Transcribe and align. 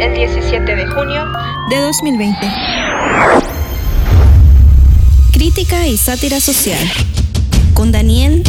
el 0.00 0.14
17 0.14 0.76
de 0.76 0.86
junio 0.86 1.26
de 1.68 1.78
2020. 1.78 2.38
Crítica 5.32 5.86
y 5.86 5.98
sátira 5.98 6.40
social. 6.40 6.78
Con 7.74 7.92
Daniel, 7.92 8.42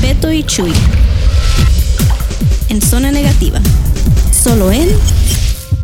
Beto 0.00 0.32
y 0.32 0.44
Chuy. 0.44 0.72
En 2.70 2.80
zona 2.80 3.12
negativa. 3.12 3.60
Solo 4.32 4.72
en 4.72 4.88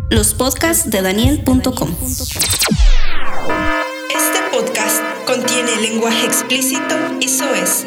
los 0.09 0.33
podcasts 0.33 0.91
de 0.91 1.03
Daniel.com. 1.03 1.91
Este 4.09 4.39
podcast 4.53 5.03
contiene 5.27 5.77
lenguaje 5.83 6.25
explícito 6.25 6.97
y 7.21 7.29
soez. 7.29 7.87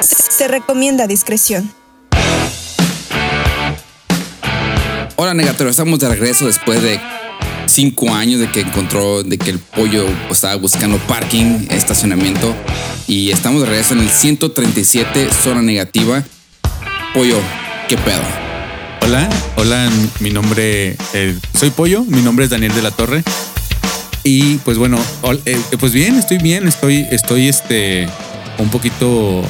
Se 0.00 0.48
recomienda 0.48 1.06
discreción. 1.06 1.81
Hola 5.22 5.34
Negatero, 5.34 5.70
estamos 5.70 6.00
de 6.00 6.08
regreso 6.08 6.46
después 6.46 6.82
de 6.82 6.98
cinco 7.66 8.12
años 8.12 8.40
de 8.40 8.50
que 8.50 8.62
encontró, 8.62 9.22
de 9.22 9.38
que 9.38 9.50
el 9.50 9.60
pollo 9.60 10.04
estaba 10.28 10.56
buscando 10.56 10.98
parking, 10.98 11.68
estacionamiento. 11.70 12.52
Y 13.06 13.30
estamos 13.30 13.60
de 13.60 13.68
regreso 13.68 13.94
en 13.94 14.00
el 14.00 14.10
137, 14.10 15.28
zona 15.30 15.62
negativa. 15.62 16.24
Pollo, 17.14 17.38
¿qué 17.88 17.96
pedo? 17.98 18.20
Hola, 19.02 19.30
hola, 19.54 19.88
mi 20.18 20.30
nombre, 20.30 20.96
eh, 21.14 21.38
soy 21.54 21.70
Pollo, 21.70 22.02
mi 22.02 22.20
nombre 22.20 22.46
es 22.46 22.50
Daniel 22.50 22.74
de 22.74 22.82
la 22.82 22.90
Torre. 22.90 23.22
Y 24.24 24.56
pues 24.56 24.76
bueno, 24.76 24.98
eh, 25.44 25.56
pues 25.78 25.92
bien, 25.92 26.16
estoy 26.16 26.38
bien, 26.38 26.66
estoy, 26.66 27.06
estoy 27.12 27.46
este, 27.46 28.08
un 28.58 28.70
poquito 28.70 29.44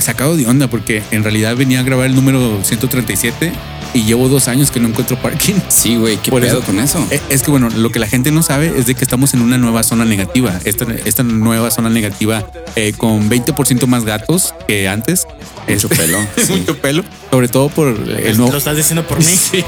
sacado 0.00 0.34
de 0.34 0.46
onda 0.46 0.66
porque 0.68 1.02
en 1.10 1.24
realidad 1.24 1.56
venía 1.56 1.80
a 1.80 1.82
grabar 1.82 2.06
el 2.06 2.14
número 2.14 2.64
137 2.64 3.52
y 3.96 4.04
llevo 4.04 4.28
dos 4.28 4.48
años 4.48 4.70
que 4.70 4.80
no 4.80 4.88
encuentro 4.88 5.16
parking. 5.20 5.54
Sí, 5.68 5.96
güey, 5.96 6.16
¿qué 6.18 6.30
Por 6.30 6.42
pedo 6.42 6.58
eso- 6.58 6.66
con 6.66 6.78
eso? 6.80 7.06
Eh, 7.10 7.20
Es 7.30 7.42
que 7.42 7.50
bueno, 7.50 7.68
lo 7.70 7.90
que 7.90 7.98
la 7.98 8.06
gente 8.08 8.30
no 8.30 8.42
sabe 8.42 8.72
es 8.76 8.86
de 8.86 8.94
que 8.94 9.02
estamos 9.04 9.34
en 9.34 9.42
una 9.42 9.58
nueva 9.58 9.82
zona 9.82 10.04
negativa. 10.04 10.58
Esta, 10.64 10.86
esta 11.04 11.22
nueva 11.22 11.70
zona 11.70 11.88
negativa 11.90 12.44
eh, 12.76 12.92
con 12.96 13.28
20% 13.30 13.86
más 13.86 14.04
gatos 14.04 14.54
que 14.68 14.88
antes. 14.88 15.26
Mucho 15.68 15.88
Este- 15.88 15.96
pelo, 15.96 16.18
sí. 16.36 16.52
mucho 16.52 16.76
pelo. 16.78 17.04
Sobre 17.30 17.48
todo 17.48 17.68
por 17.68 17.88
el 17.88 18.36
nuevo. 18.36 18.52
Lo 18.52 18.58
estás 18.58 18.76
diciendo 18.76 19.06
por 19.06 19.18
mí. 19.24 19.24
Sí. 19.24 19.64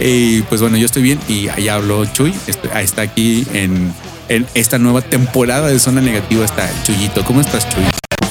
y 0.00 0.42
pues 0.42 0.60
bueno, 0.60 0.76
yo 0.76 0.86
estoy 0.86 1.02
bien 1.02 1.18
y 1.28 1.48
allá 1.48 1.74
habló 1.74 2.04
Chuy. 2.06 2.34
Ah, 2.72 2.82
Está 2.82 3.02
aquí 3.02 3.46
en, 3.52 3.92
en 4.28 4.46
esta 4.54 4.78
nueva 4.78 5.00
temporada 5.02 5.68
de 5.68 5.78
Zona 5.78 6.00
Negativa. 6.00 6.44
Está 6.44 6.68
Chuyito. 6.84 7.24
¿Cómo 7.24 7.40
estás, 7.40 7.68
Chuy? 7.68 7.84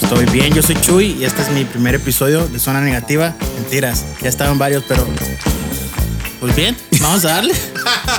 Estoy 0.06 0.26
bien, 0.28 0.54
yo 0.54 0.62
soy 0.62 0.76
Chuy 0.82 1.18
y 1.20 1.26
este 1.26 1.42
es 1.42 1.50
mi 1.50 1.64
primer 1.66 1.96
episodio 1.96 2.48
de 2.48 2.60
Zona 2.60 2.80
Negativa. 2.82 3.36
Mentiras, 3.60 4.06
ya 4.22 4.30
estaban 4.30 4.58
varios, 4.58 4.84
pero. 4.88 5.06
Pues 6.40 6.56
bien, 6.56 6.76
vamos 7.02 7.26
a 7.26 7.30
darle. 7.30 7.54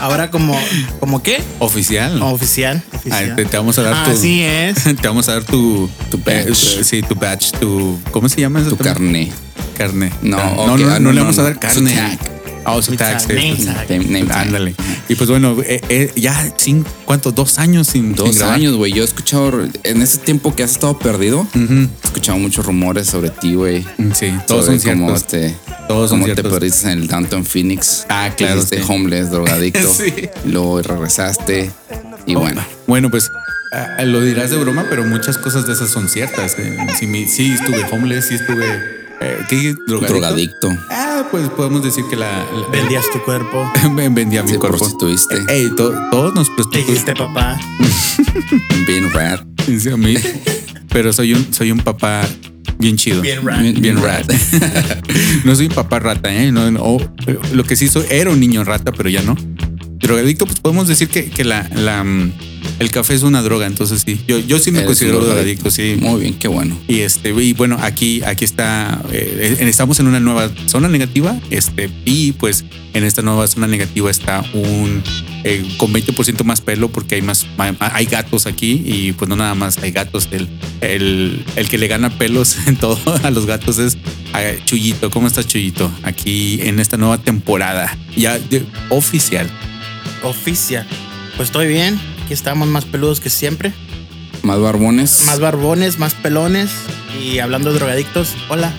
Ahora, 0.01 0.31
como. 0.31 0.59
¿Como 1.01 1.23
qué? 1.23 1.43
Oficial. 1.61 2.21
Oficial. 2.23 2.83
Ah, 2.93 2.97
oficial. 2.97 3.37
te, 3.37 3.45
te 3.45 3.57
vamos 3.57 3.79
a 3.79 3.83
dar 3.83 4.05
tu. 4.05 4.11
Así 4.11 4.43
es. 4.43 4.83
Te 4.85 5.09
vamos 5.09 5.29
a 5.29 5.35
dar 5.35 5.45
tu. 5.45 5.89
Tu 6.11 6.19
badge. 6.19 6.49
eh, 6.81 6.85
sí, 6.85 7.03
tu 7.03 7.15
badge. 7.15 7.53
Tu. 7.61 7.99
¿Cómo 8.11 8.29
se 8.29 8.41
llama 8.41 8.61
eso? 8.61 8.71
Tu 8.71 8.77
también? 8.77 9.31
carne. 9.31 10.11
Carne. 10.11 10.13
No, 10.23 10.39
Ah, 10.39 10.53
ok, 10.57 10.67
no, 10.67 10.77
no, 10.77 10.91
ah, 10.91 10.99
no 10.99 11.01
no, 11.01 11.11
le 11.13 11.17
no, 11.17 11.21
vamos 11.23 11.37
no. 11.37 11.43
a 11.43 11.47
dar 11.47 11.59
carne. 11.59 12.19
Ah, 12.67 12.83
su 12.83 12.91
sí. 12.93 12.97
name 12.99 13.15
tag. 13.57 13.91
Name- 13.91 14.25
tag. 14.27 14.39
Ándale. 14.39 14.75
Y 15.09 15.15
pues 15.15 15.31
bueno, 15.31 15.57
eh, 15.65 15.81
eh, 15.89 16.13
ya 16.17 16.53
sin 16.57 16.85
cuánto, 17.05 17.31
dos 17.33 17.59
años 17.59 17.87
sin 17.87 18.15
Dos 18.15 18.41
años, 18.43 18.75
güey. 18.75 18.93
Yo 18.93 19.03
he 19.03 19.05
escuchado, 19.07 19.53
en 19.85 20.03
ese 20.03 20.19
tiempo 20.19 20.55
que 20.55 20.63
has 20.65 20.73
estado 20.73 20.99
perdido, 20.99 21.47
he 21.55 21.89
escuchado 22.05 22.39
muchos 22.39 22.67
rumores 22.67 23.07
sobre 23.07 23.31
ti, 23.31 23.55
güey. 23.55 23.85
Mm, 23.99 24.13
Sí, 24.13 24.33
todos 24.47 24.67
Sobre 24.67 24.81
son 24.81 24.93
cómo 24.99 25.17
ciertos. 25.17 25.27
te, 25.29 25.55
Todos 25.87 26.11
son 26.11 26.19
cómo 26.21 26.27
te 26.27 26.35
ciertos. 26.35 26.53
perdiste 26.53 26.91
en 26.91 26.99
el 27.03 27.07
Downtown 27.07 27.45
Phoenix. 27.45 28.05
Ah, 28.09 28.31
claro, 28.37 28.57
Hiciste 28.59 28.79
sí. 28.79 28.85
homeless, 28.89 29.31
drogadicto. 29.31 29.93
Sí. 29.97 30.13
Luego 30.47 30.83
regresaste. 30.83 31.71
Y 32.27 32.35
Oh, 32.35 32.41
bueno, 32.41 32.65
Bueno, 32.89 33.11
pues 33.11 33.31
ah, 33.73 34.03
lo 34.05 34.21
dirás 34.21 34.51
de 34.51 34.57
broma, 34.57 34.87
pero 34.91 35.05
muchas 35.05 35.39
cosas 35.39 35.67
de 35.67 35.73
esas 35.75 35.91
son 35.91 36.09
ciertas. 36.09 36.57
eh. 36.59 36.77
Sí, 36.99 37.27
sí 37.29 37.53
estuve 37.53 37.85
homeless, 37.93 38.27
sí 38.27 38.35
estuve. 38.35 39.06
Eh, 39.21 39.39
¿Qué? 39.49 39.75
Drogadicto. 39.87 40.07
drogadicto. 40.15 40.69
Ah, 40.91 41.25
pues 41.31 41.49
podemos 41.51 41.83
decir 41.83 42.05
que 42.11 42.17
la. 42.17 42.31
la- 42.45 42.69
Vendías 42.71 43.05
tu 43.13 43.21
cuerpo. 43.23 43.71
vendía 44.11 44.43
mi 44.43 44.55
cuerpo. 44.55 44.79
prostituiste. 44.79 45.37
Ey, 45.49 45.71
to- 45.75 45.95
todos 46.11 46.35
nos 46.35 46.49
Te 46.49 46.55
prostituimos. 46.55 46.89
dijiste 46.89 47.15
papá. 47.15 47.59
Bien 48.87 49.11
rad. 49.13 49.41
Sí, 49.67 49.89
a 49.89 49.97
mí. 49.97 50.15
Pero 50.91 51.13
soy 51.13 51.35
un, 51.35 51.53
soy 51.53 51.71
un 51.73 51.79
papá 51.81 52.23
bien 52.79 52.97
chido. 52.97 53.21
Bien 53.23 53.45
rat. 53.45 53.61
Bien, 53.61 53.81
bien 53.81 54.03
rat. 54.03 54.31
no 55.45 55.55
soy 55.55 55.67
un 55.67 55.73
papá 55.73 55.99
rata, 55.99 56.33
¿eh? 56.35 56.53
No, 56.53 56.71
no, 56.71 56.99
lo 57.53 57.65
que 57.65 57.77
sí 57.77 57.89
soy, 57.89 58.05
era 58.11 58.31
un 58.31 58.39
niño 58.41 58.65
rata, 58.65 58.93
pero 58.93 59.09
ya 59.11 59.21
no. 59.23 59.35
Drogadicto, 60.07 60.47
pues 60.47 60.61
podemos 60.61 60.87
decir 60.87 61.09
que, 61.09 61.25
que 61.31 61.43
la, 61.43 61.69
la, 61.75 62.05
mm, 62.05 62.33
el 62.79 62.91
café 62.93 63.15
es 63.15 63.23
una 63.25 63.43
droga, 63.43 63.67
entonces 63.67 64.03
sí. 64.07 64.21
Yo, 64.29 64.39
yo 64.39 64.59
sí 64.61 64.71
me 64.71 64.79
Eres 64.79 64.87
considero 64.87 65.19
drogadicto, 65.25 65.69
sí. 65.71 65.97
Muy 65.99 66.21
bien, 66.21 66.35
qué 66.35 66.47
bueno. 66.47 66.79
Y 66.87 67.01
este, 67.01 67.31
y 67.31 67.53
bueno, 67.55 67.77
aquí, 67.83 68.23
aquí 68.25 68.45
está, 68.45 69.03
eh, 69.11 69.57
estamos 69.61 69.99
en 69.99 70.07
una 70.07 70.21
nueva 70.21 70.51
zona 70.67 70.89
negativa, 70.89 71.37
este, 71.51 71.91
y 72.05 72.33
pues 72.33 72.65
en 72.95 73.03
esta 73.03 73.23
nueva 73.23 73.47
zona 73.49 73.67
negativa 73.67 74.09
está 74.11 74.45
un 74.55 75.03
eh, 75.43 75.65
con 75.77 75.93
20% 75.93 76.45
más 76.45 76.61
pelo 76.61 76.89
porque 76.89 77.17
hay 77.17 77.23
más, 77.23 77.45
hay 77.79 78.07
gatos 78.07 78.47
aquí 78.47 78.83
y 78.87 79.13
pues 79.13 79.29
no 79.29 79.35
nada 79.37 79.55
más 79.57 79.79
hay 79.79 79.91
gatos, 79.91 80.29
el, 80.31 80.49
el, 80.83 81.45
el 81.57 81.69
que 81.69 81.79
le 81.79 81.89
gana 81.89 82.11
pelos 82.17 82.57
en 82.67 82.77
todo 82.77 82.99
a 83.25 83.31
los 83.31 83.45
gatos 83.47 83.79
es 83.79 83.99
eh, 84.39 84.61
Chuyito. 84.65 85.11
¿Cómo 85.11 85.27
estás, 85.27 85.47
Chuyito? 85.49 85.91
Aquí 86.05 86.61
en 86.63 86.79
esta 86.79 86.97
nueva 86.97 87.19
temporada, 87.19 87.97
ya 88.17 88.39
de- 88.39 88.65
oficial. 88.91 89.51
Oficial. 90.23 90.87
Pues 91.37 91.49
estoy 91.49 91.67
bien. 91.69 92.01
Aquí 92.25 92.33
estamos 92.33 92.69
más 92.69 92.85
peludos 92.85 93.21
que 93.21 93.31
siempre. 93.31 93.73
Más 94.43 94.61
barbones. 94.61 95.25
Más 95.27 95.41
barbones, 95.41 95.99
más 95.99 96.15
pelones. 96.15 96.71
Y 97.23 97.39
hablando 97.39 97.73
de 97.73 97.79
drogadictos, 97.79 98.35
hola. 98.49 98.73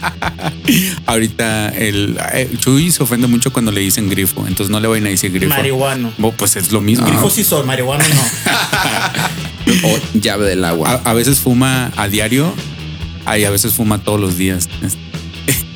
Ahorita 1.06 1.68
el, 1.70 2.18
el 2.32 2.58
Chuy 2.58 2.90
se 2.90 3.02
ofende 3.02 3.26
mucho 3.26 3.52
cuando 3.52 3.72
le 3.72 3.80
dicen 3.80 4.08
grifo, 4.08 4.46
entonces 4.46 4.70
no 4.70 4.80
le 4.80 4.88
vayan 4.88 5.06
a 5.06 5.10
decir 5.10 5.32
grifo. 5.32 5.50
Marihuano. 5.50 6.12
Pues 6.36 6.56
es 6.56 6.72
lo 6.72 6.80
mismo. 6.80 7.06
Grifo 7.06 7.30
sí 7.30 7.44
soy, 7.44 7.66
marihuano 7.66 8.04
no. 8.08 9.88
o 9.88 9.98
llave 10.14 10.46
del 10.48 10.64
agua. 10.64 11.00
A, 11.04 11.10
a 11.10 11.14
veces 11.14 11.40
fuma 11.40 11.92
a 11.96 12.08
diario 12.08 12.52
y 13.38 13.44
a 13.44 13.50
veces 13.50 13.74
fuma 13.74 13.98
todos 14.02 14.20
los 14.20 14.36
días. 14.36 14.68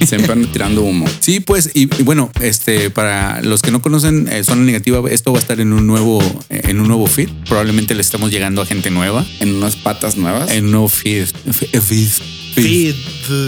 Siempre 0.04 0.32
ando 0.32 0.48
tirando 0.48 0.82
humo. 0.82 1.06
Sí, 1.20 1.40
pues, 1.40 1.70
y, 1.74 1.82
y 1.98 2.02
bueno, 2.02 2.30
este, 2.40 2.90
para 2.90 3.40
los 3.42 3.62
que 3.62 3.70
no 3.70 3.80
conocen 3.82 4.28
eh, 4.28 4.44
Zona 4.44 4.62
Negativa, 4.62 5.00
esto 5.10 5.32
va 5.32 5.38
a 5.38 5.40
estar 5.40 5.60
en 5.60 5.72
un 5.72 5.86
nuevo, 5.86 6.20
eh, 6.50 6.62
en 6.64 6.80
un 6.80 6.88
nuevo 6.88 7.06
feed. 7.06 7.28
Probablemente 7.48 7.94
le 7.94 8.02
estamos 8.02 8.30
llegando 8.30 8.60
a 8.62 8.66
gente 8.66 8.90
nueva. 8.90 9.24
En 9.40 9.54
unas 9.54 9.74
patas 9.76 10.16
nuevas. 10.16 10.50
En 10.52 10.66
un 10.66 10.70
nuevo 10.72 10.88
feed. 10.88 11.26
Feed. 11.26 11.80
feed, 11.80 12.10
Feed. 12.54 12.94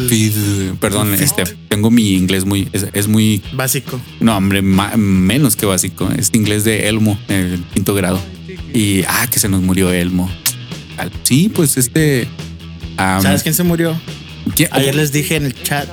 feed. 0.09 0.33
Perdón, 0.81 1.15
este, 1.15 1.45
tengo 1.69 1.91
mi 1.91 2.15
inglés 2.15 2.45
muy, 2.45 2.69
es, 2.73 2.87
es 2.93 3.09
muy, 3.09 3.43
Básico. 3.53 4.01
no, 4.21 4.37
hombre, 4.37 4.61
ma- 4.63 4.97
menos 4.97 5.55
que 5.57 5.67
básico. 5.67 6.11
Es 6.17 6.31
inglés 6.35 6.65
de 6.65 6.89
Elmo, 6.89 7.19
el 7.29 7.63
quinto 7.75 7.95
grado. 7.95 8.21
Y, 8.75 9.03
ah, 9.09 9.27
que 9.31 9.39
se 9.39 9.49
nos 9.49 9.63
murió 9.63 9.93
Elmo. 9.93 10.31
Sí, 11.23 11.51
pues 11.55 11.77
este. 11.77 12.27
¿Sabes 12.97 13.43
quién 13.43 13.55
se 13.55 13.63
murió? 13.63 13.99
¿quién- 14.57 14.69
Ayer 14.73 14.95
les 14.95 15.13
dije 15.13 15.37
en 15.37 15.45
el 15.47 15.63
chat. 15.63 15.89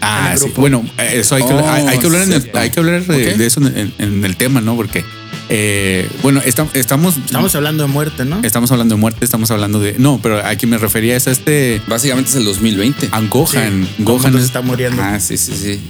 Ah, 0.00 0.26
en 0.28 0.32
el 0.34 0.38
sí. 0.38 0.46
Bueno, 0.56 0.84
eh, 0.98 1.10
eso 1.16 1.34
hay 1.34 1.42
que, 1.44 1.52
Oh, 1.52 1.68
hay, 1.68 1.86
hay 1.86 1.98
que 1.98 2.06
hablar, 2.06 2.22
en 2.22 2.32
el- 2.32 2.40
cierto. 2.42 2.58
hay 2.58 2.70
que 2.70 2.80
hablar 2.80 3.04
de, 3.04 3.46
eso 3.46 3.60
en, 3.66 3.92
en 3.98 4.24
el 4.24 4.36
tema, 4.36 4.60
¿no? 4.60 4.76
Porque, 4.76 5.04
eh, 5.48 6.08
bueno, 6.22 6.40
esta- 6.44 6.68
estamos, 6.74 7.16
Estamos 7.16 7.54
hablando 7.56 7.82
de 7.84 7.88
muerte, 7.88 8.24
¿no? 8.24 8.40
estamos 8.44 8.70
hablando 8.70 8.94
de 8.94 9.00
muerte, 9.00 9.24
estamos 9.24 9.50
hablando 9.50 9.80
de. 9.80 9.96
No, 9.98 10.20
pero 10.22 10.44
a 10.46 10.54
quien 10.56 10.70
me 10.70 10.78
refería 10.78 11.16
es 11.16 11.26
a 11.26 11.32
este. 11.32 11.80
Básicamente 11.88 12.30
es 12.30 12.36
el 12.36 12.44
2020. 12.44 13.08
A 13.10 13.20
Gohan. 13.22 13.88
Sí, 13.96 14.02
Gohan 14.04 14.36
es 14.36 14.44
está 14.44 14.60
muriendo. 14.60 15.02
Ah, 15.02 15.18
sí, 15.20 15.36
sí, 15.36 15.52
sí. 15.56 15.80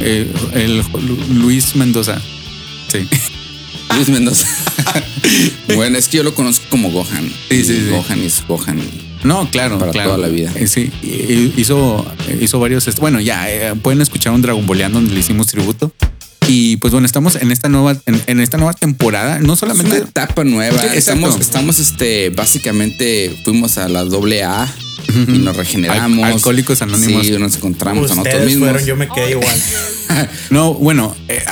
eh, 0.00 0.26
el 0.54 0.78
Lu- 0.78 1.24
Luis 1.42 1.76
Mendoza. 1.76 2.20
Sí. 2.90 3.06
Luis 3.94 4.08
Mendoza. 4.08 4.46
bueno, 5.76 5.96
es 5.98 6.08
que 6.08 6.16
yo 6.16 6.22
lo 6.24 6.34
conozco 6.34 6.64
como 6.68 6.90
Gohan. 6.90 7.30
Sí, 7.48 7.62
sí, 7.64 7.76
sí. 7.76 7.86
Gohan 7.90 8.20
es 8.20 8.42
Gohan. 8.48 8.80
No, 9.24 9.48
claro, 9.50 9.78
Para 9.78 9.90
claro. 9.92 10.10
toda 10.14 10.26
la 10.26 10.28
vida. 10.32 10.52
Eh, 10.54 10.66
Sí, 10.66 10.90
hizo, 11.56 12.04
hizo 12.40 12.60
varios. 12.60 12.86
est- 12.88 12.98
Bueno, 13.00 13.20
ya 13.20 13.50
eh, 13.50 13.74
pueden 13.74 14.00
escuchar 14.02 14.32
un 14.32 14.42
Dragon 14.42 14.66
Balleando 14.66 14.98
donde 15.00 15.14
le 15.14 15.20
hicimos 15.20 15.46
tributo. 15.48 15.90
Y 16.46 16.76
pues 16.76 16.92
bueno, 16.92 17.06
estamos 17.06 17.36
en 17.36 17.50
esta 17.50 17.68
nueva, 17.68 17.96
en, 18.06 18.20
en 18.26 18.40
esta 18.40 18.58
nueva 18.58 18.74
temporada. 18.74 19.38
No 19.40 19.54
Es 19.54 19.62
una 19.62 19.74
solamente. 19.74 19.98
etapa 20.08 20.44
nueva. 20.44 20.78
Sí, 20.78 20.88
estamos, 20.94 21.40
estamos, 21.40 21.78
este, 21.78 22.30
básicamente 22.30 23.34
fuimos 23.44 23.78
a 23.78 23.88
la 23.88 24.04
doble 24.04 24.44
A 24.44 24.70
y 25.26 25.38
nos 25.38 25.56
regeneramos. 25.56 26.24
Al- 26.24 26.32
Alcohólicos 26.34 26.82
Anónimos. 26.82 27.26
Sí, 27.26 27.32
nos 27.38 27.56
encontramos 27.56 28.10
a 28.10 28.14
nosotros 28.14 28.26
Ustedes 28.34 28.46
mismos. 28.50 28.68
fueron, 28.70 28.86
yo 28.86 28.96
me 28.96 29.08
quedé 29.08 29.30
igual. 29.32 29.58
No, 30.50 30.74
bueno, 30.74 31.16
eh, 31.28 31.42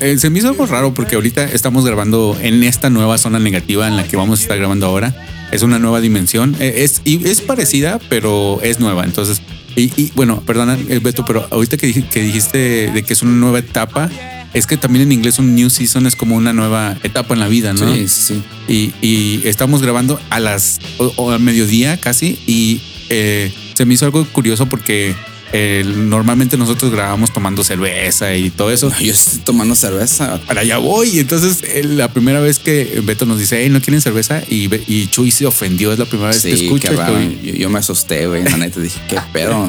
eh, 0.00 0.16
se 0.20 0.30
me 0.30 0.38
hizo 0.38 0.48
algo 0.48 0.66
raro 0.66 0.94
porque 0.94 1.16
ahorita 1.16 1.44
estamos 1.46 1.84
grabando 1.84 2.36
en 2.40 2.62
esta 2.62 2.88
nueva 2.88 3.18
zona 3.18 3.40
negativa 3.40 3.88
en 3.88 3.96
la 3.96 4.04
que 4.06 4.16
vamos 4.16 4.38
a 4.38 4.42
estar 4.42 4.56
grabando 4.58 4.86
ahora. 4.86 5.12
Es 5.50 5.62
una 5.62 5.78
nueva 5.80 6.00
dimensión. 6.00 6.54
Eh, 6.60 6.84
es, 6.84 7.00
y 7.04 7.26
es 7.26 7.40
parecida, 7.40 7.98
pero 8.10 8.60
es 8.62 8.78
nueva. 8.78 9.02
Entonces, 9.04 9.40
Y, 9.76 9.90
y, 10.00 10.12
bueno, 10.14 10.40
perdona, 10.46 10.78
eh, 10.88 11.00
Beto, 11.02 11.24
pero 11.24 11.46
ahorita 11.50 11.76
que, 11.76 11.88
dij- 11.92 12.08
que 12.08 12.22
dijiste 12.22 12.58
de 12.92 13.02
que 13.02 13.12
es 13.12 13.22
una 13.22 13.32
nueva 13.32 13.58
etapa, 13.58 14.08
es 14.52 14.66
que 14.68 14.76
también 14.76 15.02
en 15.06 15.12
inglés 15.12 15.38
un 15.40 15.54
new 15.54 15.68
season 15.68 16.06
es 16.06 16.14
como 16.14 16.36
una 16.36 16.52
nueva 16.52 16.96
etapa 17.02 17.34
en 17.34 17.40
la 17.40 17.48
vida, 17.48 17.72
¿no? 17.72 17.92
Sí, 17.92 18.06
sí, 18.06 18.34
sí. 18.68 18.92
Y, 19.02 19.06
y 19.06 19.48
estamos 19.48 19.82
grabando 19.82 20.20
a 20.30 20.38
las 20.38 20.78
o, 20.98 21.12
o 21.16 21.30
al 21.32 21.40
mediodía 21.40 21.98
casi 22.00 22.38
y 22.46 22.80
eh, 23.08 23.52
se 23.74 23.84
me 23.84 23.94
hizo 23.94 24.04
algo 24.04 24.24
curioso 24.26 24.66
porque 24.66 25.16
eh, 25.56 25.84
normalmente 25.86 26.56
nosotros 26.56 26.90
grabamos 26.90 27.32
tomando 27.32 27.62
cerveza 27.62 28.34
y 28.34 28.50
todo 28.50 28.72
eso. 28.72 28.92
Yo 29.00 29.12
estoy 29.12 29.38
tomando 29.44 29.76
cerveza. 29.76 30.40
Para 30.46 30.62
allá 30.62 30.78
voy. 30.78 31.20
Entonces 31.20 31.62
eh, 31.62 31.84
la 31.84 32.08
primera 32.08 32.40
vez 32.40 32.58
que 32.58 33.00
Beto 33.04 33.24
nos 33.24 33.38
dice, 33.38 33.62
hey, 33.62 33.68
¿no 33.70 33.80
quieren 33.80 34.00
cerveza? 34.00 34.42
Y, 34.48 35.06
Chuy 35.06 35.30
se 35.30 35.46
ofendió. 35.46 35.92
Es 35.92 35.98
la 36.00 36.06
primera 36.06 36.30
vez 36.30 36.42
que 36.42 36.52
escucho. 36.52 36.88
qué 36.88 36.94
y 36.94 36.96
raro. 36.96 37.14
Chuy- 37.20 37.40
Yo, 37.42 37.52
yo 37.54 37.70
me 37.70 37.78
asusté, 37.78 38.26
güey. 38.26 38.42
La 38.42 38.56
neta 38.56 38.80
dije, 38.80 38.98
¿qué 39.08 39.16
pedo? 39.32 39.68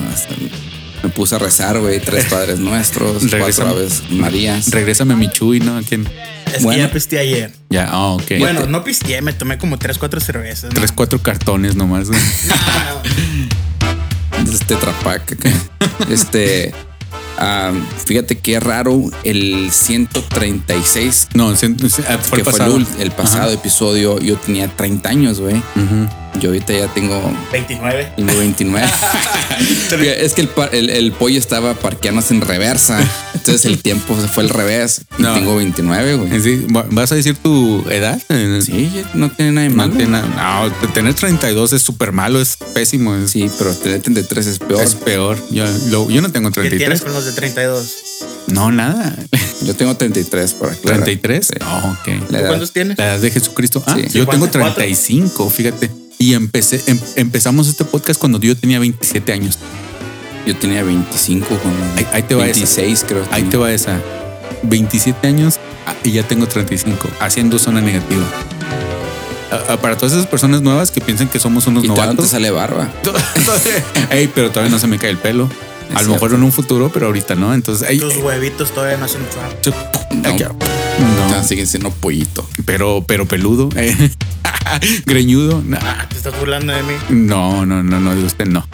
Me 1.03 1.09
puse 1.09 1.35
a 1.35 1.37
rezar, 1.37 1.79
güey. 1.79 1.99
Tres 1.99 2.25
padres 2.31 2.57
nuestros, 2.59 3.23
cuatro 3.39 3.67
aves 3.67 4.01
Marías. 4.09 4.71
Regrésame 4.71 5.13
a 5.13 5.17
mi 5.17 5.29
Chuy, 5.29 5.59
¿no? 5.59 5.77
¿A 5.77 5.83
quién? 5.83 6.07
Es 6.55 6.63
Bueno. 6.63 6.77
que 6.81 6.87
ya 6.87 6.91
pisteé 6.93 7.19
ayer. 7.19 7.51
Ya, 7.69 7.89
ah, 7.91 8.13
ok. 8.13 8.31
Bueno, 8.39 8.65
no 8.65 8.83
pisteé, 8.83 9.21
me 9.21 9.33
tomé 9.33 9.59
como 9.59 9.77
3, 9.77 9.99
4 9.99 10.19
cervezas. 10.19 10.63
¿no? 10.73 10.79
Tres, 10.79 10.91
cuatro 10.91 11.21
cartones 11.21 11.75
nomás. 11.75 12.07
Ah, 12.49 13.01
Este 13.03 13.64
trapac 14.79 15.31
acá. 15.33 15.49
Este. 16.09 16.73
ah, 17.37 17.71
fíjate 18.05 18.37
qué 18.37 18.59
raro. 18.59 19.01
El 19.23 19.69
136, 19.71 21.29
No, 21.33 21.55
se- 21.55 21.73
se- 21.89 22.03
ah, 22.07 22.17
fue 22.17 22.37
que 22.37 22.41
el 22.41 22.45
pasado. 22.45 22.71
fue 22.71 22.81
el, 22.81 23.01
el 23.03 23.11
pasado 23.11 23.51
episodio, 23.51 24.19
yo 24.19 24.35
tenía 24.37 24.67
30 24.67 25.09
años, 25.09 25.39
güey. 25.39 25.55
Ujú. 25.55 26.09
Yo 26.39 26.49
ahorita 26.49 26.73
ya 26.73 26.87
tengo 26.93 27.21
29. 27.51 28.13
tengo 28.17 28.37
29. 28.37 28.87
es 30.19 30.33
que 30.33 30.41
el, 30.41 30.49
el- 30.73 30.89
el 30.89 31.11
pollo 31.13 31.39
estaba 31.39 31.73
parqueándose 31.75 32.33
en 32.33 32.41
reversa. 32.41 32.99
Entonces 33.33 33.65
el 33.65 33.81
tiempo 33.81 34.19
se 34.19 34.27
fue 34.27 34.43
al 34.43 34.49
revés. 34.49 35.01
Y 35.17 35.21
No. 35.23 35.33
tengo 35.33 35.55
29, 35.55 36.15
güey. 36.15 36.41
Sí, 36.41 36.65
¿va- 36.75 36.85
¿Vas 36.89 37.11
a 37.11 37.15
decir 37.15 37.35
tu 37.37 37.83
edad? 37.89 38.19
Sí, 38.61 38.91
no 39.13 39.29
tiene 39.31 39.51
nada 39.51 39.63
de 39.67 39.69
No, 39.69 39.75
malo. 39.77 39.93
tiene 39.93 40.11
nada- 40.11 40.69
no, 40.81 40.89
tener 40.93 41.13
32 41.13 41.73
es 41.73 41.81
súper 41.81 42.11
malo, 42.11 42.41
es 42.41 42.57
pésimo. 42.73 43.15
Es, 43.15 43.31
Sí, 43.31 43.49
pero 43.57 43.73
tener 43.73 44.01
33 44.01 44.47
es 44.47 44.59
peor. 44.59 44.81
es 44.81 44.95
peor. 44.95 45.37
Yo, 45.51 45.65
lo- 45.89 46.09
yo 46.09 46.21
no 46.21 46.31
tengo 46.31 46.49
¿Qué 46.51 46.61
tienes 46.69 46.99
33. 46.99 47.01
con 47.01 47.13
los 47.13 47.25
de 47.25 47.31
32? 47.33 47.93
No, 48.47 48.71
nada. 48.71 49.15
Yo 49.63 49.75
tengo 49.75 49.95
33 49.97 50.53
por 50.53 50.69
aquí. 50.69 50.81
33. 50.83 51.47
Sí. 51.47 51.53
Ok. 51.55 52.07
La 52.07 52.27
¿Tú 52.27 52.35
edad. 52.35 52.47
cuántos 52.47 52.71
tienes? 52.71 52.97
La 52.97 53.05
edad 53.13 53.19
de 53.19 53.31
Jesucristo. 53.31 53.83
Ah, 53.87 53.95
Sí. 53.95 54.01
yo 54.19 54.25
tengo 54.27 54.45
54. 54.45 54.73
35, 54.75 55.49
fíjate. 55.49 55.89
Y 56.17 56.33
empecé, 56.33 56.81
em- 56.87 56.99
empezamos 57.15 57.67
este 57.67 57.83
podcast 57.85 58.19
cuando 58.19 58.39
yo 58.39 58.55
tenía 58.55 58.79
27 58.79 59.33
años. 59.33 59.57
Yo 60.47 60.55
tenía 60.55 60.83
25 60.83 61.47
con 61.57 61.71
Ahí, 61.97 62.07
ahí 62.13 62.23
te 62.23 62.35
va 62.35 62.43
esa. 62.45 62.59
26, 62.59 63.05
creo. 63.07 63.23
Ahí 63.31 63.43
te 63.43 63.57
va 63.57 63.71
esa. 63.73 63.99
27 64.63 65.27
años 65.27 65.59
ah, 65.85 65.93
y 66.03 66.11
ya 66.11 66.23
tengo 66.23 66.47
35, 66.47 67.07
haciendo 67.19 67.59
zona 67.59 67.81
negativa. 67.81 68.23
Ah, 69.51 69.59
ah, 69.69 69.77
Para 69.77 69.97
todas 69.97 70.13
esas 70.13 70.27
personas 70.27 70.61
nuevas 70.61 70.91
que 70.91 71.01
piensan 71.01 71.27
que 71.29 71.39
somos 71.39 71.67
unos 71.67 71.83
Y 71.83 71.87
todavía 71.87 72.05
no 72.07 72.11
te 72.11 72.15
novatos. 72.17 72.31
sale 72.31 72.49
barba. 72.51 72.89
Ey, 74.11 74.29
pero 74.33 74.49
todavía 74.51 74.71
no 74.71 74.79
se 74.79 74.87
me 74.87 74.97
cae 74.97 75.09
el 75.09 75.17
pelo. 75.17 75.49
Es 75.89 75.95
A 75.97 76.01
lo 76.01 76.09
mejor 76.13 76.33
en 76.33 76.41
un 76.43 76.51
futuro, 76.51 76.89
pero 76.93 77.07
ahorita 77.07 77.35
no. 77.35 77.53
Entonces, 77.53 77.87
ey, 77.89 77.99
Tus 77.99 78.17
huevitos 78.17 78.71
todavía 78.71 78.97
no 78.97 79.05
hacen 79.05 79.21
trap. 79.29 79.75
No. 80.15 80.55
No. 80.99 81.29
no, 81.29 81.43
siguen 81.43 81.67
siendo 81.67 81.91
pollito. 81.91 82.47
pero, 82.65 83.03
pero 83.07 83.25
peludo, 83.27 83.69
eh. 83.75 84.11
greñudo. 85.05 85.61
nah. 85.65 86.07
¿Te 86.07 86.15
estás 86.17 86.37
burlando 86.39 86.73
de 86.73 86.83
mí? 86.83 86.93
No, 87.09 87.65
no, 87.65 87.83
no, 87.83 87.99
no, 87.99 88.15
de 88.15 88.23
usted 88.23 88.47
no. 88.47 88.65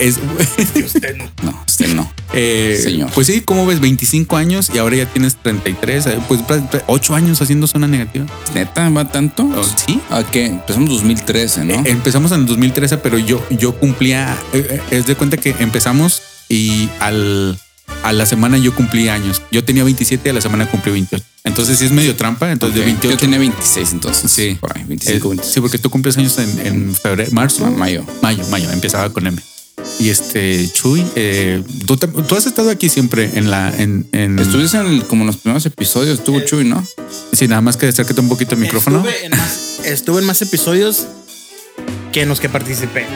Es, 0.00 0.18
usted 0.84 1.16
no. 1.16 1.24
No, 1.42 1.64
usted 1.66 1.88
no. 1.94 2.08
eh, 2.34 2.78
Señor. 2.80 3.10
Pues 3.12 3.26
sí, 3.26 3.40
como 3.40 3.66
ves, 3.66 3.80
25 3.80 4.36
años 4.36 4.70
y 4.72 4.78
ahora 4.78 4.94
ya 4.96 5.06
tienes 5.06 5.36
33, 5.42 6.06
eh, 6.06 6.18
pues 6.28 6.40
8 6.86 7.14
años 7.16 7.42
haciendo 7.42 7.66
zona 7.66 7.88
negativa. 7.88 8.26
¿Neta 8.54 8.88
va 8.90 9.08
tanto? 9.08 9.42
Oh, 9.44 9.64
sí. 9.64 10.00
¿A 10.10 10.22
qué? 10.22 10.46
Empezamos 10.46 10.90
2013, 10.90 11.64
¿no? 11.64 11.74
Eh, 11.74 11.82
Empezamos 11.86 12.30
en 12.32 12.40
el 12.42 12.46
2013, 12.46 12.98
pero 12.98 13.18
yo, 13.18 13.44
yo 13.50 13.74
cumplía, 13.74 14.36
eh, 14.52 14.80
es 14.92 15.06
de 15.06 15.16
cuenta 15.16 15.36
que 15.36 15.56
empezamos 15.58 16.22
y 16.48 16.88
al, 17.00 17.58
a 18.02 18.12
la 18.12 18.26
semana 18.26 18.58
yo 18.58 18.74
cumplí 18.74 19.08
años. 19.08 19.42
Yo 19.50 19.64
tenía 19.64 19.84
27 19.84 20.28
y 20.28 20.30
a 20.30 20.32
la 20.34 20.40
semana 20.40 20.68
cumplí 20.70 20.92
28. 20.92 21.24
Entonces 21.44 21.78
sí 21.78 21.84
es 21.86 21.92
medio 21.92 22.14
trampa. 22.16 22.50
Entonces 22.52 22.78
de 22.78 22.84
28. 22.84 23.10
Yo 23.14 23.18
tenía 23.18 23.38
26 23.38 23.92
entonces. 23.92 24.30
Sí. 24.30 24.56
Por 24.60 24.76
ahí, 24.76 24.82
eh, 24.82 24.86
25, 24.88 25.28
26. 25.30 25.54
sí, 25.54 25.60
porque 25.60 25.78
tú 25.78 25.90
cumples 25.90 26.16
años 26.18 26.36
en, 26.38 26.66
en 26.66 26.94
febrero, 26.94 27.30
marzo. 27.32 27.64
Ma- 27.64 27.70
mayo. 27.70 28.04
Mayo, 28.22 28.46
mayo, 28.48 28.70
empezaba 28.70 29.10
con 29.12 29.26
M. 29.26 29.40
Y 29.98 30.10
este, 30.10 30.68
Chuy, 30.72 31.04
eh, 31.16 31.62
tú, 31.86 31.96
te- 31.96 32.06
tú 32.06 32.36
has 32.36 32.46
estado 32.46 32.70
aquí 32.70 32.88
siempre 32.88 33.30
en 33.34 33.50
la, 33.50 33.74
en, 33.76 34.06
en 34.12 34.38
Estuviste 34.38 34.76
en 34.78 34.86
el- 34.86 35.04
como 35.06 35.22
en 35.22 35.26
los 35.28 35.36
primeros 35.38 35.64
episodios, 35.66 36.18
estuvo 36.18 36.40
Chuy, 36.40 36.64
¿no? 36.64 36.84
sí, 37.32 37.48
nada 37.48 37.60
más 37.62 37.76
que 37.76 37.86
acércate 37.88 38.20
un 38.20 38.28
poquito 38.28 38.54
el 38.54 38.60
micrófono. 38.60 38.98
Estuve 38.98 39.24
en, 39.26 39.30
más, 39.32 39.80
estuve 39.84 40.20
en 40.20 40.26
más 40.26 40.40
episodios 40.42 41.06
que 42.12 42.22
en 42.22 42.28
los 42.28 42.38
que 42.40 42.48
participé. 42.48 43.06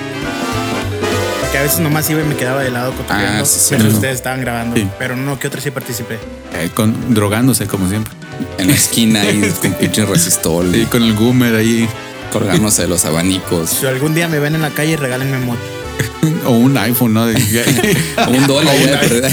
Porque 1.47 1.59
a 1.59 1.63
veces 1.63 1.79
nomás 1.79 2.11
iba 2.11 2.21
y 2.21 2.25
me 2.25 2.35
quedaba 2.37 2.61
de 2.63 2.71
lado 2.71 2.93
cotorreando. 2.93 3.45
Ah, 3.45 3.47
sí, 3.47 3.61
sí, 3.61 3.67
mientras 3.71 3.93
sí. 3.93 3.97
ustedes 3.97 4.17
estaban 4.17 4.41
grabando. 4.41 4.75
Sí. 4.77 4.89
Pero 4.99 5.15
no, 5.17 5.39
que 5.39 5.47
otros 5.47 5.63
sí 5.63 5.71
participé. 5.71 6.19
Eh, 6.55 6.71
con, 6.75 7.15
drogándose 7.15 7.67
como 7.67 7.89
siempre. 7.89 8.13
En 8.59 8.67
la 8.67 8.75
esquina 8.75 9.21
ahí 9.23 9.53
con 9.63 9.73
pinche 9.75 10.05
resistol, 10.05 10.75
Y 10.75 10.87
con 10.87 11.03
el 11.05 11.15
Goomer 11.15 11.55
ahí. 11.55 11.89
colgándose 12.33 12.83
de 12.83 12.89
los 12.89 13.05
abanicos. 13.05 13.71
Si 13.71 13.87
algún 13.87 14.15
día 14.15 14.27
me 14.29 14.41
ven 14.41 14.57
en 14.57 14.63
la 14.63 14.71
calle, 14.71 14.97
regálenme 14.97 15.39
moto. 15.39 15.61
O 16.47 16.51
un 16.51 16.77
iPhone, 16.77 17.15
¿no? 17.15 17.27
De- 17.27 17.37
Un 18.29 18.47
dólar 18.49 18.75
perder. 19.01 19.33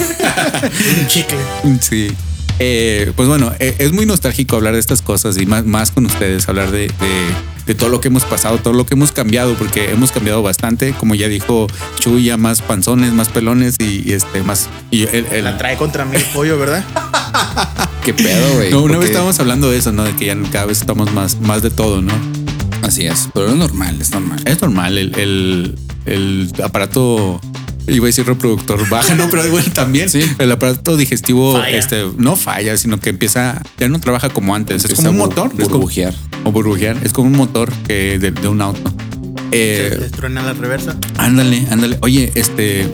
Un 0.99 1.07
chicle. 1.07 1.37
Sí. 1.81 2.11
Eh, 2.59 3.11
pues 3.15 3.27
bueno, 3.27 3.51
eh, 3.59 3.73
es 3.79 3.91
muy 3.91 4.05
nostálgico 4.05 4.55
hablar 4.55 4.73
de 4.75 4.79
estas 4.79 5.01
cosas 5.01 5.37
y 5.37 5.47
más, 5.47 5.65
más 5.65 5.89
con 5.89 6.05
ustedes, 6.05 6.47
hablar 6.47 6.69
de, 6.69 6.81
de- 6.81 7.52
de 7.65 7.75
todo 7.75 7.89
lo 7.89 8.01
que 8.01 8.07
hemos 8.09 8.23
pasado, 8.25 8.57
todo 8.57 8.73
lo 8.73 8.85
que 8.85 8.93
hemos 8.95 9.11
cambiado, 9.11 9.53
porque 9.55 9.91
hemos 9.91 10.11
cambiado 10.11 10.41
bastante. 10.41 10.93
Como 10.93 11.15
ya 11.15 11.27
dijo 11.27 11.67
Chuy, 11.99 12.25
ya 12.25 12.37
más 12.37 12.61
panzones, 12.61 13.13
más 13.13 13.29
pelones 13.29 13.75
y, 13.79 14.03
y 14.09 14.13
este 14.13 14.41
más. 14.43 14.69
Y 14.91 15.03
el- 15.03 15.25
el- 15.31 15.43
La 15.45 15.57
trae 15.57 15.77
contra 15.77 16.05
mí 16.05 16.15
el 16.17 16.23
pollo, 16.25 16.57
¿verdad? 16.57 16.83
¿Qué 18.03 18.13
pedo, 18.13 18.55
güey? 18.55 18.69
no, 18.71 18.81
una 18.83 18.97
vez 18.97 19.07
estábamos 19.09 19.39
hablando 19.39 19.69
de 19.71 19.77
eso, 19.77 19.91
¿no? 19.91 20.03
De 20.03 20.13
que 20.15 20.25
ya 20.25 20.35
cada 20.51 20.65
vez 20.65 20.81
estamos 20.81 21.11
más, 21.13 21.39
más 21.39 21.61
de 21.61 21.69
todo, 21.69 22.01
¿no? 22.01 22.11
Así 22.81 23.05
es, 23.07 23.29
pero 23.33 23.47
es 23.49 23.55
normal, 23.55 24.01
es 24.01 24.11
normal. 24.11 24.41
Es 24.45 24.61
normal, 24.61 24.97
el, 24.97 25.15
el, 25.17 25.75
el 26.05 26.51
aparato, 26.61 27.39
iba 27.87 28.05
a 28.05 28.07
decir 28.07 28.25
reproductor 28.25 28.87
baja, 28.89 29.15
no, 29.15 29.29
pero 29.29 29.49
bueno, 29.49 29.67
también 29.73 30.09
Sí. 30.09 30.21
el 30.39 30.51
aparato 30.51 30.95
digestivo 30.97 31.53
Falla. 31.53 31.77
este, 31.77 32.03
no 32.17 32.35
falla, 32.35 32.77
sino 32.77 32.99
que 32.99 33.09
empieza, 33.09 33.61
ya 33.77 33.89
no 33.89 33.99
trabaja 33.99 34.29
como 34.29 34.55
antes, 34.55 34.77
es 34.77 34.91
Empieza 34.91 35.09
como 35.09 35.23
un 35.23 35.29
motor, 35.29 35.47
es 35.57 35.65
como- 35.65 35.69
burbujear. 35.79 36.13
o 36.43 36.51
burbujear, 36.51 36.97
es 37.03 37.13
como 37.13 37.27
un 37.29 37.35
motor 37.37 37.71
que 37.87 38.17
de, 38.19 38.31
de 38.31 38.47
un 38.47 38.61
auto. 38.61 38.93
Eh, 39.51 39.95
Les 39.99 40.11
truena 40.11 40.41
la 40.41 40.53
reversa. 40.53 40.95
ándale, 41.17 41.65
ándale. 41.69 41.97
Oye, 42.01 42.31
este, 42.35 42.87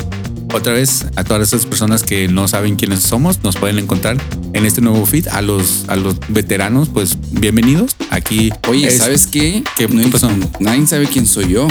otra 0.54 0.74
vez 0.74 1.06
a 1.16 1.24
todas 1.24 1.48
esas 1.48 1.66
personas 1.66 2.04
que 2.04 2.28
no 2.28 2.48
saben 2.50 2.76
quiénes 2.76 3.02
somos, 3.02 3.42
nos 3.44 3.56
pueden 3.56 3.80
encontrar 3.80 4.18
en 4.54 4.66
este 4.66 4.82
nuevo 4.82 5.06
feed. 5.06 5.28
A 5.30 5.42
los, 5.42 5.86
a 5.88 5.96
los 5.96 6.16
veteranos, 6.28 6.90
pues 6.90 7.18
bienvenidos. 7.32 7.96
Aquí. 8.10 8.52
Oye, 8.68 8.88
es- 8.88 8.98
¿sabes 8.98 9.28
qué? 9.28 9.64
¿Qué- 9.78 9.88
No-? 9.88 10.02
Nadie 10.60 10.86
sabe 10.88 11.08
quién 11.08 11.28
soy 11.28 11.50
yo. 11.54 11.68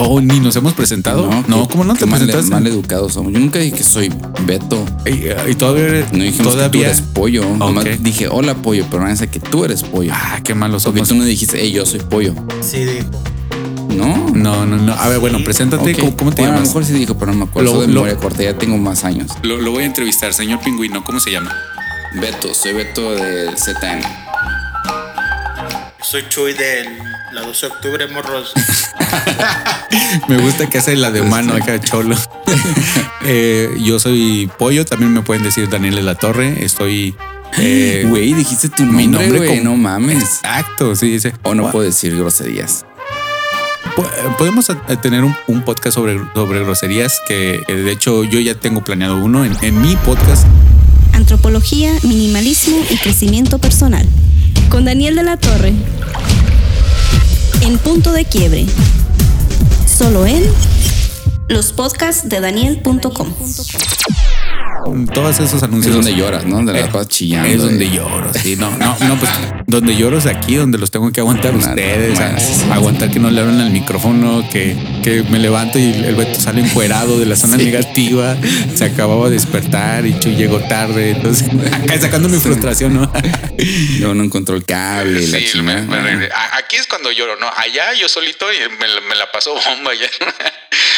Oh, 0.00 0.20
ni 0.20 0.40
nos 0.40 0.54
hemos 0.56 0.72
presentado. 0.74 1.28
No, 1.48 1.66
qué- 1.66 1.72
¿cómo 1.72 1.84
no 1.84 1.94
te 1.94 2.06
mal, 2.06 2.20
presentaste? 2.20 2.50
mal 2.50 2.66
educados 2.66 3.12
somos. 3.14 3.32
Yo 3.32 3.38
nunca 3.40 3.58
dije 3.58 3.76
que 3.76 3.82
soy 3.84 4.12
Beto. 4.46 4.84
Y, 5.06 5.50
y 5.50 5.54
todavía, 5.54 6.06
No 6.12 6.22
dijimos 6.24 6.32
que 6.34 6.42
tú 6.42 6.50
todavía. 6.50 6.86
eres 6.86 7.00
pollo. 7.02 7.44
Nomás 7.56 7.84
Ok. 7.84 7.90
dije, 8.00 8.28
hola 8.28 8.54
pollo, 8.54 8.86
pero 8.90 9.02
nadie 9.02 9.16
sabe 9.16 9.30
que 9.30 9.40
tú 9.40 9.64
eres 9.64 9.82
pollo. 9.82 10.12
Ah, 10.14 10.40
qué 10.44 10.54
malos 10.54 10.84
Porque 10.84 10.98
somos. 11.00 11.08
tú 11.08 11.14
no 11.16 11.24
dijiste, 11.24 11.58
hey, 11.60 11.72
yo 11.72 11.84
soy 11.86 12.00
pollo. 12.00 12.34
Sí, 12.60 12.84
dijo. 12.84 13.06
No. 13.96 14.28
No, 14.34 14.64
no, 14.66 14.76
no. 14.76 14.92
A 14.92 15.08
ver, 15.08 15.18
bueno, 15.18 15.38
preséntate. 15.42 15.92
Ok. 15.92 15.98
¿Cómo, 16.00 16.16
cómo 16.16 16.30
te 16.30 16.42
Bueno, 16.42 16.52
A 16.52 16.56
lo 16.56 16.60
llamas? 16.60 16.68
mejor 16.68 16.84
sí 16.84 16.92
dijo, 16.92 17.18
pero 17.18 17.32
no 17.32 17.38
me 17.38 17.44
acuerdo. 17.46 17.72
Lo- 17.74 17.80
de 17.80 17.86
lo- 17.88 17.94
memoria 17.94 18.16
corta, 18.16 18.42
ya 18.42 18.56
tengo 18.56 18.76
más 18.78 19.04
años. 19.04 19.32
Lo, 19.42 19.56
lo 19.58 19.70
voy 19.72 19.82
a 19.82 19.86
entrevistar, 19.86 20.32
señor 20.34 20.60
pingüino. 20.60 21.02
¿Cómo 21.04 21.18
se 21.20 21.32
llama? 21.32 21.52
Beto, 22.20 22.54
soy 22.54 22.72
Beto 22.74 23.12
del 23.14 23.56
ZN. 23.58 24.00
Soy 26.00 26.22
Chuy 26.28 26.52
del 26.54 26.86
la 27.32 27.42
12 27.42 27.66
de 27.66 27.72
octubre, 27.72 28.06
morros. 28.08 28.52
Me 30.28 30.38
gusta 30.38 30.68
que 30.68 30.78
hace 30.78 30.96
la 30.96 31.10
de 31.10 31.22
mano 31.22 31.54
acá, 31.54 31.80
cholo. 31.80 32.16
Eh, 33.30 33.76
yo 33.80 33.98
soy 33.98 34.50
Pollo, 34.58 34.86
también 34.86 35.12
me 35.12 35.20
pueden 35.20 35.42
decir 35.42 35.68
Daniel 35.68 35.96
de 35.96 36.02
la 36.02 36.14
Torre. 36.14 36.64
Estoy. 36.64 37.14
eh, 37.58 38.06
Güey, 38.08 38.32
dijiste 38.32 38.70
tu 38.70 38.84
mi 38.84 39.06
nombre, 39.06 39.28
nombre 39.28 39.38
güey. 39.48 39.58
como- 39.58 39.70
No 39.72 39.76
mames. 39.76 40.22
Exacto, 40.22 40.96
sí, 40.96 41.10
dice. 41.10 41.34
O 41.42 41.54
no 41.54 41.70
puedo 41.70 41.84
decir 41.84 42.16
groserías. 42.16 42.86
Po- 43.96 44.08
Podemos 44.38 44.70
a 44.70 44.76
tener 45.02 45.24
un, 45.24 45.36
un 45.46 45.62
podcast 45.62 45.96
sobre, 45.96 46.18
sobre 46.34 46.60
groserías 46.60 47.20
que 47.26 47.60
eh, 47.68 47.72
de 47.74 47.92
hecho 47.92 48.24
yo 48.24 48.40
ya 48.40 48.54
tengo 48.54 48.82
planeado 48.82 49.18
uno 49.18 49.44
en, 49.44 49.54
en 49.60 49.78
mi 49.82 49.94
podcast. 49.96 50.46
Antropología, 51.12 51.92
minimalismo 52.04 52.78
y 52.88 52.96
crecimiento 52.96 53.58
personal. 53.58 54.06
Con 54.70 54.86
Daniel 54.86 55.16
de 55.16 55.22
la 55.24 55.36
Torre. 55.36 55.74
En 57.62 57.78
punto 57.78 58.12
de 58.12 58.24
quiebre. 58.24 58.66
Solo 59.86 60.26
en 60.26 60.42
Los 61.48 61.72
podcasts 61.72 62.28
de 62.28 62.40
Daniel.com. 62.40 63.34
Todos 65.12 65.38
esos 65.40 65.62
anuncios. 65.62 65.94
Es 65.96 66.04
donde 66.04 66.14
lloras, 66.18 66.46
¿no? 66.46 66.56
Donde 66.56 66.80
Eh, 66.80 66.84
pasas 66.90 67.08
chillando. 67.08 67.48
Es 67.48 67.60
donde 67.60 67.84
y- 67.84 67.90
lloro, 67.90 68.32
sí. 68.32 68.56
No, 68.56 68.70
no, 68.78 68.96
no, 69.06 69.18
pues 69.18 69.30
donde 69.66 69.94
lloro 69.96 70.16
es 70.16 70.24
aquí, 70.26 70.54
donde 70.54 70.78
los 70.78 70.90
tengo 70.90 71.12
que 71.12 71.20
aguantar 71.20 71.54
ustedes, 71.54 72.14
bueno, 72.18 72.38
aguantar 72.72 73.10
que 73.10 73.18
no 73.18 73.30
le 73.30 73.40
hablan 73.40 73.60
al 73.60 73.70
micrófono, 73.70 74.48
que, 74.50 74.76
que 75.04 75.22
me 75.24 75.38
levanto 75.38 75.78
y 75.78 75.92
el 75.92 76.14
Beto 76.14 76.40
sale 76.40 76.62
encuerado 76.62 77.18
de 77.18 77.26
la 77.26 77.36
zona 77.36 77.58
negativa, 77.58 78.34
se 78.74 78.84
acababa 78.84 79.26
de 79.28 79.32
despertar 79.34 80.06
y 80.06 80.18
Chuy 80.18 80.36
llegó 80.36 80.58
tarde, 80.60 81.10
entonces 81.10 81.48
acá 81.72 82.00
sacando 82.00 82.28
mi 82.30 82.38
frustración, 82.38 82.94
¿no? 82.94 83.12
Luego 83.98 84.14
no 84.14 84.24
encontró 84.24 84.56
el 84.56 84.64
cable 84.64 85.22
y 85.22 85.26
la 85.26 85.38
chingada. 85.44 85.82
me- 85.82 86.16
me 86.16 86.28
aquí 86.56 86.76
es 86.76 86.86
cuando 86.86 87.12
lloro, 87.12 87.34
¿no? 87.38 87.46
Allá 87.56 87.92
yo 88.00 88.08
solito 88.08 88.46
y 88.52 88.56
me, 88.80 88.88
la- 88.88 89.00
me 89.02 89.14
la 89.16 89.30
paso 89.30 89.52
bomba 89.54 89.90
ya. 89.94 90.06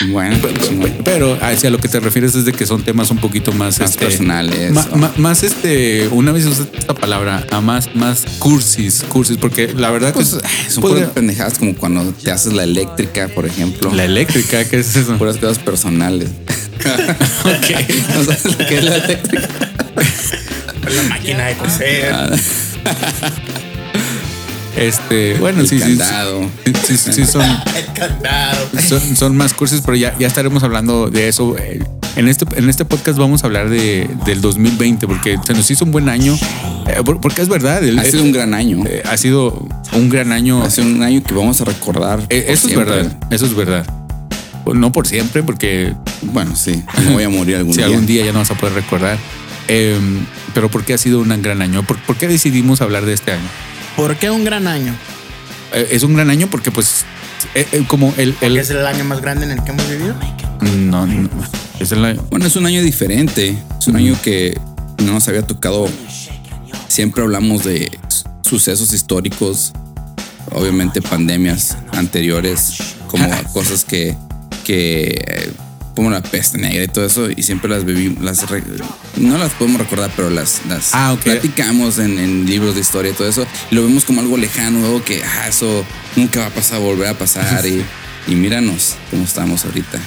Bueno, 0.09 0.37
pues, 0.41 0.55
chingón. 0.69 0.99
Pero 1.05 1.39
hacia 1.43 1.71
lo 1.71 1.79
que 1.79 1.89
te 1.89 1.99
refieres 2.01 2.35
es 2.35 2.45
de 2.45 2.53
que 2.53 2.67
son 2.67 2.83
temas 2.85 3.11
un 3.11 3.19
poquito 3.19 3.50
más, 3.53 3.79
Más 3.81 3.91
este, 3.91 4.05
personales, 4.07 4.73
ma- 4.73 4.87
o- 4.93 4.97
ma- 4.97 5.13
más 5.17 5.43
este, 5.43 6.09
una 6.09 6.33
vez 6.33 6.45
usé 6.47 6.65
esta 6.79 6.95
palabra, 6.95 7.47
a 7.51 7.61
más, 7.61 7.95
más 7.95 8.25
cursis, 8.39 9.05
cursis, 9.09 9.37
porque 9.37 9.73
la 9.75 9.91
verdad 9.91 10.13
Pues, 10.15 10.35
que 10.35 10.41
ay, 10.47 10.71
son 10.71 10.83
podría- 10.83 10.99
puras 11.01 11.15
pendejadas 11.15 11.59
como 11.59 11.75
cuando 11.75 12.05
te 12.13 12.31
haces 12.31 12.53
la 12.53 12.65
eléctrica, 12.65 13.29
por 13.29 13.47
ejemplo. 13.47 13.93
la 13.95 14.05
eléctrica, 14.05 14.65
¿qué 14.65 14.81
es 14.81 14.95
eso? 14.97 15.17
Puras 15.19 15.37
cosas 15.37 15.59
personales. 15.59 16.29
Ok. 16.81 17.71
¿No 18.15 18.25
sabes 18.25 18.45
lo 18.47 18.67
que 18.67 18.79
es 18.79 18.85
la 18.85 18.97
eléctrica? 18.97 19.49
La 20.95 21.03
máquina 21.11 21.47
de 21.47 21.55
coser. 21.57 22.15
Este, 24.77 25.35
bueno, 25.35 25.61
El 25.61 25.69
sí, 25.69 25.77
sí, 25.79 25.83
candado. 25.99 26.49
sí, 26.65 26.73
sí, 26.87 26.97
sí, 26.97 27.13
sí, 27.13 27.27
son, 27.27 27.43
El 27.43 27.87
candado. 27.93 28.67
son, 28.89 29.17
son 29.17 29.37
más 29.37 29.53
cursis, 29.53 29.83
pero 29.85 29.97
ya, 29.97 30.17
ya 30.19 30.27
estaremos 30.27 30.63
hablando 30.63 31.11
de 31.11 31.29
eso. 31.29 31.55
eh, 31.59 31.81
En 32.17 32.29
este, 32.29 32.45
en 32.59 32.69
este 32.69 32.85
podcast 32.85 33.19
vamos 33.19 33.45
a 33.45 33.47
hablar 33.47 33.71
de, 33.71 34.11
del 34.27 34.41
2020, 34.41 35.07
porque 35.07 35.39
se 35.47 35.55
nos 35.55 35.71
hizo 35.71 35.85
un 35.85 35.91
buen 35.93 36.09
año, 36.09 36.35
eh, 36.89 37.03
por- 37.05 37.21
porque 37.21 37.41
es 37.41 37.49
verdad, 37.49 37.83
el- 37.83 37.99
Ha 37.99 38.05
sido 38.05 38.23
un 38.25 38.33
gran 38.33 38.53
año. 38.53 38.83
eh, 38.87 39.03
ha 39.09 39.17
sido 39.17 39.67
un 39.93 40.09
gran 40.11 40.33
año. 40.33 40.63
Ha 40.63 40.71
sido 40.71 40.89
un 40.89 41.03
año 41.03 41.23
que 41.23 41.33
vamos 41.35 41.61
a 41.61 41.65
recordar. 41.65 42.21
Eh, 42.29 42.45
Eso 42.49 42.67
es 42.67 42.73
siempre. 42.75 42.85
verdad, 42.97 43.17
eso 43.31 43.47
es 43.47 43.55
verdad. 43.55 43.87
Pues 44.65 44.77
No 44.79 44.93
por 44.93 45.07
siempre, 45.07 45.43
porque 45.43 45.95
Bueno, 46.23 46.55
sí. 46.55 46.83
Me 46.99 47.13
voy 47.15 47.23
a 47.25 47.29
morir 47.31 47.57
algún 47.57 47.73
si 47.73 47.79
día. 47.79 47.87
algún 47.87 48.07
día 48.07 48.25
ya 48.27 48.33
no 48.33 48.41
vas 48.41 48.51
a 48.51 48.55
poder 48.57 48.75
recordar. 48.75 49.17
Eh, 49.69 49.97
pero 50.53 50.69
¿por 50.69 50.85
qué 50.85 50.95
ha 50.95 50.99
sido 50.99 51.21
un 51.21 51.29
gran 51.43 51.63
año? 51.63 51.83
¿Por, 51.85 51.97
por 52.03 52.17
qué 52.17 52.29
decidimos 52.29 52.81
hablar 52.83 53.07
de 53.07 53.15
este 53.15 53.33
año? 53.33 53.49
¿Por 53.97 54.17
qué 54.17 54.31
un 54.31 54.45
gran 54.45 54.67
año? 54.67 54.93
Eh, 55.73 55.89
es 55.93 56.03
un 56.03 56.15
gran 56.15 56.29
año 56.29 56.49
porque 56.51 56.71
pues 56.73 57.05
eh, 57.55 57.67
eh, 57.73 57.85
como 57.87 58.13
el... 58.19 58.35
el 58.43 58.57
es 58.59 58.69
el 58.71 58.85
año 58.85 59.05
más 59.05 59.21
grande 59.23 59.47
en 59.47 59.53
el 59.53 59.63
que 59.65 59.71
hemos 59.71 59.89
vivido. 59.89 60.15
no, 60.61 61.07
no, 61.07 61.29
es 61.81 61.93
el 61.93 62.05
año- 62.05 62.25
Bueno, 62.31 62.47
es 62.47 62.57
un 62.57 62.67
año 62.67 62.83
diferente. 62.83 63.57
Es 63.79 63.87
un 63.89 63.97
año 63.97 64.17
que 64.23 64.59
no 65.05 65.13
nos 65.15 65.29
había 65.29 65.43
tocado. 65.47 65.89
Siempre 66.89 67.23
hablamos 67.23 67.65
de 67.65 67.91
sucesos 68.43 68.93
históricos, 68.93 69.73
obviamente 70.53 71.01
pandemias 71.01 71.77
anteriores, 71.93 72.79
como 73.09 73.29
cosas 73.53 73.85
que, 73.85 74.17
que 74.65 75.23
eh, 75.27 75.53
como 75.95 76.11
la 76.11 76.21
peste 76.23 76.59
negra 76.59 76.83
y 76.83 76.89
todo 76.89 77.05
eso, 77.07 77.31
y 77.31 77.43
siempre 77.43 77.71
las 77.71 77.85
vivimos, 77.85 78.23
las 78.25 78.45
no 79.17 79.39
las 79.39 79.53
podemos 79.53 79.81
recordar, 79.81 80.11
pero 80.17 80.31
las, 80.31 80.63
las 80.69 80.91
Ah, 80.95 81.17
platicamos 81.23 81.99
en, 81.99 82.19
en 82.19 82.47
libros 82.47 82.75
de 82.75 82.81
historia 82.81 83.13
y 83.13 83.15
todo 83.15 83.29
eso, 83.29 83.47
y 83.71 83.75
lo 83.75 83.83
vemos 83.85 84.05
como 84.05 84.21
algo 84.21 84.37
lejano, 84.37 84.85
algo 84.85 85.05
que 85.05 85.23
ah, 85.23 85.49
eso 85.49 85.85
nunca 86.17 86.41
va 86.41 86.47
a 86.47 86.51
pasar, 86.51 86.81
volver 86.81 87.09
a 87.09 87.15
pasar, 87.19 87.65
y, 87.67 87.85
y 88.27 88.35
míranos 88.35 88.97
cómo 89.11 89.25
estamos 89.25 89.65
ahorita. 89.65 90.01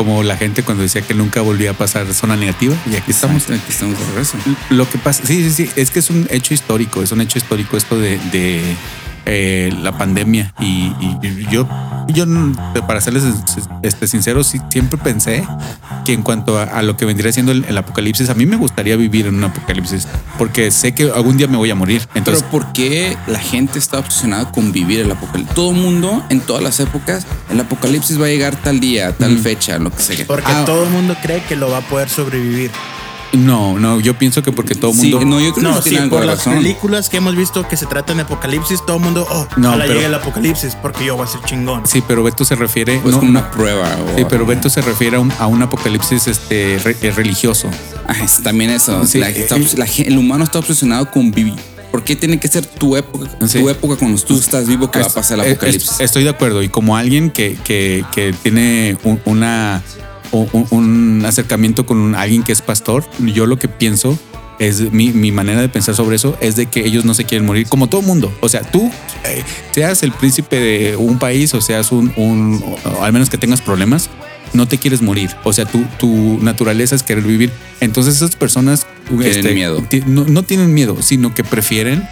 Como 0.00 0.22
la 0.22 0.38
gente 0.38 0.62
cuando 0.62 0.82
decía 0.82 1.02
que 1.02 1.12
nunca 1.12 1.42
volvía 1.42 1.72
a 1.72 1.74
pasar 1.74 2.10
zona 2.14 2.34
negativa 2.34 2.74
y 2.90 2.96
aquí 2.96 3.10
estamos. 3.10 3.50
Aquí 3.50 3.60
estamos 3.68 3.98
de 3.98 4.06
regreso. 4.06 4.38
Lo 4.70 4.88
que 4.88 4.96
pasa, 4.96 5.26
sí, 5.26 5.42
sí, 5.42 5.50
sí, 5.50 5.70
es 5.76 5.90
que 5.90 5.98
es 5.98 6.08
un 6.08 6.26
hecho 6.30 6.54
histórico, 6.54 7.02
es 7.02 7.12
un 7.12 7.20
hecho 7.20 7.36
histórico 7.36 7.76
esto 7.76 7.98
de, 7.98 8.16
de, 8.32 8.62
eh, 9.26 9.72
la 9.82 9.96
pandemia 9.96 10.54
y, 10.60 10.92
y 11.00 11.46
yo, 11.50 11.68
yo 12.08 12.24
para 12.86 13.00
serles 13.00 13.24
este, 13.82 14.06
sincero, 14.06 14.42
sí, 14.44 14.60
siempre 14.70 14.98
pensé 14.98 15.46
que 16.04 16.12
en 16.12 16.22
cuanto 16.22 16.58
a, 16.58 16.64
a 16.64 16.82
lo 16.82 16.96
que 16.96 17.04
vendría 17.04 17.32
siendo 17.32 17.52
el, 17.52 17.64
el 17.66 17.76
apocalipsis, 17.78 18.28
a 18.30 18.34
mí 18.34 18.46
me 18.46 18.56
gustaría 18.56 18.96
vivir 18.96 19.26
en 19.26 19.34
un 19.36 19.44
apocalipsis 19.44 20.06
porque 20.38 20.70
sé 20.70 20.94
que 20.94 21.04
algún 21.10 21.36
día 21.36 21.46
me 21.46 21.56
voy 21.56 21.70
a 21.70 21.74
morir. 21.74 22.06
Entonces, 22.14 22.42
Pero 22.42 22.50
¿por 22.64 22.72
qué 22.72 23.16
la 23.26 23.38
gente 23.38 23.78
está 23.78 23.98
obsesionada 23.98 24.50
con 24.50 24.72
vivir 24.72 25.00
el 25.00 25.10
apocalipsis? 25.10 25.54
Todo 25.54 25.70
el 25.72 25.76
mundo, 25.76 26.24
en 26.30 26.40
todas 26.40 26.62
las 26.62 26.80
épocas, 26.80 27.26
el 27.50 27.60
apocalipsis 27.60 28.20
va 28.20 28.26
a 28.26 28.28
llegar 28.28 28.56
tal 28.56 28.80
día, 28.80 29.12
tal 29.12 29.38
fecha, 29.38 29.78
lo 29.78 29.90
que 29.90 30.02
sea. 30.02 30.26
Porque 30.26 30.46
Ah. 30.50 30.64
todo 30.64 30.84
el 30.84 30.90
mundo 30.90 31.14
cree 31.22 31.42
que 31.44 31.56
lo 31.56 31.70
va 31.70 31.78
a 31.78 31.82
poder 31.82 32.08
sobrevivir. 32.08 32.70
No, 33.32 33.78
no, 33.78 34.00
yo 34.00 34.14
pienso 34.18 34.42
que 34.42 34.50
porque 34.52 34.74
todo 34.74 34.90
el 34.90 34.96
Sí, 34.98 35.10
mundo... 35.12 35.24
no, 35.26 35.40
yo 35.40 35.52
creo 35.54 35.70
No, 35.70 35.76
que 35.76 35.82
sí, 35.82 35.90
tiene 35.90 36.08
por 36.08 36.24
las 36.24 36.38
razón. 36.38 36.54
películas 36.56 37.08
que 37.08 37.18
hemos 37.18 37.36
visto 37.36 37.66
que 37.68 37.76
se 37.76 37.86
tratan 37.86 38.16
de 38.16 38.24
apocalipsis, 38.24 38.84
todo 38.84 38.96
el 38.96 39.02
mundo, 39.04 39.26
oh, 39.30 39.46
No, 39.56 39.72
pero- 39.78 39.92
llegue 39.94 40.06
el 40.06 40.14
apocalipsis 40.14 40.74
porque 40.80 41.04
yo 41.04 41.16
voy 41.16 41.26
a 41.26 41.30
ser 41.30 41.40
chingón. 41.44 41.86
Sí, 41.86 42.02
pero 42.06 42.22
Beto 42.22 42.44
se 42.44 42.56
refiere... 42.56 42.98
Pues 42.98 43.14
no, 43.14 43.20
como 43.20 43.30
una 43.30 43.50
prueba. 43.50 43.86
O, 44.14 44.18
Sí, 44.18 44.24
pero 44.28 44.44
Beto 44.46 44.68
se 44.68 44.80
refiere 44.82 45.16
a 45.16 45.20
un, 45.20 45.32
a 45.38 45.46
un 45.46 45.62
apocalipsis 45.62 46.26
este, 46.26 46.78
re- 46.82 46.96
eh, 47.02 47.10
religioso. 47.12 47.68
Ah, 48.08 48.14
es 48.22 48.42
también 48.42 48.70
eso. 48.70 49.06
Sí, 49.06 49.18
la- 49.18 49.30
eh, 49.30 49.40
está 49.42 49.56
la 49.58 49.86
el 49.86 50.18
humano 50.18 50.42
está 50.44 50.58
obsesionado 50.58 51.10
con 51.10 51.30
vivir. 51.30 51.54
¿Por 51.92 52.04
qué 52.04 52.14
tiene 52.16 52.38
que 52.38 52.46
ser 52.48 52.64
tu 52.66 52.96
época, 52.96 53.28
Sí. 53.46 53.58
tu 53.60 53.68
época 53.68 53.96
cuando 53.96 54.20
tú 54.22 54.38
estás 54.38 54.68
vivo 54.68 54.90
que 54.92 55.00
va 55.00 55.06
a 55.06 55.10
pasar 55.10 55.38
el 55.40 55.44
es- 55.46 55.52
apocalipsis? 55.52 56.00
estoy 56.00 56.22
de 56.24 56.30
acuerdo. 56.30 56.62
Y 56.62 56.68
como 56.68 56.96
alguien 56.96 57.30
que, 57.30 57.58
que, 57.64 58.04
que 58.12 58.32
tiene 58.42 58.96
un, 59.02 59.20
una, 59.24 59.82
un, 60.32 60.66
un 60.70 61.24
acercamiento 61.26 61.86
con 61.86 61.98
un- 61.98 62.14
alguien 62.14 62.42
que 62.42 62.52
es 62.52 62.62
pastor, 62.62 63.04
yo 63.34 63.46
lo 63.46 63.58
que 63.58 63.68
pienso 63.68 64.18
es 64.58 64.92
mi, 64.92 65.10
mi 65.12 65.32
manera 65.32 65.60
de 65.62 65.68
pensar 65.70 65.94
sobre 65.94 66.16
eso 66.16 66.36
es 66.40 66.54
de 66.54 66.66
que 66.66 66.84
ellos 66.86 67.04
no 67.06 67.14
se 67.14 67.24
quieren 67.24 67.46
morir 67.46 67.66
como 67.66 67.88
todo 67.88 68.02
mundo. 68.02 68.30
O 68.40 68.48
sea, 68.50 68.60
tú 68.62 68.90
eh, 69.24 69.42
seas 69.72 70.02
el 70.02 70.12
príncipe 70.12 70.56
de 70.60 70.96
un 70.96 71.18
país 71.18 71.54
o 71.54 71.60
seas 71.62 71.92
un, 71.92 72.12
un 72.16 72.62
o 72.98 73.02
al 73.02 73.12
menos 73.14 73.30
que 73.30 73.38
tengas 73.38 73.62
problemas, 73.62 74.10
no 74.52 74.68
te 74.68 74.76
quieres 74.76 75.00
morir. 75.00 75.30
O 75.44 75.52
sea, 75.54 75.64
tu, 75.64 75.82
tu 75.98 76.38
naturaleza 76.42 76.94
es 76.94 77.02
querer 77.02 77.24
vivir. 77.24 77.50
Entonces 77.80 78.16
esas 78.16 78.36
personas 78.36 78.86
Tienen 79.08 79.54
miedo. 79.54 79.82
ti- 79.88 80.02
No, 80.06 80.24
no 80.26 80.42
tienen 80.42 80.74
miedo, 80.74 80.98
sino 81.00 81.34
que 81.34 81.42
prefieren 81.42 82.06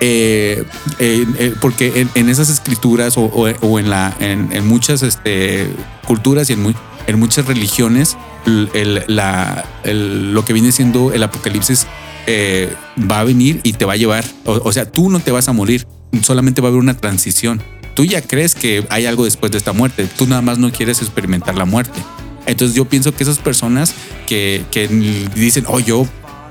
eh, 0.00 0.64
eh, 0.98 1.24
eh, 1.38 1.54
porque 1.60 1.92
en, 2.00 2.10
en 2.16 2.28
esas 2.28 2.50
escrituras 2.50 3.16
o, 3.16 3.22
o- 3.26 3.48
o 3.60 3.78
en 3.78 3.88
la 3.88 4.14
en, 4.18 4.48
en 4.52 4.66
muchas 4.66 5.02
este, 5.02 5.68
culturas 6.06 6.50
y 6.50 6.54
en, 6.54 6.62
muy- 6.62 6.74
en 7.06 7.18
muchas 7.18 7.46
religiones 7.46 8.16
el- 8.46 9.04
la- 9.08 9.64
el- 9.84 10.32
lo 10.34 10.44
que 10.44 10.52
viene 10.52 10.72
siendo 10.72 11.12
el 11.12 11.22
apocalipsis 11.22 11.86
eh, 12.26 12.72
va 13.10 13.20
a 13.20 13.24
venir 13.24 13.60
y 13.62 13.74
te 13.74 13.84
va 13.84 13.94
a 13.94 13.96
llevar. 13.96 14.24
O, 14.44 14.52
o 14.64 14.72
sea 14.72 14.90
tú 14.90 15.10
no 15.10 15.20
te 15.20 15.30
vas 15.30 15.48
a 15.48 15.52
morir 15.52 15.86
solamente 16.22 16.60
va 16.60 16.68
a 16.68 16.70
haber 16.70 16.80
una 16.80 16.96
transición. 16.96 17.62
Tú 17.94 18.04
ya 18.04 18.22
crees 18.22 18.54
que 18.54 18.84
hay 18.90 19.06
algo 19.06 19.24
después 19.24 19.52
de 19.52 19.58
esta 19.58 19.72
muerte 19.72 20.06
tú 20.16 20.26
nada 20.26 20.42
más 20.42 20.58
no 20.58 20.70
quieres 20.72 21.00
experimentar 21.02 21.56
la 21.56 21.64
muerte. 21.64 22.00
Entonces 22.46 22.76
yo 22.76 22.84
pienso 22.84 23.14
que 23.14 23.22
esas 23.22 23.38
personas 23.38 23.94
que, 24.26 24.64
que 24.70 24.86
dicen 25.34 25.64
oh 25.66 25.80
yo 25.80 26.06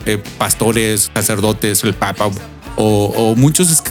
eh, 0.06 0.22
pastores, 0.38 1.12
sacerdotes, 1.14 1.84
el 1.84 1.94
papa 1.94 2.30
o, 2.76 3.06
o 3.16 3.36
muchos 3.36 3.84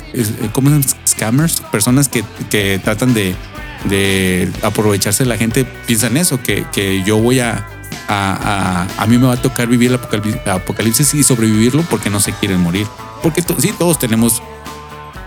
¿cómo 0.52 0.68
se 0.68 0.74
llaman? 0.76 0.88
scammers, 1.08 1.60
personas 1.72 2.08
que, 2.08 2.24
que 2.50 2.80
tratan 2.82 3.14
de, 3.14 3.34
de 3.84 4.50
aprovecharse 4.62 5.24
de 5.24 5.28
la 5.28 5.36
gente, 5.36 5.64
piensan 5.64 6.16
eso, 6.16 6.42
que, 6.42 6.64
que 6.72 7.02
yo 7.02 7.18
voy 7.18 7.40
a, 7.40 7.66
a, 8.08 8.86
a, 8.98 9.02
a 9.02 9.06
mí 9.06 9.18
me 9.18 9.26
va 9.26 9.34
a 9.34 9.42
tocar 9.42 9.66
vivir 9.68 9.88
el 9.90 9.96
apocalipsis, 9.96 10.46
apocalipsis 10.46 11.14
y 11.14 11.22
sobrevivirlo 11.22 11.82
porque 11.90 12.10
no 12.10 12.20
se 12.20 12.32
quieren 12.32 12.60
morir. 12.60 12.86
Porque 13.22 13.42
to- 13.42 13.56
sí, 13.60 13.72
todos 13.78 13.98
tenemos, 13.98 14.42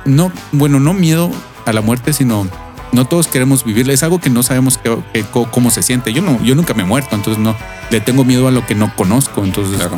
no, 0.05 0.31
bueno, 0.51 0.79
no 0.79 0.93
miedo 0.93 1.31
a 1.65 1.73
la 1.73 1.81
muerte, 1.81 2.13
sino 2.13 2.47
no 2.91 3.05
todos 3.05 3.27
queremos 3.27 3.63
vivirla. 3.65 3.93
Es 3.93 4.03
algo 4.03 4.19
que 4.19 4.29
no 4.29 4.43
sabemos 4.43 4.77
que- 4.77 5.25
cómo 5.51 5.69
se 5.71 5.83
siente. 5.83 6.13
Yo 6.13 6.21
no, 6.21 6.41
yo 6.43 6.55
nunca 6.55 6.73
me 6.73 6.83
he 6.83 6.85
muerto, 6.85 7.15
entonces 7.15 7.41
no, 7.43 7.55
le 7.89 7.99
tengo 8.01 8.23
miedo 8.23 8.47
a 8.47 8.51
lo 8.51 8.65
que 8.65 8.75
no 8.75 8.93
conozco. 8.95 9.43
Entonces, 9.43 9.77
Claro. 9.77 9.97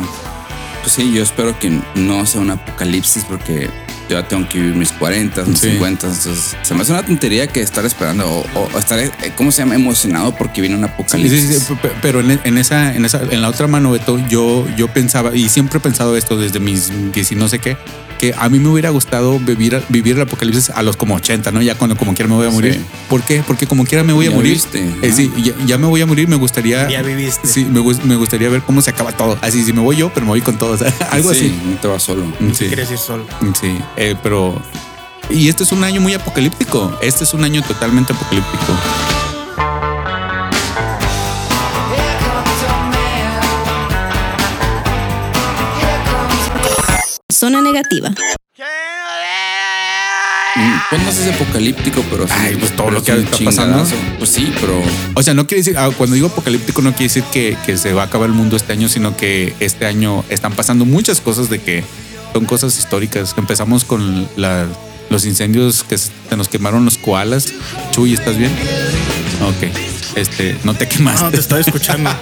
Pues 0.82 0.92
sí, 0.92 1.12
yo 1.12 1.22
espero 1.22 1.58
que 1.58 1.78
no 1.96 2.24
sea 2.24 2.40
un 2.40 2.50
apocalipsis 2.50 3.24
porque 3.24 3.68
yo 4.08 4.20
ya 4.20 4.26
tengo 4.26 4.48
que 4.48 4.58
vivir 4.58 4.74
mis 4.74 4.92
40, 4.92 5.44
mis 5.44 5.58
Sí. 5.60 5.70
50. 5.72 6.06
Entonces, 6.06 6.56
se 6.62 6.74
me 6.74 6.82
hace 6.82 6.92
una 6.92 7.02
tontería 7.04 7.46
que 7.46 7.60
estar 7.60 7.84
esperando 7.84 8.26
o, 8.28 8.40
o- 8.58 8.68
o 8.74 8.78
estar, 8.78 8.98
eh, 8.98 9.10
¿cómo 9.36 9.52
se 9.52 9.58
llama? 9.62 9.74
Emocionado 9.74 10.34
porque 10.36 10.60
viene 10.60 10.76
un 10.76 10.84
apocalipsis. 10.84 11.48
sí, 11.58 11.60
sí, 11.68 11.74
pe- 11.80 11.92
pero 12.00 12.20
en, 12.20 12.40
en 12.44 12.58
esa, 12.58 12.94
en 12.94 13.04
esa, 13.04 13.20
en 13.22 13.42
la 13.42 13.48
otra 13.48 13.66
mano, 13.66 13.90
Beto, 13.90 14.18
yo, 14.28 14.66
yo 14.76 14.88
pensaba, 14.88 15.34
y 15.36 15.48
siempre 15.48 15.78
he 15.78 15.80
pensado 15.80 16.16
esto 16.16 16.36
desde 16.36 16.58
mis 16.60 16.90
10 17.12 17.32
y 17.32 17.34
no 17.34 17.48
sé 17.48 17.58
qué, 17.58 17.76
que 18.18 18.34
a 18.36 18.48
mí 18.48 18.58
me 18.58 18.68
hubiera 18.68 18.90
gustado 18.90 19.38
vivir, 19.38 19.80
vivir 19.88 20.16
el 20.16 20.22
apocalipsis 20.22 20.70
a 20.70 20.82
los 20.82 20.96
como 20.96 21.14
80, 21.14 21.50
¿no? 21.52 21.62
Ya 21.62 21.76
cuando 21.76 21.96
como 21.96 22.14
quiera 22.14 22.28
me 22.28 22.34
voy 22.34 22.46
a 22.46 22.50
morir. 22.50 22.74
Sí. 22.74 22.80
¿Por 23.08 23.22
qué? 23.22 23.42
Porque 23.46 23.66
como 23.66 23.84
quiera 23.84 24.02
me 24.04 24.12
voy 24.12 24.26
a 24.26 24.30
Ya 24.30 24.34
morir. 24.36 24.50
viviste, 24.52 24.80
Eh, 24.80 25.08
¿no? 25.08 25.14
sí, 25.16 25.32
ya, 25.42 25.52
ya 25.64 25.78
me 25.78 25.86
voy 25.86 26.00
a 26.02 26.06
morir, 26.06 26.28
me 26.28 26.36
gustaría. 26.36 26.88
Ya 26.90 27.02
viviste. 27.02 27.46
Sí, 27.48 27.64
me, 27.64 27.80
gus- 27.80 28.02
me 28.04 28.16
gustaría 28.16 28.48
ver 28.48 28.62
cómo 28.62 28.82
se 28.82 28.90
acaba 28.90 29.12
todo. 29.12 29.38
Así, 29.40 29.62
si 29.62 29.72
me 29.72 29.80
voy 29.80 29.96
yo, 29.96 30.10
pero 30.12 30.26
me 30.26 30.30
voy 30.30 30.40
con 30.40 30.58
todos. 30.58 30.82
Algo 31.10 31.32
Sí, 31.32 31.38
así. 31.46 31.60
No 31.70 31.76
te 31.80 31.88
vas 31.88 32.02
solo. 32.02 32.24
Sí. 32.52 32.66
Quieres 32.66 32.90
ir 32.90 32.98
solo. 32.98 33.24
Sí, 33.60 33.78
eh, 33.96 34.14
pero. 34.22 34.60
Y 35.30 35.48
este 35.48 35.62
es 35.62 35.72
un 35.72 35.84
año 35.84 36.00
muy 36.00 36.14
apocalíptico. 36.14 36.98
Este 37.02 37.24
es 37.24 37.34
un 37.34 37.44
año 37.44 37.62
totalmente 37.62 38.12
apocalíptico. 38.14 38.72
Zona 47.48 47.62
Negativa. 47.62 48.10
Mm, 50.56 50.78
Pues 50.90 51.02
no 51.02 51.12
sé 51.12 51.22
si 51.22 51.28
es 51.30 51.34
apocalíptico, 51.34 52.04
pero 52.10 52.26
sí. 52.26 52.34
Ay, 52.36 52.56
pues 52.56 52.76
todo 52.76 52.88
pero 52.88 52.98
lo 52.98 53.02
que 53.04 53.12
está 53.20 53.38
pasando. 53.42 53.86
Pues 54.18 54.28
sí, 54.28 54.52
pero 54.60 54.82
O 55.14 55.22
sea, 55.22 55.32
no 55.32 55.46
quiere 55.46 55.60
decir, 55.62 55.78
ah, 55.78 55.88
cuando 55.96 56.14
digo 56.14 56.26
apocalíptico 56.26 56.82
no 56.82 56.90
quiere 56.90 57.04
decir 57.04 57.22
que, 57.32 57.56
que 57.64 57.78
se 57.78 57.94
va 57.94 58.02
a 58.02 58.04
acabar 58.06 58.28
el 58.28 58.34
mundo 58.34 58.54
este 58.56 58.74
año, 58.74 58.90
sino 58.90 59.16
que 59.16 59.54
este 59.60 59.86
año 59.86 60.26
están 60.28 60.52
pasando 60.52 60.84
muchas 60.84 61.22
cosas 61.22 61.48
de 61.48 61.58
que 61.62 61.84
son 62.34 62.44
cosas 62.44 62.76
históricas. 62.78 63.34
Empezamos 63.38 63.84
con 63.84 64.28
la- 64.36 64.66
los 65.08 65.24
incendios 65.24 65.84
que 65.84 65.96
se 65.96 66.10
nos 66.36 66.48
quemaron 66.48 66.84
los 66.84 66.98
koalas. 66.98 67.46
Chuy, 67.92 68.12
¿estás 68.12 68.36
bien? 68.36 68.52
Ok. 69.40 69.72
Este, 70.16 70.54
no 70.64 70.74
te 70.74 70.86
quemaste. 70.86 71.24
No, 71.24 71.30
te 71.30 71.38
estoy 71.38 71.62
escuchando. 71.62 72.10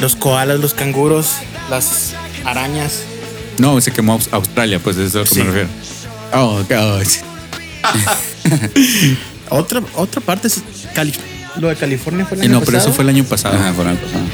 Los 0.00 0.16
koalas, 0.16 0.58
los 0.60 0.72
canguros, 0.74 1.34
las 1.68 2.14
arañas. 2.44 3.02
No, 3.58 3.80
se 3.80 3.90
quemó 3.92 4.14
Aus- 4.18 4.28
Australia, 4.32 4.78
pues 4.82 4.96
eso 4.96 5.06
es 5.06 5.14
a 5.14 5.18
lo 5.20 5.24
que 5.24 5.30
Sí. 5.34 5.38
me 5.40 5.44
refiero. 5.46 5.68
Oh, 6.32 6.60
ok, 6.60 6.72
oh, 6.78 7.04
sí. 7.04 7.20
Otra, 9.50 9.82
otra 9.96 10.20
parte 10.20 10.46
es 10.48 10.62
Cali- 10.94 11.12
lo 11.58 11.68
de 11.68 11.76
California 11.76 12.24
fue 12.24 12.36
el 12.38 12.42
Eh, 12.42 12.46
año 12.46 12.54
no, 12.54 12.60
pero 12.64 12.78
eso 12.78 12.86
pasado. 12.86 12.94
fue 12.94 13.02
el 13.04 13.08
año 13.10 13.24
pasado. 13.24 13.56
Ajá, 13.56 13.72
fue 13.72 13.84
el 13.84 13.90
año 13.90 13.98
pasado. 14.00 14.24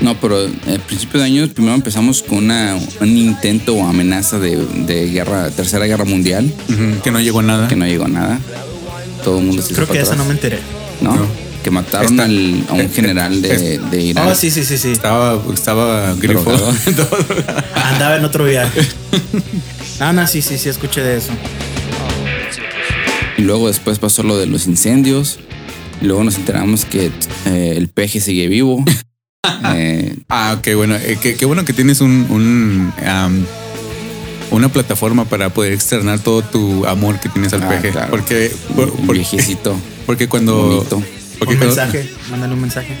No, 0.00 0.14
pero 0.20 0.38
al 0.38 0.80
principio 0.86 1.18
de 1.18 1.26
año 1.26 1.48
primero 1.48 1.74
empezamos 1.74 2.22
con 2.22 2.38
una, 2.44 2.76
un 3.00 3.08
intento 3.16 3.74
o 3.74 3.84
amenaza 3.86 4.38
de, 4.38 4.56
de 4.56 5.10
guerra, 5.10 5.50
tercera 5.50 5.86
guerra 5.86 6.04
mundial, 6.04 6.52
que 7.02 7.10
no 7.10 7.18
llegó 7.20 7.40
a 7.40 7.42
nada. 7.42 7.68
que 7.68 7.74
no 7.76 7.86
llegó 7.86 8.04
a 8.04 8.08
nada. 8.08 8.38
Todo 9.24 9.38
el 9.40 9.46
mundo 9.46 9.60
se 9.62 9.74
Creo 9.74 9.86
que 9.86 9.94
para 9.94 10.02
esa 10.04 10.14
no 10.14 10.24
me 10.24 10.32
enteré. 10.32 10.60
¿No? 11.00 11.14
No. 11.16 11.26
Que 11.68 11.72
mataron 11.74 12.12
Está- 12.12 12.24
al- 12.24 12.64
a 12.70 12.72
un 12.72 12.80
eh, 12.80 12.88
general 12.88 13.42
de, 13.42 13.74
eh, 13.74 13.80
de 13.90 14.02
Irán. 14.02 14.26
Oh, 14.26 14.34
sí, 14.34 14.50
sí, 14.50 14.64
sí, 14.64 14.78
sí. 14.78 14.90
Estaba, 14.90 15.38
estaba 15.52 16.14
grifo. 16.14 16.50
Andaba 17.74 18.16
en 18.16 18.24
otro 18.24 18.44
viaje. 18.46 18.80
No, 20.14 20.26
sí, 20.26 20.40
sí, 20.40 20.56
sí, 20.56 20.68
escuché 20.70 21.02
de 21.02 21.18
eso. 21.18 21.32
Y 23.36 23.42
luego 23.42 23.66
después 23.66 23.98
pasó 23.98 24.22
lo 24.22 24.38
de 24.38 24.46
los 24.46 24.66
incendios. 24.66 25.38
Y 26.00 26.06
luego 26.06 26.24
nos 26.24 26.36
enteramos 26.36 26.86
que 26.86 27.10
eh, 27.44 27.74
el 27.76 27.88
peje 27.88 28.20
sigue 28.20 28.48
vivo. 28.48 28.82
Eh, 29.74 30.16
Ah, 30.28 30.56
ok, 30.58 30.74
bueno, 30.76 30.94
eh, 30.96 31.18
qué, 31.20 31.34
qué 31.34 31.44
bueno 31.46 31.64
que 31.64 31.72
tienes 31.72 32.00
un, 32.00 32.26
un, 32.30 32.92
una 34.50 34.68
plataforma 34.68 35.24
para 35.26 35.50
poder 35.50 35.72
externar 35.72 36.18
todo 36.20 36.42
tu 36.42 36.86
amor 36.86 37.18
que 37.20 37.28
tienes 37.28 37.52
al 37.52 37.62
Ah, 37.64 37.68
peje. 37.68 37.90
claro. 37.90 38.10
Porque, 38.10 38.52
por- 38.74 38.90
un 38.90 39.06
por- 39.06 39.14
viejecito. 39.16 39.74
porque 40.06 40.28
cuando. 40.28 40.56
Bonito. 40.86 41.02
Un 41.46 41.58
mensaje, 41.58 42.08
mándale 42.30 42.54
un 42.54 42.60
mensaje 42.60 42.96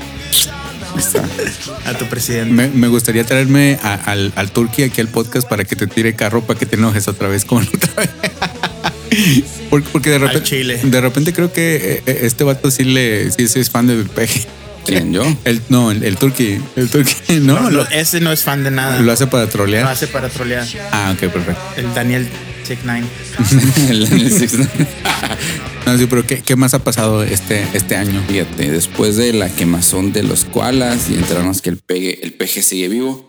a 1.84 1.94
tu 1.94 2.06
presidente. 2.06 2.52
me, 2.52 2.68
me 2.68 2.88
gustaría 2.88 3.24
traerme 3.24 3.78
a- 3.82 3.94
al, 3.94 4.32
al 4.36 4.50
Turkey 4.50 4.84
aquí 4.84 5.00
al 5.00 5.08
podcast 5.08 5.48
para 5.48 5.64
que 5.64 5.76
te 5.76 5.86
tire 5.86 6.14
carro 6.14 6.42
para 6.42 6.58
que 6.58 6.66
te 6.66 6.76
enojes 6.76 7.08
otra 7.08 7.28
vez 7.28 7.44
como 7.44 7.60
otra 7.74 7.92
vez. 7.96 8.10
Porque, 9.70 9.88
porque 9.92 10.10
de 10.10 10.18
repente, 10.18 10.42
chile. 10.48 10.80
de 10.82 11.00
repente 11.00 11.32
creo 11.32 11.52
que 11.52 12.02
eh, 12.06 12.18
este 12.22 12.44
vato 12.44 12.70
sí 12.70 12.84
le 12.84 13.30
sí, 13.30 13.48
sí 13.48 13.60
es 13.60 13.70
fan 13.70 13.86
del 13.86 14.04
peje. 14.06 14.46
¿Quién, 14.86 15.12
yo? 15.12 15.22
El, 15.44 15.60
no, 15.68 15.90
el, 15.90 16.02
el 16.02 16.16
Turkey. 16.16 16.60
El 16.76 16.88
Turkey, 16.88 17.40
no, 17.40 17.60
No, 17.60 17.70
lo, 17.70 17.82
lo- 17.84 17.88
ese 17.90 18.20
no 18.20 18.32
es 18.32 18.42
fan 18.42 18.64
de 18.64 18.70
nada. 18.70 19.00
lo 19.00 19.12
hace 19.12 19.26
para 19.26 19.44
Lo 19.44 19.50
trolear. 19.50 19.86
hace 19.86 20.06
para 20.06 20.28
trolear. 20.30 20.66
Ah, 20.92 21.12
ok, 21.14 21.30
perfecto. 21.30 21.60
El 21.76 21.92
Daniel 21.94 22.26
Six 22.68 22.84
Nine. 22.84 23.06
No, 25.86 25.96
sí, 25.96 26.06
pero 26.06 26.26
¿qué, 26.26 26.42
qué 26.42 26.54
más 26.54 26.74
ha 26.74 26.84
pasado 26.84 27.22
este, 27.22 27.66
este 27.72 27.96
año? 27.96 28.22
Fíjate, 28.28 28.70
después 28.70 29.16
de 29.16 29.32
la 29.32 29.48
quemazón 29.48 30.12
de 30.12 30.22
los 30.22 30.44
koalas 30.44 31.08
y 31.08 31.14
enterarnos 31.14 31.62
que 31.62 31.70
el, 31.70 31.78
pegue, 31.78 32.20
el 32.22 32.34
peje 32.34 32.60
sigue 32.62 32.88
vivo. 32.88 33.26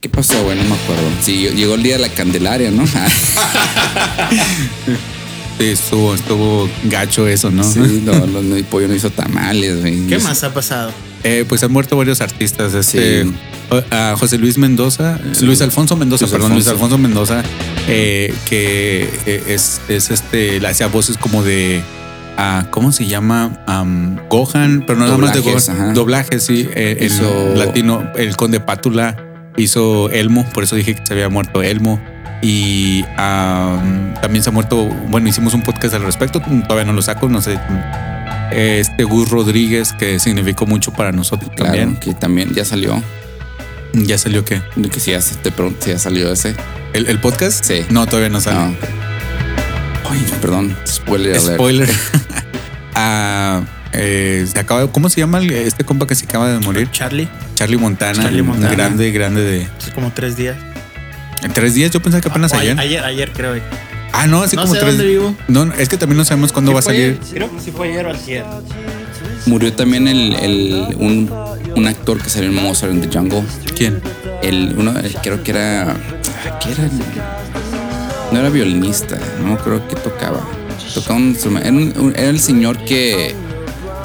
¿Qué 0.00 0.08
pasó, 0.08 0.42
güey? 0.42 0.56
No 0.58 0.64
me 0.64 0.74
acuerdo. 0.74 1.04
Sí, 1.22 1.48
llegó 1.54 1.76
el 1.76 1.84
día 1.84 1.98
de 1.98 2.00
la 2.00 2.08
Candelaria, 2.08 2.72
¿no? 2.72 2.84
Sí, 5.58 5.66
estuvo, 5.66 6.14
estuvo 6.14 6.68
gacho 6.84 7.28
eso, 7.28 7.50
¿no? 7.52 7.62
sí, 7.62 8.02
no, 8.04 8.26
no, 8.26 8.56
el 8.56 8.64
pollo 8.64 8.88
no 8.88 8.94
hizo 8.94 9.10
tamales, 9.10 9.80
güey. 9.80 10.08
¿Qué 10.08 10.18
más 10.18 10.42
ha 10.42 10.52
pasado? 10.52 10.92
Eh, 11.24 11.44
pues 11.48 11.62
han 11.62 11.70
muerto 11.72 11.96
varios 11.96 12.20
artistas. 12.20 12.74
Este, 12.74 13.24
Sí. 13.24 13.34
o- 13.70 13.82
a 13.94 14.16
José 14.18 14.38
Luis 14.38 14.58
Mendoza, 14.58 15.18
Sí. 15.32 15.46
Luis 15.46 15.60
Alfonso 15.62 15.96
Mendoza, 15.96 16.24
Luis 16.24 16.32
perdón, 16.32 16.52
Luis 16.54 16.66
Alfonso. 16.66 16.98
Mendoza, 16.98 17.42
eh, 17.88 18.34
que 18.48 19.08
eh, 19.26 19.42
es, 19.48 19.80
es 19.88 20.10
este, 20.10 20.64
hacía 20.66 20.88
voces 20.88 21.16
como 21.18 21.42
de. 21.44 21.80
ah, 22.36 22.66
¿Cómo 22.70 22.90
se 22.92 23.06
llama? 23.06 23.62
Am, 23.66 24.18
Gohan, 24.28 24.84
pero 24.86 24.98
no 24.98 25.04
nada 25.06 25.18
más 25.18 25.32
de 25.34 25.40
Gohan. 25.40 25.58
ajá. 25.70 25.92
Doblajes, 25.92 26.42
sí. 26.44 26.68
eh, 26.74 26.96
el 27.00 27.58
latino, 27.58 28.10
el 28.16 28.36
Conde 28.36 28.58
Pátula 28.60 29.16
hizo 29.56 30.10
Elmo, 30.10 30.44
por 30.54 30.64
eso 30.64 30.74
dije 30.76 30.94
que 30.96 31.06
se 31.06 31.12
había 31.12 31.28
muerto 31.28 31.62
Elmo. 31.62 32.00
Y 32.44 33.04
am, 33.18 34.14
también 34.20 34.42
se 34.42 34.50
ha 34.50 34.52
muerto, 34.52 34.86
bueno, 35.08 35.28
hicimos 35.28 35.54
un 35.54 35.62
podcast 35.62 35.94
al 35.94 36.02
respecto, 36.02 36.40
todavía 36.66 36.84
no 36.84 36.92
lo 36.92 37.00
saco, 37.02 37.28
no 37.28 37.40
sé. 37.40 37.56
Este 38.54 39.04
Gus 39.04 39.30
Rodríguez, 39.30 39.92
que 39.92 40.18
significó 40.18 40.66
mucho 40.66 40.92
para 40.92 41.12
nosotros 41.12 41.50
Claro, 41.56 41.72
también. 41.76 41.96
que 42.00 42.14
también 42.14 42.54
ya 42.54 42.64
salió. 42.64 43.02
Ya 43.94 44.16
salió 44.18 44.44
qué? 44.44 44.62
Que 44.92 45.00
si 45.00 45.10
ya, 45.10 45.20
se- 45.20 45.34
te 45.36 45.50
pregunto 45.52 45.80
si 45.84 45.90
ya 45.90 45.98
salió 45.98 46.32
ese. 46.32 46.54
¿El, 46.94 47.08
el 47.08 47.18
podcast? 47.20 47.64
Sí. 47.64 47.84
No, 47.90 48.06
todavía 48.06 48.28
no 48.30 48.40
sale. 48.40 48.58
No. 48.58 48.76
Ay, 50.10 50.24
perdón, 50.40 50.76
spoiler 50.86 51.36
alert. 51.36 51.54
Spoiler. 51.54 51.88
Ah, 52.94 53.62
eh, 53.94 54.46
se 54.50 54.58
acaba, 54.58 54.86
¿Cómo 54.92 55.08
se 55.08 55.20
llama 55.20 55.38
el- 55.38 55.50
este 55.50 55.82
compa 55.84 56.06
que 56.06 56.14
se 56.14 56.26
acaba 56.26 56.50
de 56.52 56.58
morir? 56.60 56.90
Charlie. 56.90 57.26
Charlie 57.54 57.78
Montana. 57.78 58.22
Charlie 58.22 58.42
Montana. 58.42 58.70
Grande, 58.70 59.10
grande 59.12 59.40
de. 59.42 59.66
Hace 59.78 59.92
como 59.92 60.12
tres 60.12 60.36
días. 60.36 60.56
En 61.42 61.52
tres 61.54 61.72
días, 61.74 61.90
yo 61.90 62.00
pensaba 62.02 62.20
que 62.20 62.28
apenas 62.28 62.52
ayer. 62.52 62.78
Ayer, 62.78 63.02
ayer 63.02 63.32
creo. 63.32 63.54
Ah, 64.12 64.26
no, 64.26 64.42
así 64.42 64.56
No 64.56 64.62
como 64.62 64.74
sé 64.74 64.80
tres 64.80 64.96
dónde 64.98 65.10
vivo. 65.10 65.34
No, 65.48 65.72
es 65.74 65.88
que 65.88 65.96
también 65.96 66.18
no 66.18 66.24
sabemos 66.24 66.52
cuándo 66.52 66.70
Sí 66.70 66.74
va 66.74 66.80
a 66.80 66.82
salir. 66.82 67.18
ayer, 67.20 67.34
Creo 67.34 67.50
que 67.56 67.60
sí 67.60 67.70
fue 67.70 67.88
ayer 67.88 68.06
o 68.06 68.10
ayer. 68.10 68.44
Murió 69.46 69.72
también 69.72 70.06
el, 70.06 70.34
el- 70.34 70.96
un, 70.98 71.30
un 71.74 71.86
actor 71.88 72.20
que 72.22 72.30
salió 72.30 72.48
en 72.48 72.54
Mozart 72.54 72.92
in 72.92 73.00
the 73.00 73.08
Jungle. 73.16 73.42
¿Quién? 73.76 74.00
El, 74.42 74.74
uno, 74.78 74.96
el- 74.98 75.14
creo 75.16 75.42
que 75.42 75.50
era. 75.52 75.96
¿Qué 76.62 76.72
era? 76.72 76.88
No 78.32 78.38
era 78.38 78.48
violinista, 78.50 79.18
no 79.44 79.56
creo 79.58 79.86
que 79.88 79.96
tocaba. 79.96 80.40
Tocaba 80.94 81.16
un 81.16 81.28
instrumento. 81.28 81.68
Era, 81.68 81.76
un- 81.76 81.94
un- 81.98 82.12
era 82.16 82.28
el 82.28 82.40
señor 82.40 82.78
que 82.84 83.34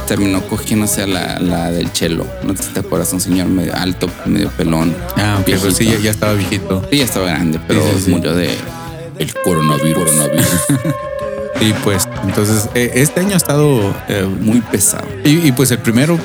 terminó 0.08 0.42
cogiéndose 0.48 1.04
a 1.04 1.08
la, 1.08 1.40
la 1.40 1.70
del 1.72 1.90
cello. 1.90 2.26
No 2.44 2.56
sé 2.56 2.64
si 2.64 2.70
te 2.70 2.80
acuerdas, 2.80 3.12
un 3.14 3.20
señor 3.22 3.48
medio 3.48 3.76
alto, 3.76 4.10
medio 4.26 4.50
pelón. 4.52 4.96
Ah, 5.18 5.38
ok, 5.40 5.46
pero 5.46 5.72
sí, 5.72 5.86
ya, 5.86 6.00
ya 6.00 6.12
estaba 6.12 6.34
viejito. 6.34 6.86
Sí, 6.90 6.98
ya 7.00 7.04
estaba 7.06 7.28
grande, 7.28 7.60
pero 7.68 7.82
Sí, 7.84 7.90
sí, 7.98 8.02
sí. 8.06 8.12
murió 8.12 8.34
de 8.34 8.50
el 9.20 9.34
coronavirus. 9.34 10.04
coronavirus. 10.04 10.48
Sí, 11.60 11.74
pues. 11.84 12.08
Entonces, 12.24 12.70
eh, 12.76 12.92
este 12.94 13.20
año 13.22 13.34
ha 13.34 13.38
estado 13.38 13.92
eh, 14.10 14.28
Muy 14.42 14.62
pesado. 14.62 15.08
Y, 15.26 15.48
y, 15.48 15.52
pues 15.54 15.72
el 15.72 15.80
primero, 15.80 16.20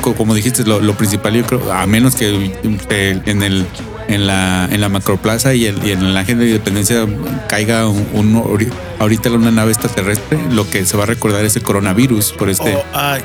co- 0.00 0.14
como 0.14 0.34
dijiste, 0.34 0.64
lo, 0.64 0.80
lo 0.80 0.94
principal, 0.94 1.34
yo 1.34 1.44
creo, 1.44 1.70
a 1.70 1.84
menos 1.86 2.14
que 2.14 2.50
eh, 2.88 3.20
en 3.26 3.42
el 3.42 3.66
en 4.08 4.26
la 4.26 4.66
en 4.72 4.80
la 4.80 4.88
macroplaza 4.88 5.52
y, 5.52 5.66
el- 5.66 5.86
y 5.86 5.92
en 5.92 6.02
el 6.02 6.16
ángel 6.16 6.38
de 6.38 6.46
independencia 6.46 7.06
caiga 7.46 7.86
un, 7.88 8.06
un 8.14 8.42
ori- 8.42 8.72
ahorita 8.98 9.30
una 9.32 9.50
nave 9.50 9.72
extraterrestre, 9.72 10.38
lo 10.50 10.68
que 10.70 10.86
se 10.86 10.96
va 10.96 11.02
a 11.02 11.06
recordar 11.06 11.44
es 11.44 11.56
el 11.56 11.62
coronavirus 11.62 12.32
por 12.32 12.48
este. 12.48 12.74
Oh, 12.74 12.82
ah, 12.94 13.18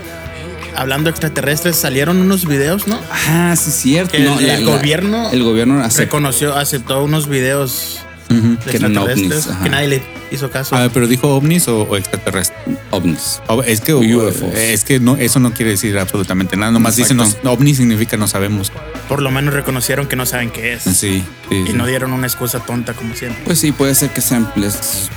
hablando 0.76 1.10
extraterrestres, 1.10 1.78
salieron 1.78 2.18
unos 2.18 2.46
videos, 2.46 2.86
¿no? 2.86 3.00
Ah, 3.30 3.56
sí, 3.56 3.72
cierto. 3.72 4.12
Que 4.12 4.18
el- 4.18 4.26
No, 4.26 4.42
la- 4.42 4.56
el 4.56 4.66
la- 4.66 4.72
gobierno 4.76 5.30
El 5.32 5.42
gobierno 5.44 5.80
aceptó 5.82 6.02
Reconoció, 6.18 6.54
aceptó 6.58 7.02
unos 7.02 7.30
videos 7.30 8.02
Ujú. 8.30 8.58
de 8.66 8.72
Que 8.72 8.78
eran 8.78 8.98
ovnis, 8.98 9.48
ajá. 9.48 9.64
que 9.64 9.70
nadie 9.70 9.88
le 9.88 10.04
hizo 10.32 10.50
caso. 10.50 10.76
Ah, 10.76 10.90
pero 10.94 11.08
dijo 11.08 11.28
ovnis 11.36 11.68
o, 11.68 11.84
o 11.84 11.96
extraterrestre. 11.98 12.58
ovnis. 12.92 13.42
O- 13.48 13.62
Es 13.64 13.82
que 13.82 13.94
UFOs. 13.94 14.54
es 14.56 14.84
que 14.84 15.00
no, 15.00 15.16
eso 15.18 15.40
no 15.40 15.54
quiere 15.54 15.72
decir 15.72 15.98
absolutamente 15.98 16.58
nada. 16.58 16.72
Nomás 16.72 16.96
dicen 16.96 17.18
no, 17.18 17.26
ovni 17.52 17.76
significa 17.76 18.18
no 18.18 18.28
sabemos. 18.28 18.72
Por 19.08 19.22
lo 19.22 19.30
menos 19.32 19.54
reconocieron 19.54 20.08
que 20.08 20.16
no 20.16 20.26
saben 20.26 20.50
qué 20.50 20.74
es. 20.74 20.84
Sí, 20.84 21.24
sí, 21.50 21.56
Y 21.56 21.68
sí. 21.68 21.74
no 21.74 21.86
dieron 21.86 22.14
una 22.14 22.26
excusa 22.26 22.60
tonta 22.60 22.94
como 22.94 23.14
siempre. 23.16 23.44
Pues 23.46 23.60
sí, 23.60 23.72
puede 23.72 23.94
ser 23.94 24.10
que 24.10 24.22
sean 24.22 24.52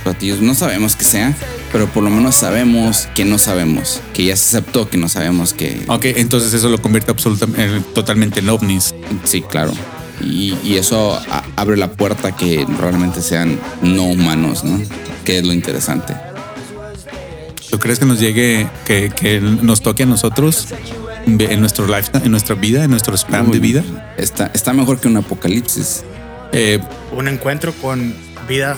platillos. 0.03 0.41
No 0.41 0.53
sabemos 0.53 0.95
que 0.95 1.05
sea, 1.05 1.33
pero 1.71 1.87
por 1.87 2.03
lo 2.03 2.09
menos 2.11 2.35
sabemos 2.35 3.07
que 3.15 3.25
no 3.25 3.39
sabemos. 3.39 4.01
Que 4.13 4.25
ya 4.25 4.35
se 4.37 4.57
aceptó 4.57 4.89
que 4.89 4.97
no 4.97 5.09
sabemos 5.09 5.53
que. 5.53 5.81
Ok, 5.87 6.05
entonces 6.05 6.53
eso 6.53 6.69
lo 6.69 6.79
convierte 6.81 7.11
absolutamente 7.11 7.81
totalmente 7.93 8.39
en 8.41 8.49
ovnis. 8.49 8.93
Sí, 9.23 9.41
claro. 9.41 9.73
Y, 10.21 10.55
y 10.63 10.75
eso 10.77 11.13
a- 11.15 11.43
abre 11.55 11.77
la 11.77 11.91
puerta 11.91 12.29
a 12.29 12.35
que 12.35 12.65
realmente 12.79 13.21
sean 13.21 13.59
no 13.81 14.03
humanos, 14.03 14.63
¿no? 14.63 14.79
Que 15.25 15.37
es 15.39 15.45
lo 15.45 15.53
interesante. 15.53 16.13
¿Tú 17.69 17.77
crees 17.77 17.99
que 17.99 18.05
nos 18.05 18.19
llegue, 18.19 18.67
que, 18.85 19.11
que 19.15 19.39
nos 19.39 19.81
toque 19.81 20.03
a 20.03 20.05
nosotros 20.07 20.67
en 21.27 21.59
nuestro 21.59 21.85
lifetime, 21.87 22.25
en 22.25 22.31
nuestra 22.31 22.55
vida, 22.55 22.83
en 22.83 22.89
nuestro 22.89 23.15
spam 23.15 23.51
de 23.51 23.59
vida? 23.59 23.83
Está, 24.17 24.49
está 24.53 24.73
mejor 24.73 24.99
que 24.99 25.07
un 25.07 25.17
apocalipsis. 25.17 26.03
Eh, 26.51 26.79
Un 27.15 27.27
encuentro 27.27 27.71
con 27.73 28.15
vida 28.47 28.75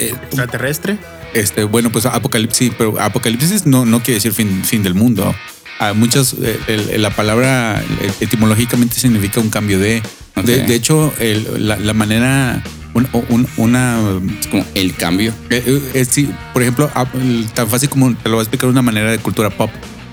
extraterrestre. 0.00 0.98
este, 1.32 1.62
bueno, 1.64 1.90
pues 1.92 2.06
apocalipsis, 2.06 2.72
pero 2.76 3.00
apocalipsis 3.00 3.66
no, 3.66 3.84
no 3.84 4.00
quiere 4.02 4.14
decir 4.16 4.32
fin, 4.32 4.64
fin 4.64 4.82
del 4.82 4.94
mundo. 4.94 5.32
a 5.80 5.92
muchas, 5.92 6.34
eh, 6.40 6.58
el- 6.68 7.02
la 7.02 7.10
palabra 7.10 7.80
eh, 8.00 8.10
etimológicamente 8.20 8.94
significa 8.98 9.40
un 9.40 9.50
cambio 9.50 9.78
de. 9.78 10.02
De, 10.42 10.74
hecho, 10.74 11.12
la, 11.58 11.76
manera, 11.92 12.62
un- 12.94 13.08
un- 13.28 13.48
una, 13.56 13.98
Es 14.40 14.46
como 14.48 14.64
el 14.74 14.94
cambio. 14.94 15.32
eh, 15.50 15.80
eh, 15.94 16.04
sí, 16.04 16.28
por 16.52 16.62
ejemplo, 16.62 16.90
ah, 16.94 17.06
tan 17.54 17.68
fácil 17.68 17.88
como 17.88 18.14
te 18.14 18.28
lo 18.28 18.36
voy 18.36 18.40
a 18.40 18.42
explicar 18.42 18.68
una 18.68 18.82
manera 18.82 19.10
de 19.10 19.18
cultura 19.18 19.50
pop. 19.50 19.70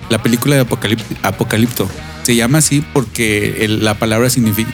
La 0.10 0.22
película 0.22 0.56
de 0.56 0.66
Apocalip- 0.66 1.04
Apocalipto 1.24 1.90
se 2.24 2.36
llama 2.36 2.58
así 2.60 2.84
porque 2.94 3.66
la 3.70 3.96
palabra 3.98 4.30
significa, 4.30 4.72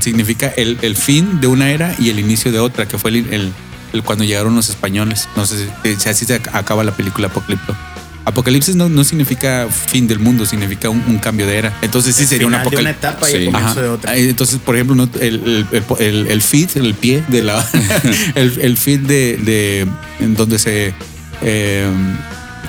significa 0.00 0.48
el, 0.56 0.78
el 0.82 0.94
fin 0.94 1.40
de 1.40 1.46
una 1.46 1.70
era 1.70 1.94
y 1.98 2.10
el 2.10 2.18
inicio 2.18 2.52
de 2.52 2.58
otra, 2.60 2.86
que 2.86 2.98
fue 2.98 3.10
el, 3.10 3.52
el- 3.92 4.02
cuando 4.04 4.22
llegaron 4.24 4.54
los 4.54 4.68
españoles. 4.68 5.28
No 5.36 5.44
sé 5.46 5.66
si, 5.98 6.08
así 6.08 6.24
se 6.26 6.40
ac- 6.40 6.50
acaba 6.52 6.84
la 6.84 6.92
película 6.92 7.28
Apocalipto. 7.28 7.74
Apocalipsis 8.28 8.76
no, 8.76 8.88
no 8.88 9.04
significa 9.04 9.68
fin 9.70 10.06
del 10.06 10.18
mundo, 10.18 10.46
significa 10.46 10.88
un, 10.90 11.02
un 11.06 11.18
cambio 11.18 11.46
de 11.46 11.58
era. 11.58 11.78
Entonces 11.82 12.14
sí 12.16 12.26
sería 12.26 12.46
un 12.46 12.52
Final 12.54 12.70
de 12.70 12.76
una 12.78 12.90
etapa 12.90 13.30
y 13.30 13.34
el 13.34 13.44
comienzo 13.52 13.82
de 13.82 13.88
otra. 13.88 14.16
Entonces, 14.16 14.58
por 14.64 14.74
ejemplo, 14.76 14.94
¿no? 14.96 15.08
el, 15.20 15.66
el, 15.72 15.84
el, 15.98 16.26
el 16.28 16.42
feed, 16.42 16.70
el 16.76 16.94
pie 16.94 17.22
de 17.28 17.42
la. 17.42 17.64
el, 18.34 18.58
el 18.60 18.76
feed 18.76 19.00
de, 19.00 19.36
de. 19.38 19.86
en 20.20 20.34
donde 20.34 20.58
se. 20.58 20.94
eh, 21.42 21.90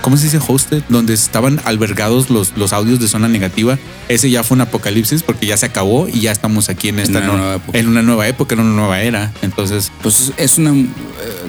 ¿Cómo 0.02 0.16
se 0.18 0.24
dice 0.26 0.40
hosted? 0.46 0.82
Donde 0.90 1.14
estaban 1.14 1.60
albergados 1.66 2.30
los, 2.30 2.54
los 2.56 2.72
audios 2.74 3.00
de 3.00 3.08
zona 3.08 3.28
negativa. 3.28 3.78
Ese 4.08 4.30
ya 4.30 4.44
fue 4.44 4.56
un 4.56 4.62
apocalipsis 4.62 5.24
porque 5.24 5.46
ya 5.46 5.58
se 5.58 5.66
acabó 5.66 6.08
y 6.08 6.22
ya 6.22 6.32
estamos 6.32 6.70
aquí 6.70 6.88
en 6.88 7.00
esta 7.00 7.18
una 7.20 7.28
no- 7.28 7.38
nueva 7.38 7.56
época. 7.56 7.78
en 7.78 7.88
una 7.90 8.02
nueva 8.02 8.28
época, 8.28 8.56
en 8.56 8.62
una 8.62 8.76
nueva 8.76 9.02
era. 9.02 9.32
Entonces, 9.42 9.92
Pues 10.02 10.32
es- 10.38 10.58
una, 10.58 10.72
eh, 10.72 10.88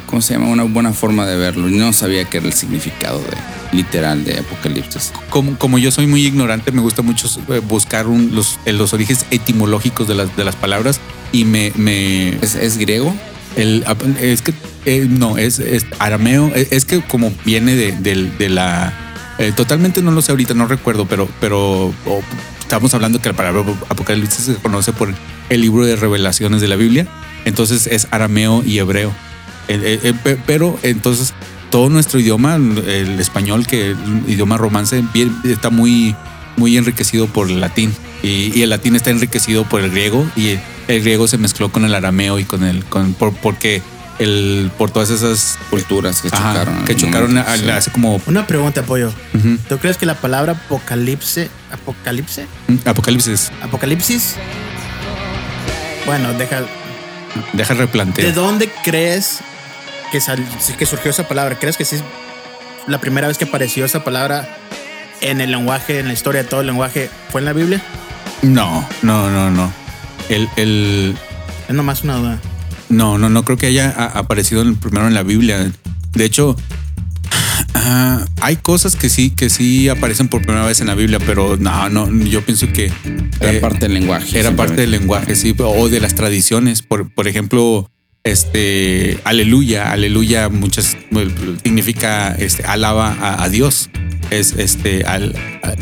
¿cómo 0.07 0.21
se 0.21 0.35
llama? 0.35 0.49
Una 0.49 0.65
buena 0.65 0.93
forma 0.93 1.27
de 1.27 1.37
verlo. 1.37 1.69
No 1.69 1.93
sabía 1.93 2.25
que 2.25 2.39
era 2.39 2.47
el 2.47 2.53
significado 2.53 3.19
de, 3.21 3.77
literal 3.77 4.25
de 4.25 4.39
Apocalipsis. 4.41 5.13
como, 5.31 5.57
como 5.57 5.79
yo 5.79 5.91
soy 5.93 6.07
muy 6.09 6.27
ignorante, 6.27 6.73
me 6.73 6.81
gusta 6.83 7.03
mucho 7.03 7.29
eh, 7.51 7.61
buscar 7.61 8.09
un- 8.09 8.35
los, 8.35 8.59
los 8.67 8.93
orígenes 8.93 9.27
etimológicos 9.31 10.09
de 10.09 10.15
las, 10.17 10.37
de 10.37 10.45
las 10.45 10.57
palabras 10.57 10.99
y 11.33 11.45
me, 11.45 11.73
me, 11.77 12.31
¿Es, 12.43 12.57
es 12.57 12.77
griego? 12.79 13.15
El, 13.57 13.85
es 14.21 14.43
que 14.43 14.53
eh, 14.87 15.07
no, 15.09 15.37
es, 15.39 15.61
arameo. 15.99 16.53
Es, 16.55 16.73
es 16.73 16.85
que 16.85 17.01
como 17.03 17.33
viene 17.45 17.75
de, 17.77 17.93
del- 17.93 18.37
de 18.39 18.49
la. 18.49 18.93
eh, 19.39 19.53
totalmente 19.55 20.03
no 20.03 20.11
lo 20.13 20.23
sé 20.23 20.33
ahorita, 20.33 20.55
no 20.55 20.67
recuerdo, 20.67 21.07
pero, 21.07 21.29
pero 21.41 21.93
estamos 22.61 22.95
hablando 22.95 23.21
que 23.21 23.29
la 23.29 23.37
palabra 23.37 23.63
apocalipsis 23.89 24.45
se 24.45 24.55
conoce 24.55 24.93
por 24.93 25.13
el 25.49 25.61
libro 25.61 25.85
de 25.85 25.97
revelaciones 25.97 26.61
de 26.61 26.69
la 26.69 26.77
Biblia. 26.77 27.07
Entonces 27.45 27.87
es 27.87 28.07
arameo 28.11 28.63
y 28.65 28.79
hebreo. 28.79 29.13
Pe- 29.67 30.39
pero 30.47 30.79
entonces 30.83 31.33
todo 31.71 31.89
nuestro 31.89 32.19
idioma, 32.21 32.57
el 32.57 33.19
español, 33.21 33.67
que 33.67 33.91
el 33.93 33.97
idioma 34.29 34.57
romance, 34.57 35.03
bien- 35.15 35.35
está 35.45 35.71
muy, 35.71 36.15
muy 36.57 36.77
enriquecido 36.77 37.27
por 37.27 37.49
el 37.51 37.61
latín. 37.61 37.93
Y, 38.23 38.53
y 38.57 38.63
el 38.63 38.71
latín 38.71 38.97
está 38.97 39.11
enriquecido 39.11 39.65
por 39.65 39.81
el 39.81 39.91
griego 39.91 40.27
y 40.37 40.57
el, 40.97 41.03
griego 41.03 41.27
se 41.29 41.39
mezcló 41.39 41.71
con 41.73 41.85
el 41.85 41.95
arameo 41.95 42.39
y 42.39 42.45
con 42.45 42.65
el 42.65 42.85
con 42.85 43.15
por, 43.15 43.33
porque 43.35 43.83
el 44.19 44.71
por 44.77 44.91
todas 44.91 45.09
esas 45.11 45.59
Culturas 45.71 46.21
que 46.21 46.29
ajá, 46.29 46.53
chocaron. 46.53 46.85
que 46.85 46.95
chocaron 46.97 47.29
momento, 47.35 47.51
a- 47.51 47.57
sí. 47.57 47.71
hace 47.71 47.91
como 47.91 48.21
Una 48.27 48.47
pregunta, 48.47 48.83
Pollo. 48.83 49.13
ujú, 49.35 49.57
¿Tú 49.69 49.79
crees 49.79 49.97
que 49.97 50.05
la 50.07 50.15
palabra 50.15 50.53
apocalipse, 50.53 51.49
apocalipse, 51.73 52.47
apocalipsis. 52.85 53.51
apocalipsis? 53.63 54.35
Bueno, 56.07 56.33
deja. 56.35 56.63
Deja 57.53 57.75
replanteo. 57.75 58.27
¿De 58.27 58.33
dónde 58.33 58.71
crees 58.83 59.39
que, 60.11 60.21
sal- 60.21 60.45
que 60.79 60.87
surgió 60.87 61.11
esa 61.11 61.29
palabra? 61.29 61.59
¿Crees 61.59 61.77
que 61.77 61.85
sí 61.85 61.97
es 61.97 62.03
la 62.89 62.99
primera 63.01 63.29
vez 63.29 63.39
que 63.39 63.45
apareció 63.45 63.85
esa 63.85 64.03
palabra 64.03 64.57
en 65.21 65.41
el 65.41 65.51
lenguaje, 65.53 66.01
en 66.01 66.09
la 66.09 66.13
historia 66.13 66.43
de 66.43 66.49
todo 66.49 66.61
el 66.63 66.67
lenguaje, 66.67 67.09
fue 67.31 67.41
en 67.41 67.45
la 67.45 67.53
Biblia? 67.53 67.81
No, 68.43 68.87
no, 69.03 69.31
no, 69.31 69.51
no. 69.51 69.73
El, 70.31 70.49
el, 70.57 71.15
Es 71.69 71.75
nomás 71.75 72.03
una 72.05 72.17
duda. 72.17 72.41
No, 72.89 73.19
no, 73.19 73.29
no 73.29 73.45
creo 73.45 73.59
que 73.59 73.67
haya 73.67 73.91
aparecido 73.91 74.63
en- 74.63 74.77
primero 74.77 75.07
en 75.07 75.15
la 75.15 75.23
Biblia. 75.23 75.71
De 76.13 76.25
hecho, 76.25 76.57
ah, 77.75 78.25
hay 78.41 78.57
cosas 78.57 78.97
que 78.97 79.09
sí, 79.09 79.31
que 79.31 79.51
sí 79.51 79.89
aparecen 79.89 80.29
por 80.29 80.43
primera 80.43 80.65
vez 80.67 80.81
en 80.81 80.87
la 80.89 80.95
Biblia, 80.95 81.19
pero 81.25 81.57
no, 81.57 81.89
no, 81.89 82.11
yo 82.25 82.45
pienso 82.45 82.73
que 82.73 82.93
Era 83.41 83.53
eh, 83.53 83.61
parte 83.61 83.81
del 83.87 83.95
lenguaje. 83.95 84.39
era 84.39 84.57
parte 84.57 84.75
del 84.81 84.91
lenguaje, 84.91 85.35
sí, 85.37 85.55
o 85.59 85.89
de 85.89 86.01
las 86.01 86.15
tradiciones. 86.15 86.83
Por, 86.83 87.13
por 87.13 87.29
ejemplo, 87.29 87.91
este, 88.25 89.19
aleluya, 89.25 89.93
aleluya, 89.93 90.49
muchas 90.49 90.97
bueno, 91.11 91.31
significa 91.63 92.33
este, 92.35 92.65
alaba 92.65 93.13
a, 93.21 93.43
a 93.45 93.49
Dios. 93.49 93.91
Es 94.31 94.53
este, 94.59 95.05
al, 95.05 95.35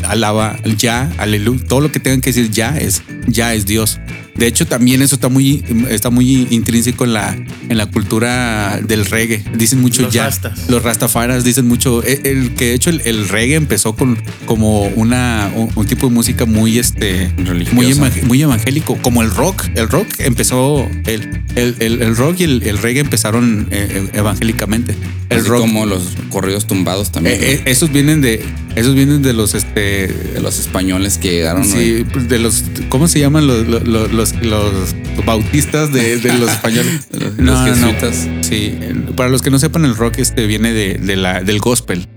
alaba 0.07 0.57
ya, 0.77 1.11
aleluya. 1.19 1.63
Todo 1.67 1.81
lo 1.81 1.91
que 1.91 1.99
tengan 1.99 2.21
que 2.21 2.31
decir 2.31 2.49
ya 2.49 2.77
es, 2.77 3.03
ya 3.27 3.53
es 3.53 3.65
Dios. 3.67 3.99
De 4.39 4.47
hecho, 4.47 4.65
también 4.65 5.01
eso 5.01 5.15
está 5.15 5.27
muy, 5.29 5.63
está 5.89 6.09
muy 6.09 6.47
intrínseco 6.49 7.03
en 7.03 7.13
la, 7.13 7.35
en 7.69 7.77
la 7.77 7.85
cultura 7.87 8.79
del 8.81 9.05
reggae. 9.05 9.43
Dicen 9.55 9.81
mucho 9.81 10.01
Los 10.03 10.13
ya. 10.13 10.25
rastas. 10.25 10.69
Los 10.69 10.81
rastafaras 10.81 11.43
dicen 11.43 11.67
mucho. 11.67 12.01
El, 12.03 12.25
el 12.25 12.53
que 12.55 12.65
de 12.69 12.73
hecho 12.73 12.89
el, 12.89 13.01
el 13.05 13.27
reggae 13.27 13.55
empezó 13.55 13.95
con 13.95 14.17
como 14.45 14.83
una 14.87 15.51
un, 15.55 15.69
un 15.75 15.85
tipo 15.85 16.07
de 16.07 16.13
música 16.13 16.45
muy 16.45 16.79
este 16.79 17.31
Religiosa. 17.37 17.75
muy, 17.75 17.87
evang- 17.87 18.23
muy 18.23 18.41
evangélico, 18.41 18.97
como 19.01 19.21
el 19.21 19.29
rock. 19.31 19.65
El 19.75 19.89
rock 19.89 20.07
empezó 20.19 20.87
el, 21.05 21.43
el, 21.55 21.75
el- 21.79 22.01
el 22.01 22.15
rock 22.15 22.39
y 22.39 22.43
el, 22.45 22.63
el 22.63 22.77
reggae 22.77 23.01
empezaron 23.01 23.67
eh, 23.71 24.07
evangélicamente. 24.13 24.95
El 25.29 25.39
Así 25.41 25.49
rock. 25.49 25.59
como 25.61 25.85
los 25.85 26.15
corridos 26.29 26.65
tumbados 26.65 27.11
también. 27.11 27.35
eh, 27.35 27.51
eh, 27.55 27.61
esos 27.65 27.91
vienen 27.91 28.21
de 28.21 28.43
esos 28.75 28.95
vienen 28.95 29.21
de 29.21 29.33
los 29.33 29.53
este 29.53 30.07
de 30.07 30.39
los 30.41 30.59
españoles 30.59 31.17
que 31.17 31.29
llegaron. 31.31 31.65
Sí, 31.65 32.05
pues, 32.11 32.29
de 32.29 32.39
los, 32.39 32.63
¿cómo 32.87 33.07
se 33.07 33.19
llaman 33.19 33.45
los, 33.45 33.67
los, 33.67 33.83
los, 33.87 34.11
los- 34.41 34.95
los 35.15 35.25
bautistas 35.25 35.91
de, 35.93 36.17
de 36.17 36.33
los 36.37 36.49
españoles? 36.51 37.07
Los- 37.11 37.37
los 37.37 37.65
jesuitas. 37.65 38.27
Sí, 38.41 38.77
para 39.15 39.29
los 39.29 39.41
que 39.41 39.49
no 39.51 39.59
sepan, 39.59 39.85
el 39.85 39.95
rock 39.95 40.19
este 40.19 40.45
viene 40.47 40.71
de, 40.73 40.95
de 40.95 41.15
la, 41.15 41.41
del 41.41 41.59
gospel. 41.59 42.07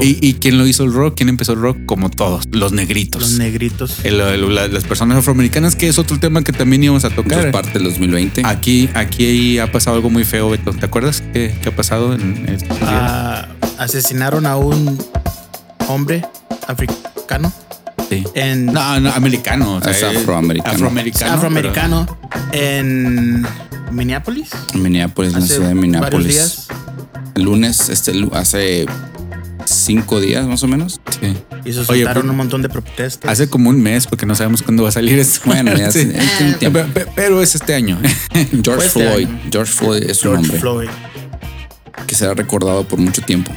¿Y, 0.00 0.18
y 0.26 0.34
quién 0.34 0.58
lo 0.58 0.66
hizo 0.66 0.84
el 0.84 0.92
rock? 0.92 1.14
¿Quién 1.16 1.28
empezó 1.30 1.52
el 1.54 1.60
rock? 1.60 1.78
Como 1.86 2.10
todos, 2.10 2.44
los 2.52 2.72
negritos. 2.72 3.22
Los 3.22 3.32
negritos. 3.38 4.04
El- 4.04 4.20
el- 4.20 4.54
la- 4.54 4.68
las 4.68 4.84
personas 4.84 5.18
afroamericanas, 5.18 5.76
que 5.76 5.88
es 5.88 5.98
otro 5.98 6.18
tema 6.18 6.42
que 6.42 6.52
también 6.52 6.82
íbamos 6.84 7.04
a 7.04 7.08
Eso 7.08 7.20
es 7.20 7.28
tocar. 7.28 7.50
parte 7.52 7.72
del 7.72 7.84
2020. 7.84 8.42
Aquí, 8.44 8.88
aquí 8.94 9.58
ha 9.58 9.70
pasado 9.72 9.96
algo 9.96 10.10
muy 10.10 10.24
feo, 10.24 10.50
Beto. 10.50 10.72
¿Te 10.72 10.84
acuerdas 10.86 11.22
qué, 11.32 11.54
qué 11.62 11.68
ha 11.70 11.76
pasado 11.76 12.14
en 12.14 12.46
estos 12.48 12.78
días? 12.78 12.90
Ah, 12.92 13.48
asesinaron 13.78 14.46
a 14.46 14.56
un 14.56 14.98
hombre 15.88 16.22
africano 16.68 17.52
En 18.10 18.66
No, 18.66 19.00
no, 19.00 19.10
americano. 19.12 19.76
o 19.76 19.80
sea, 19.82 19.92
Es 19.92 20.02
eh, 20.02 20.06
afroamericano. 20.18 20.74
Afroamericano. 20.74 21.32
afroamericano 21.34 22.18
en 22.52 23.46
Minneapolis. 23.90 24.50
Minneapolis, 24.74 25.34
en 25.34 25.40
la 25.40 25.46
ciudad 25.46 25.68
de 25.68 25.74
Minneapolis. 25.74 26.28
días 26.34 26.68
El 27.34 27.42
lunes, 27.44 27.88
este, 27.88 28.12
hace 28.32 28.86
cinco 29.64 30.20
días 30.20 30.46
más 30.46 30.62
o 30.62 30.68
menos. 30.68 31.00
sí. 31.20 31.36
y 31.64 31.72
se 31.72 31.80
Oye, 31.90 32.04
pues, 32.06 32.16
un 32.24 32.36
montón 32.36 32.62
de 32.62 32.68
protestas. 32.68 33.28
Hace 33.30 33.48
como 33.50 33.70
un 33.70 33.82
mes, 33.82 34.06
porque 34.06 34.24
no 34.26 34.34
sabemos 34.36 34.62
cuándo 34.62 34.84
va 34.84 34.90
a 34.90 34.92
salir 34.92 35.18
esto. 35.18 35.40
Bueno, 35.44 35.74
ya 35.76 35.90
Sí. 35.92 36.08
tiempo. 36.58 36.80
Pero 37.16 37.42
es 37.42 37.54
este 37.56 37.74
año. 37.74 37.98
George 38.62 38.86
este 38.86 39.00
Floyd. 39.00 39.26
año. 39.26 39.40
George 39.50 39.72
Floyd 39.72 40.02
es 40.04 40.22
un 40.24 40.30
George 40.30 40.38
hombre 40.44 40.60
Floyd. 40.60 40.88
que 42.06 42.14
será 42.14 42.34
recordado 42.34 42.84
por 42.86 42.98
mucho 43.00 43.22
tiempo. 43.22 43.50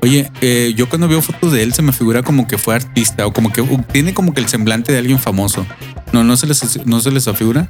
Oye, 0.00 0.30
eh, 0.40 0.72
yo 0.76 0.88
cuando 0.88 1.08
veo 1.08 1.20
fotos 1.22 1.52
de 1.52 1.62
él 1.62 1.72
se 1.74 1.82
me 1.82 1.92
figura 1.92 2.22
como 2.22 2.46
que 2.46 2.56
fue 2.58 2.74
artista 2.74 3.26
o 3.26 3.32
como 3.32 3.52
que 3.52 3.60
uh, 3.62 3.82
tiene 3.92 4.14
como 4.14 4.32
que 4.32 4.40
el 4.40 4.48
semblante 4.48 4.92
de 4.92 4.98
alguien 4.98 5.18
famoso. 5.18 5.66
No, 6.12 6.22
no 6.24 6.36
se 6.36 6.46
les, 6.46 6.86
no 6.86 7.00
se 7.00 7.10
les 7.10 7.26
afigura. 7.28 7.66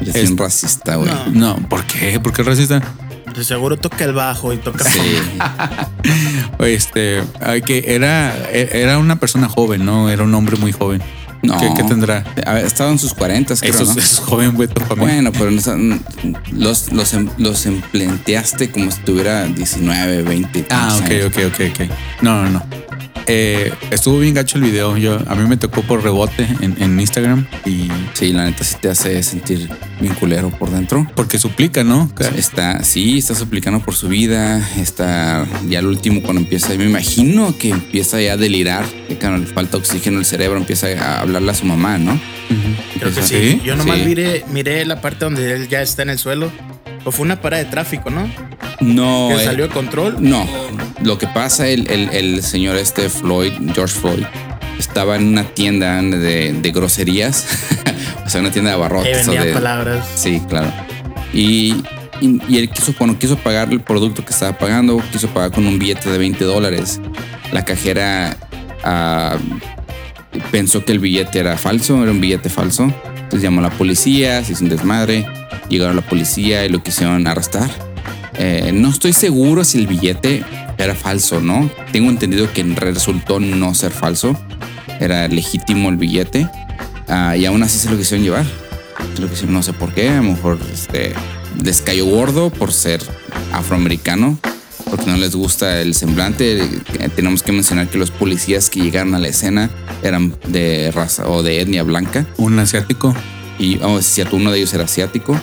Es 0.00 0.14
Es- 0.14 0.36
racista, 0.36 0.96
güey. 0.96 1.10
No. 1.32 1.56
No, 1.56 1.68
¿por 1.68 1.84
qué? 1.84 2.18
¿Por 2.20 2.32
qué 2.32 2.42
es 2.42 2.48
racista? 2.48 2.80
De 3.34 3.44
seguro 3.44 3.76
toca 3.78 4.04
el 4.04 4.12
bajo 4.12 4.52
y 4.52 4.58
toca. 4.58 4.84
Sí. 4.84 5.00
Oye, 6.58 6.74
Este, 6.74 7.22
ay, 7.40 7.62
que 7.62 7.82
era, 7.94 8.34
e- 8.52 8.68
era 8.82 8.98
una 8.98 9.16
persona 9.18 9.48
joven, 9.48 9.84
¿no? 9.84 10.08
Era 10.10 10.22
un 10.22 10.34
hombre 10.34 10.56
muy 10.58 10.70
joven. 10.72 11.02
No. 11.42 11.58
¿Qué, 11.58 11.70
qué 11.76 11.82
tendrá? 11.82 12.24
A 12.46 12.52
ver, 12.54 12.64
estaba 12.66 12.90
en 12.90 12.98
sus 13.00 13.14
40, 13.14 13.56
creo, 13.56 13.74
Eso 13.74 13.84
¿no? 13.84 13.98
es 14.00 14.18
joven, 14.20 14.52
güey. 14.54 14.68
Bueno, 14.96 15.32
pero 15.32 15.50
no- 15.50 15.98
los, 16.52 16.92
los, 16.92 17.14
em- 17.14 17.30
los 17.38 17.66
emplenteaste 17.66 18.70
como 18.70 18.90
si 18.92 19.00
tuviera 19.00 19.44
19, 19.46 20.22
20. 20.22 20.66
Ah, 20.70 20.96
ok, 20.96 21.10
años. 21.10 21.26
ok, 21.26 21.38
ok, 21.52 21.60
ok. 21.80 21.90
No, 22.22 22.44
no, 22.44 22.50
no. 22.50 22.81
Eh, 23.26 23.72
estuvo 23.90 24.18
bien 24.18 24.34
gacho 24.34 24.58
el 24.58 24.64
video. 24.64 24.96
Yo, 24.96 25.18
a 25.26 25.34
mí 25.34 25.48
me 25.48 25.56
tocó 25.56 25.82
por 25.82 26.02
rebote 26.02 26.46
en, 26.60 26.76
en 26.82 26.98
Instagram 27.00 27.46
y 27.64 27.88
Sí, 28.14 28.32
la 28.32 28.44
neta 28.46 28.64
sí 28.64 28.76
te 28.80 28.88
hace 28.88 29.22
sentir 29.22 29.68
bien 30.00 30.14
culero 30.14 30.50
por 30.50 30.70
dentro. 30.70 31.06
porque 31.14 31.38
suplica, 31.38 31.84
¿no? 31.84 32.10
Está, 32.36 32.82
sí, 32.84 33.18
está 33.18 33.34
suplicando 33.34 33.80
por 33.80 33.94
su 33.94 34.08
vida. 34.08 34.66
Está 34.78 35.46
ya 35.68 35.78
al 35.78 35.86
último 35.86 36.22
cuando 36.22 36.40
empieza, 36.42 36.74
me 36.74 36.84
imagino 36.84 37.56
que 37.58 37.70
empieza 37.70 38.20
ya 38.20 38.34
a 38.34 38.36
delirar, 38.36 38.84
que 39.08 39.16
cuando 39.16 39.38
le 39.38 39.46
falta 39.46 39.76
oxígeno 39.76 40.18
al 40.18 40.24
cerebro, 40.24 40.58
empieza 40.58 40.88
a 40.88 41.20
hablarle 41.20 41.50
a 41.50 41.54
su 41.54 41.64
mamá, 41.66 41.98
¿no? 41.98 42.20
Creo 42.98 43.14
que 43.14 43.22
sí. 43.22 43.60
Yo 43.64 43.76
nomás 43.76 43.98
Sí. 43.98 44.04
miré, 44.06 44.44
miré 44.50 44.84
la 44.84 45.00
parte 45.00 45.24
donde 45.24 45.52
él 45.54 45.68
ya 45.68 45.80
está 45.82 46.02
en 46.02 46.10
el 46.10 46.18
suelo. 46.18 46.50
O 47.04 47.10
fue 47.12 47.24
una 47.24 47.40
parada 47.40 47.64
de 47.64 47.70
tráfico, 47.70 48.10
¿no? 48.10 48.28
No, 48.80 49.28
que 49.30 49.42
eh, 49.42 49.44
salió 49.44 49.68
de 49.68 49.74
control. 49.74 50.16
no. 50.20 50.46
Lo 51.02 51.18
que 51.18 51.26
pasa, 51.26 51.66
el, 51.66 51.90
el, 51.90 52.10
el 52.10 52.42
señor 52.44 52.76
este 52.76 53.08
Floyd, 53.08 53.52
George 53.74 53.98
Floyd, 53.98 54.24
estaba 54.78 55.16
en 55.16 55.26
una 55.28 55.42
tienda 55.44 56.00
de, 56.00 56.52
de 56.52 56.70
groserías, 56.70 57.46
o 58.26 58.28
sea, 58.28 58.40
una 58.40 58.52
tienda 58.52 58.70
de 58.70 58.76
Que 58.76 58.84
abarrotes. 58.84 59.26
vendía 59.26 59.44
de- 59.44 59.52
palabras. 59.52 60.06
Sí, 60.14 60.40
claro. 60.48 60.72
Y, 61.32 61.74
y, 62.20 62.40
y 62.48 62.58
él 62.58 62.70
quiso, 62.70 62.94
cuando 62.96 63.18
quiso 63.18 63.36
pagar 63.36 63.72
el 63.72 63.80
producto 63.80 64.24
que 64.24 64.30
estaba 64.30 64.56
pagando, 64.58 65.02
quiso 65.10 65.26
pagar 65.28 65.50
con 65.50 65.66
un 65.66 65.78
billete 65.80 66.08
de 66.08 66.18
20 66.18 66.44
dólares. 66.44 67.00
La 67.50 67.64
cajera 67.64 68.36
ah, 68.84 69.36
pensó 70.52 70.84
que 70.84 70.92
el 70.92 70.98
billete 71.00 71.40
era 71.40 71.56
falso, 71.56 72.00
era 72.00 72.12
un 72.12 72.20
billete 72.20 72.48
falso. 72.48 72.92
Entonces 73.32 73.44
llamó 73.44 73.60
a 73.60 73.70
la 73.70 73.78
policía, 73.78 74.44
se 74.44 74.52
hizo 74.52 74.62
un 74.62 74.68
desmadre. 74.68 75.24
Llegaron 75.70 75.96
la 75.96 76.02
policía 76.02 76.66
y 76.66 76.68
lo 76.68 76.82
quisieron 76.82 77.26
arrestar. 77.26 77.70
Eh, 78.34 78.72
no 78.74 78.90
estoy 78.90 79.14
seguro 79.14 79.64
si 79.64 79.78
el 79.78 79.86
billete 79.86 80.44
era 80.76 80.94
falso 80.94 81.40
no. 81.40 81.70
Tengo 81.92 82.10
entendido 82.10 82.52
que 82.52 82.62
resultó 82.62 83.40
no 83.40 83.74
ser 83.74 83.90
falso. 83.90 84.38
Era 85.00 85.28
legítimo 85.28 85.88
el 85.88 85.96
billete. 85.96 86.46
Ah, 87.08 87.34
y 87.34 87.46
aún 87.46 87.62
así 87.62 87.78
se 87.78 87.88
lo 87.90 87.96
quisieron 87.96 88.22
llevar. 88.22 88.44
Se 89.14 89.22
lo 89.22 89.30
quisieron- 89.30 89.54
no 89.54 89.62
sé 89.62 89.72
por 89.72 89.94
qué. 89.94 90.10
A 90.10 90.16
lo 90.16 90.24
mejor 90.24 90.58
este, 90.70 91.14
les 91.64 91.80
cayó 91.80 92.04
gordo 92.04 92.50
por 92.50 92.70
ser 92.70 93.00
afroamericano. 93.50 94.36
Porque 94.90 95.06
no 95.06 95.16
les 95.16 95.34
gusta 95.34 95.80
el 95.80 95.94
semblante. 95.94 96.62
Eh, 96.64 97.08
Tenemos 97.16 97.42
que 97.42 97.52
mencionar 97.52 97.88
que 97.88 97.96
los 97.96 98.10
policías 98.10 98.68
que 98.68 98.80
llegaron 98.80 99.14
a 99.14 99.18
la 99.18 99.28
escena 99.28 99.70
eran 100.02 100.34
de 100.48 100.90
raza 100.92 101.28
o 101.28 101.42
de 101.42 101.60
etnia 101.60 101.82
blanca 101.82 102.26
Un 102.36 102.58
asiático. 102.58 103.14
y 103.58 103.78
oh, 103.82 103.98
es 103.98 104.06
cierto, 104.06 104.36
uno 104.36 104.50
de 104.50 104.58
ellos 104.58 104.72
era 104.74 104.84
asiático. 104.84 105.38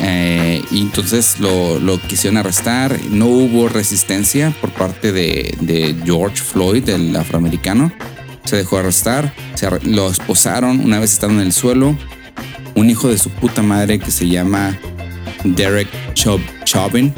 Eh, 0.00 0.62
y 0.70 0.82
entonces 0.82 1.40
lo, 1.40 1.78
lo 1.80 2.00
quisieron 2.00 2.36
arrestar. 2.36 2.96
No 3.10 3.26
hubo 3.26 3.68
resistencia 3.68 4.54
por 4.60 4.70
parte 4.70 5.10
de, 5.12 5.56
de 5.60 5.96
George 6.04 6.36
Floyd, 6.36 6.88
el 6.88 7.14
afroamericano. 7.16 7.92
Se 8.44 8.56
dejó 8.56 8.78
arrestar, 8.78 9.34
se 9.54 9.66
arre- 9.68 9.82
lo 9.82 10.08
esposaron 10.08 10.80
una 10.80 11.00
vez 11.00 11.12
estando 11.12 11.40
en 11.40 11.46
el 11.48 11.52
suelo. 11.52 11.98
Un 12.76 12.88
hijo 12.90 13.08
de 13.08 13.18
su 13.18 13.28
puta 13.30 13.60
madre 13.62 13.98
que 13.98 14.10
se 14.12 14.28
llama 14.28 14.78
Derek 15.42 15.88
Chauvin, 16.14 16.46
Chauvin, 16.64 17.14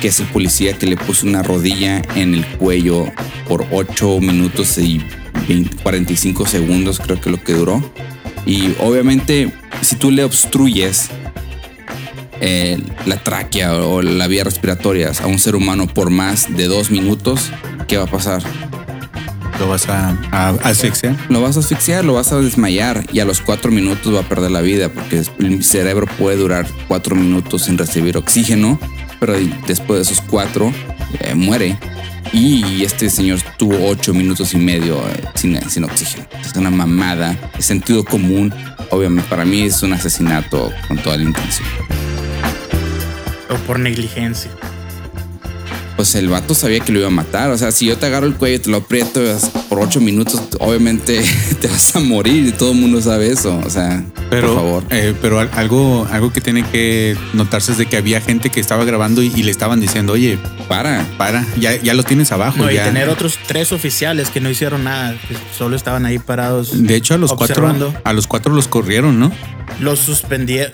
que 0.00 0.08
es 0.08 0.20
el 0.20 0.26
policía 0.26 0.78
que 0.78 0.86
le 0.86 0.96
puso 0.96 1.26
una 1.26 1.42
rodilla 1.42 2.02
en 2.14 2.34
el 2.34 2.46
cuello 2.46 3.06
por 3.48 3.66
8 3.72 4.20
minutos 4.20 4.78
y 4.78 5.04
20 5.48 5.76
45 5.82 6.46
segundos, 6.46 7.00
creo 7.00 7.20
que 7.20 7.30
lo 7.30 7.42
que 7.42 7.52
duró. 7.52 7.82
Y 8.44 8.74
obviamente, 8.80 9.52
si 9.82 9.96
tú 9.96 10.10
le 10.10 10.24
obstruyes 10.24 11.08
eh, 12.40 12.78
la 13.06 13.16
tráquea 13.16 13.74
o 13.74 14.02
la 14.02 14.26
vía 14.28 14.44
respiratoria 14.44 15.10
a 15.20 15.26
un 15.26 15.38
ser 15.38 15.56
humano 15.56 15.86
por 15.86 16.10
más 16.10 16.54
de 16.56 16.66
dos 16.66 16.90
minutos, 16.90 17.50
¿qué 17.88 17.96
va 17.96 18.04
a 18.04 18.10
pasar? 18.10 18.42
Lo 19.58 19.68
vas 19.68 19.88
a, 19.88 20.10
a 20.32 20.50
asfixiar. 20.64 21.16
Lo 21.30 21.40
vas 21.40 21.56
a 21.56 21.60
asfixiar, 21.60 22.04
lo 22.04 22.12
vas 22.12 22.30
a 22.32 22.40
desmayar 22.40 23.06
y 23.12 23.20
a 23.20 23.24
los 23.24 23.40
cuatro 23.40 23.72
minutos 23.72 24.14
va 24.14 24.20
a 24.20 24.28
perder 24.28 24.50
la 24.50 24.60
vida 24.60 24.90
porque 24.90 25.22
el 25.38 25.64
cerebro 25.64 26.06
puede 26.18 26.36
durar 26.36 26.66
cuatro 26.88 27.16
minutos 27.16 27.62
sin 27.62 27.78
recibir 27.78 28.18
oxígeno, 28.18 28.78
pero 29.18 29.34
después 29.66 29.98
de 29.98 30.02
esos 30.02 30.20
cuatro 30.20 30.72
eh, 31.20 31.34
muere. 31.34 31.78
Y 32.32 32.82
este 32.84 33.08
señor 33.08 33.38
tuvo 33.56 33.88
ocho 33.88 34.12
minutos 34.12 34.52
y 34.54 34.58
medio 34.58 34.98
eh, 35.08 35.22
sin, 35.34 35.58
sin 35.70 35.84
oxígeno. 35.84 36.26
Es 36.40 36.54
una 36.56 36.70
mamada, 36.70 37.36
es 37.58 37.66
sentido 37.66 38.04
común. 38.04 38.52
Obviamente 38.90 39.28
para 39.28 39.44
mí 39.44 39.62
es 39.62 39.82
un 39.82 39.92
asesinato 39.92 40.72
con 40.88 40.98
toda 40.98 41.16
la 41.16 41.22
intención. 41.22 41.68
O 43.48 43.54
por 43.66 43.78
negligencia. 43.78 44.50
Pues 45.96 46.14
el 46.14 46.28
vato 46.28 46.54
sabía 46.54 46.80
que 46.80 46.92
lo 46.92 46.98
iba 46.98 47.08
a 47.08 47.10
matar. 47.10 47.50
O 47.50 47.56
sea, 47.56 47.72
si 47.72 47.86
yo 47.86 47.96
te 47.96 48.04
agarro 48.04 48.26
el 48.26 48.34
cuello 48.34 48.56
y 48.56 48.58
te 48.58 48.68
lo 48.70 48.76
aprieto 48.76 49.20
por 49.70 49.80
ocho 49.80 49.98
minutos, 50.00 50.40
obviamente 50.60 51.22
te 51.60 51.68
vas 51.68 51.96
a 51.96 52.00
morir 52.00 52.46
y 52.46 52.52
todo 52.52 52.72
el 52.72 52.78
mundo 52.78 53.00
sabe 53.00 53.30
eso. 53.32 53.58
O 53.64 53.70
sea, 53.70 54.04
Pero, 54.28 54.48
por 54.48 54.56
favor. 54.56 54.84
eh, 54.90 55.14
pero 55.22 55.40
al- 55.40 55.50
algo, 55.54 56.06
algo 56.12 56.30
que 56.34 56.42
tiene 56.42 56.64
que 56.64 57.16
notarse 57.32 57.72
es 57.72 57.78
de 57.78 57.86
que 57.86 57.96
había 57.96 58.20
gente 58.20 58.50
que 58.50 58.60
estaba 58.60 58.84
grabando 58.84 59.22
y, 59.22 59.32
y 59.34 59.42
le 59.42 59.50
estaban 59.50 59.80
diciendo, 59.80 60.12
oye, 60.12 60.38
Para. 60.68 61.06
para, 61.16 61.46
ya, 61.58 61.74
ya 61.80 61.94
lo 61.94 62.02
tienes 62.02 62.30
abajo. 62.30 62.58
No, 62.58 62.70
y 62.70 62.74
ya. 62.74 62.84
tener 62.84 63.08
otros 63.08 63.38
tres 63.46 63.72
oficiales 63.72 64.28
que 64.28 64.40
no 64.42 64.50
hicieron 64.50 64.84
nada, 64.84 65.12
que 65.26 65.34
solo 65.56 65.76
estaban 65.76 66.04
ahí 66.04 66.18
parados. 66.18 66.70
De 66.86 66.94
hecho, 66.94 67.14
a 67.14 67.16
los 67.18 67.30
observando. 67.32 67.86
cuatro, 67.92 68.02
a 68.04 68.12
los 68.12 68.26
cuatro 68.26 68.52
los 68.52 68.68
corrieron, 68.68 69.18
¿no? 69.18 69.32
Los 69.80 70.00
suspendieron. 70.00 70.72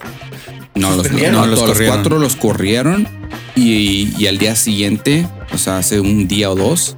No, 0.74 0.88
los, 0.88 0.96
Suspendieron. 1.02 1.34
no, 1.34 1.40
No, 1.42 1.46
los 1.46 1.60
todos 1.60 1.78
los 1.78 1.86
cuatro 1.88 2.18
los 2.18 2.34
corrieron 2.34 3.06
y, 3.54 4.14
y 4.18 4.26
al 4.26 4.38
día 4.38 4.54
siguiente, 4.56 5.26
o 5.52 5.58
sea, 5.58 5.78
hace 5.78 6.00
un 6.00 6.26
día 6.28 6.50
o 6.50 6.54
dos, 6.54 6.96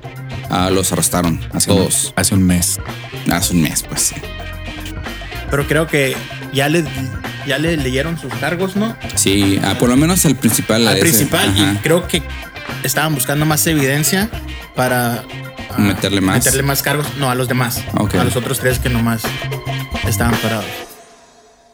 ah, 0.50 0.70
los 0.70 0.92
arrestaron 0.92 1.40
a 1.52 1.56
Hace 1.56 1.70
un- 1.72 1.78
todos. 1.78 2.12
hace 2.16 2.34
un 2.34 2.42
mes. 2.44 2.78
Hace 3.30 3.54
un 3.54 3.62
mes, 3.62 3.82
pues 3.82 4.02
sí. 4.02 4.14
Pero 5.50 5.66
creo 5.66 5.86
que 5.86 6.16
ya 6.52 6.68
le, 6.68 6.84
ya 7.46 7.58
le 7.58 7.76
leyeron 7.76 8.18
sus 8.18 8.32
cargos, 8.34 8.76
¿no? 8.76 8.96
Sí, 9.14 9.58
ah, 9.62 9.76
por 9.78 9.88
lo 9.88 9.96
menos 9.96 10.24
el 10.24 10.36
principal. 10.36 10.86
Al 10.88 10.98
principal. 10.98 11.52
Y 11.56 11.76
creo 11.78 12.06
que 12.08 12.22
estaban 12.82 13.14
buscando 13.14 13.46
más 13.46 13.66
evidencia 13.66 14.30
para 14.74 15.24
ah, 15.70 15.78
Meterle 15.78 16.20
más. 16.20 16.36
Meterle 16.44 16.62
más 16.62 16.82
cargos. 16.82 17.06
No, 17.18 17.30
a 17.30 17.34
los 17.34 17.48
demás. 17.48 17.82
Ok. 17.98 18.14
A 18.16 18.24
los 18.24 18.36
otros 18.36 18.58
tres 18.58 18.78
que 18.78 18.88
nomás 18.90 19.22
estaban 20.08 20.34
parados. 20.36 20.66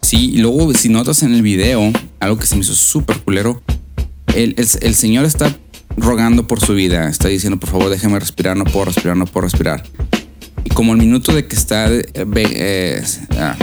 Sí, 0.03 0.31
y 0.35 0.39
luego 0.39 0.73
si 0.75 0.89
notas 0.89 1.23
en 1.23 1.35
el 1.35 1.43
video, 1.43 1.93
algo 2.21 2.39
que 2.39 2.47
se 2.47 2.55
me 2.57 2.63
hizo 2.63 2.75
súper 2.75 3.19
culero, 3.21 3.63
el, 4.35 4.55
el- 4.59 4.69
el 4.83 4.95
señor 4.95 5.25
está 5.25 5.57
rogando 5.97 6.47
por 6.47 6.61
su 6.61 6.75
vida, 6.75 7.09
está 7.09 7.29
diciendo, 7.29 7.59
por 7.59 7.69
favor, 7.71 7.91
déjame 7.91 8.19
respirar, 8.19 8.57
no 8.57 8.65
puedo 8.65 8.87
respirar, 8.87 9.17
no 9.17 9.27
puedo 9.27 9.45
respirar. 9.47 9.83
Y 10.65 10.71
como 10.71 10.93
el 10.93 10.99
minuto 10.99 11.33
de 11.35 11.47
que 11.47 11.57
está 11.57 11.93
eh, 11.93 12.05
eh, 12.15 13.03
ah, 13.39 13.57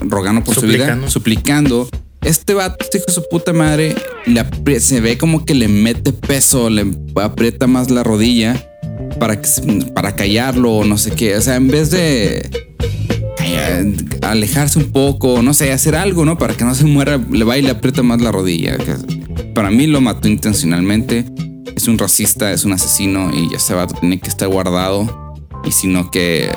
rogando 0.00 0.44
por 0.44 0.54
su 0.54 0.60
vida, 0.62 0.84
Suplicando. 1.08 1.88
este 2.22 2.54
vato, 2.54 2.76
este 2.84 2.98
hijo 2.98 3.06
de 3.08 3.12
su 3.12 3.22
puta 3.30 3.52
madre, 3.52 3.94
le 4.26 4.80
se 4.80 5.00
ve 5.00 5.16
como 5.18 5.44
que 5.44 5.54
le 5.54 5.68
mete 5.68 6.12
peso, 6.12 6.68
le 6.70 6.86
aprieta 7.16 7.66
más 7.66 7.90
la 7.90 8.02
rodilla 8.02 8.68
para, 9.18 9.40
para 9.94 10.14
callarlo 10.14 10.72
o 10.72 10.84
no 10.84 10.98
sé 10.98 11.12
qué. 11.12 11.36
O 11.36 11.40
sea, 11.40 11.56
en 11.56 11.68
vez 11.68 11.90
de 11.90 12.48
eh, 13.42 13.96
alejarse 14.22 14.78
un 14.78 14.92
poco, 14.92 15.40
no 15.42 15.54
sé, 15.54 15.72
hacer 15.72 15.94
algo, 15.96 16.24
¿no? 16.24 16.36
Para 16.38 16.54
que 16.54 16.64
no 16.64 16.74
se 16.74 16.84
muera, 16.84 17.18
le 17.30 17.44
va 17.44 17.56
y 17.58 17.62
le 17.62 17.70
aprieta 17.70 18.02
más 18.02 18.20
la 18.20 18.30
rodilla. 18.32 18.76
Para 19.56 19.70
mí 19.70 19.86
lo 19.86 20.00
mató 20.02 20.28
intencionalmente. 20.28 21.24
Es 21.74 21.88
un 21.88 21.96
racista, 21.98 22.52
es 22.52 22.64
un 22.66 22.72
asesino 22.72 23.30
y 23.34 23.50
ya 23.50 23.58
se 23.58 23.72
va, 23.74 23.86
tiene 23.86 24.20
que 24.20 24.28
estar 24.28 24.48
guardado. 24.48 25.34
Y 25.64 25.72
sino 25.72 26.10
que 26.10 26.52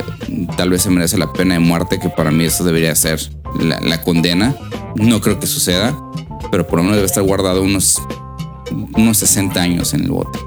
tal 0.58 0.70
vez 0.70 0.82
se 0.84 0.90
merece 0.90 1.18
la 1.18 1.32
pena 1.34 1.54
de 1.54 1.62
muerte, 1.62 1.98
que 1.98 2.10
para 2.10 2.30
mí 2.30 2.44
eso 2.44 2.64
debería 2.66 2.94
ser 2.96 3.20
la, 3.60 3.80
la 3.80 4.04
condena. 4.04 4.54
No 4.96 5.22
creo 5.22 5.40
que 5.40 5.48
suceda, 5.48 5.98
pero 6.52 6.68
por 6.68 6.78
lo 6.80 6.84
menos 6.84 6.98
debe 6.98 7.06
estar 7.08 7.24
guardado 7.24 7.64
unos, 7.64 8.02
unos 8.96 9.18
60 9.18 9.62
años 9.62 9.94
en 9.94 10.02
el 10.04 10.12
bote. 10.12 10.38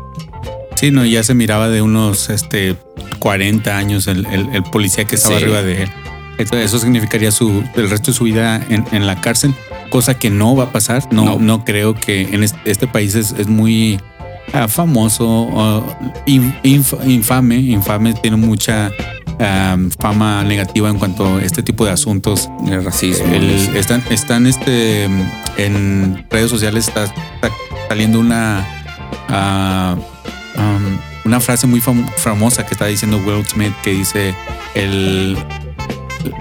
Sí, 0.76 0.90
no, 0.90 1.04
ya 1.06 1.22
se 1.22 1.32
miraba 1.34 1.70
de 1.70 1.80
unos 1.80 2.28
este, 2.28 2.76
40 3.18 3.78
años 3.78 4.06
el, 4.08 4.26
el- 4.26 4.54
el 4.54 4.62
policía 4.64 5.04
que 5.06 5.14
estaba 5.16 5.38
Sí. 5.38 5.44
arriba 5.44 5.62
de 5.62 5.84
él. 5.84 5.90
Entonces, 6.38 6.66
eso 6.66 6.78
significaría 6.78 7.30
su, 7.32 7.64
el 7.76 7.88
resto 7.88 8.10
de 8.10 8.16
su 8.16 8.24
vida 8.24 8.64
en, 8.68 8.84
en 8.92 9.06
la 9.06 9.20
cárcel, 9.20 9.54
cosa 9.92 10.18
que 10.18 10.30
no 10.30 10.56
va 10.56 10.64
a 10.64 10.72
pasar. 10.72 11.06
No, 11.12 11.24
No. 11.24 11.38
no, 11.38 11.64
creo 11.64 11.94
que 11.94 12.22
en 12.34 12.42
este, 12.42 12.58
este 12.70 12.86
país 12.88 13.14
es, 13.14 13.32
es 13.38 13.46
muy 13.46 14.00
ah, 14.54 14.66
famoso, 14.66 15.48
ah, 15.54 15.82
in- 16.26 16.54
inf- 16.64 16.98
infame, 17.06 17.56
infame, 17.56 18.14
tiene 18.14 18.36
mucha 18.38 18.90
ah, 19.38 19.76
fama 19.98 20.42
negativa 20.44 20.88
en 20.88 20.98
cuanto 20.98 21.36
a 21.36 21.42
este 21.42 21.62
tipo 21.62 21.84
de 21.84 21.90
asuntos. 21.92 22.48
El 22.66 22.82
racismo. 22.84 23.26
El- 23.34 23.50
eso. 23.50 23.72
están, 23.72 24.02
están 24.10 24.46
este, 24.46 25.04
en 25.58 26.24
redes 26.30 26.50
sociales 26.50 26.88
está, 26.88 27.04
está 27.04 27.50
saliendo 27.88 28.18
una 28.18 28.66
um, 30.56 30.98
una 31.24 31.38
frase 31.40 31.66
muy 31.66 31.80
fam- 31.80 32.08
famosa 32.16 32.64
que 32.66 32.72
está 32.74 32.86
diciendo 32.86 33.18
Will 33.26 33.44
Smith 33.46 33.72
que 33.84 33.92
dice 33.92 34.34
el 34.74 35.36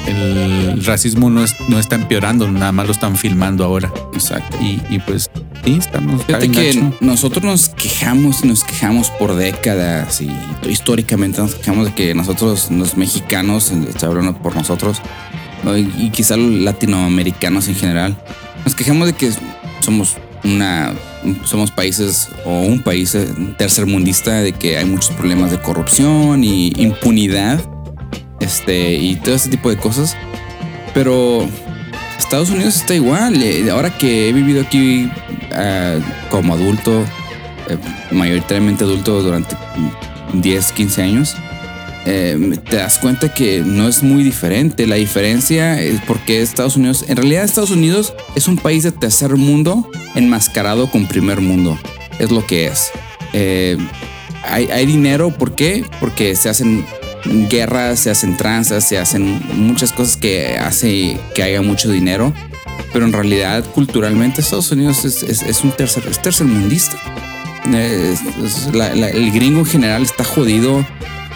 el 0.08 0.84
racismo 0.86 1.30
no, 1.30 1.44
es, 1.44 1.56
no 1.68 1.80
está 1.80 1.96
empeorando, 1.96 2.50
nada 2.52 2.72
más 2.72 2.86
lo 2.86 2.92
están 2.92 3.16
filmando 3.16 3.64
ahora. 3.64 3.92
Exacto. 4.14 4.58
Y, 4.62 4.82
y 4.90 5.00
pues 5.00 5.30
sí, 5.64 5.78
estamos. 5.80 6.22
está 6.22 6.40
Fíjate 6.40 6.52
que 6.52 6.74
gacho. 6.74 6.98
nosotros 7.02 7.44
nos 7.44 7.70
quejamos 7.70 8.44
y 8.44 8.48
nos 8.48 8.64
quejamos 8.64 9.10
por 9.12 9.36
décadas 9.36 10.22
y 10.22 10.32
históricamente 10.70 11.42
nos 11.42 11.56
quejamos 11.56 11.86
de 11.86 11.94
que 11.94 12.14
nosotros, 12.14 12.70
los 12.72 12.98
mexicanos, 12.98 13.72
hablando 14.02 14.38
por 14.38 14.56
nosotros, 14.56 15.02
¿no? 15.64 15.78
y, 15.78 16.10
quizá 16.12 16.38
los 16.38 16.52
latinoamericanos 16.52 17.68
en 17.68 17.76
general, 17.76 18.18
nos 18.66 18.76
quejamos 18.76 19.08
de 19.08 19.14
que 19.14 19.32
somos 19.82 20.18
una 20.44 20.94
somos 21.46 21.70
países 21.70 22.30
o 22.46 22.62
un 22.62 22.82
país 22.82 23.16
tercermundista 23.58 24.42
de 24.42 24.54
que 24.54 24.78
hay 24.78 24.86
muchos 24.86 25.12
problemas 25.12 25.52
de 25.52 25.60
corrupción 25.62 26.44
y 26.44 26.74
impunidad 26.78 27.62
este 28.42 28.96
y 28.96 29.16
todo 29.16 29.36
ese 29.36 29.50
tipo 29.50 29.70
de 29.70 29.78
cosas 29.78 30.18
pero 30.94 31.48
Estados 32.18 32.50
Unidos 32.50 32.76
está 32.76 32.96
igual. 32.96 33.42
eh, 33.42 33.70
Ahora 33.72 33.98
que 33.98 34.30
he 34.30 34.34
vivido 34.34 34.62
aquí 34.62 35.10
ah, 35.54 35.98
como 36.30 36.54
adulto, 36.54 37.04
eh, 37.70 37.78
mayoritariamente 38.12 38.84
adulto 38.84 39.22
durante 39.22 39.56
10, 40.34 40.72
15 40.72 41.02
años, 41.02 41.36
eh, 42.06 42.58
te 42.70 42.78
das 42.78 42.98
cuenta 43.00 43.34
que 43.34 43.62
no 43.66 43.88
es 43.88 44.02
muy 44.02 44.24
diferente. 44.24 44.88
La 44.88 44.96
diferencia 44.96 45.82
es 45.82 46.00
porque 46.08 46.42
Estados 46.42 46.78
Unidos, 46.78 47.06
en 47.08 47.18
realidad 47.18 47.44
Estados 47.44 47.72
Unidos 47.72 48.14
es 48.36 48.48
un 48.48 48.58
país 48.58 48.84
de 48.84 48.92
tercer 48.92 49.36
mundo 49.36 49.90
enmascarado 50.16 50.90
con 50.90 51.08
primer 51.08 51.42
mundo. 51.42 51.78
Es 52.20 52.32
lo 52.32 52.46
que 52.46 52.68
es. 52.68 52.92
Eh, 53.34 53.78
hay, 54.44 54.68
hay 54.72 54.86
dinero, 54.86 55.32
¿por 55.32 55.54
qué? 55.54 55.86
Porque 56.00 56.36
se 56.36 56.50
hacen 56.50 56.86
guerras, 57.50 58.00
se 58.00 58.10
hacen 58.10 58.38
tranzas, 58.38 58.88
se 58.88 58.98
hacen 58.98 59.42
muchas 59.56 59.92
cosas 59.92 60.18
que 60.18 60.58
hace 60.58 61.18
que 61.36 61.44
haya 61.44 61.62
mucho 61.62 61.90
dinero. 61.90 62.34
Pero 62.94 63.06
en 63.06 63.14
realidad, 63.14 63.64
culturalmente, 63.74 64.42
Estados 64.42 64.72
Unidos 64.72 65.06
es, 65.06 65.24
es- 65.24 65.64
un 65.64 65.72
tercer, 65.72 66.04
es 66.08 66.22
el 69.14 69.32
gringo 69.32 69.60
en 69.60 69.66
general 69.66 70.02
está 70.02 70.24
jodido, 70.24 70.86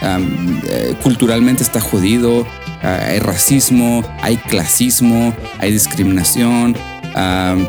eh, 0.01 0.95
culturalmente 1.01 1.63
está 1.63 1.79
jodido, 1.79 2.45
ah, 2.83 2.99
hay 3.07 3.19
racismo, 3.19 4.03
hay 4.21 4.37
clasismo, 4.37 5.33
hay 5.59 5.71
discriminación. 5.71 6.75
eh, 7.15 7.67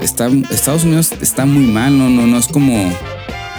Estados 0.00 0.84
Unidos 0.84 1.12
está 1.20 1.44
muy 1.46 1.64
mal, 1.64 1.96
no, 1.98 2.08
no, 2.08 2.26
no 2.26 2.38
es 2.38 2.46
como. 2.46 2.92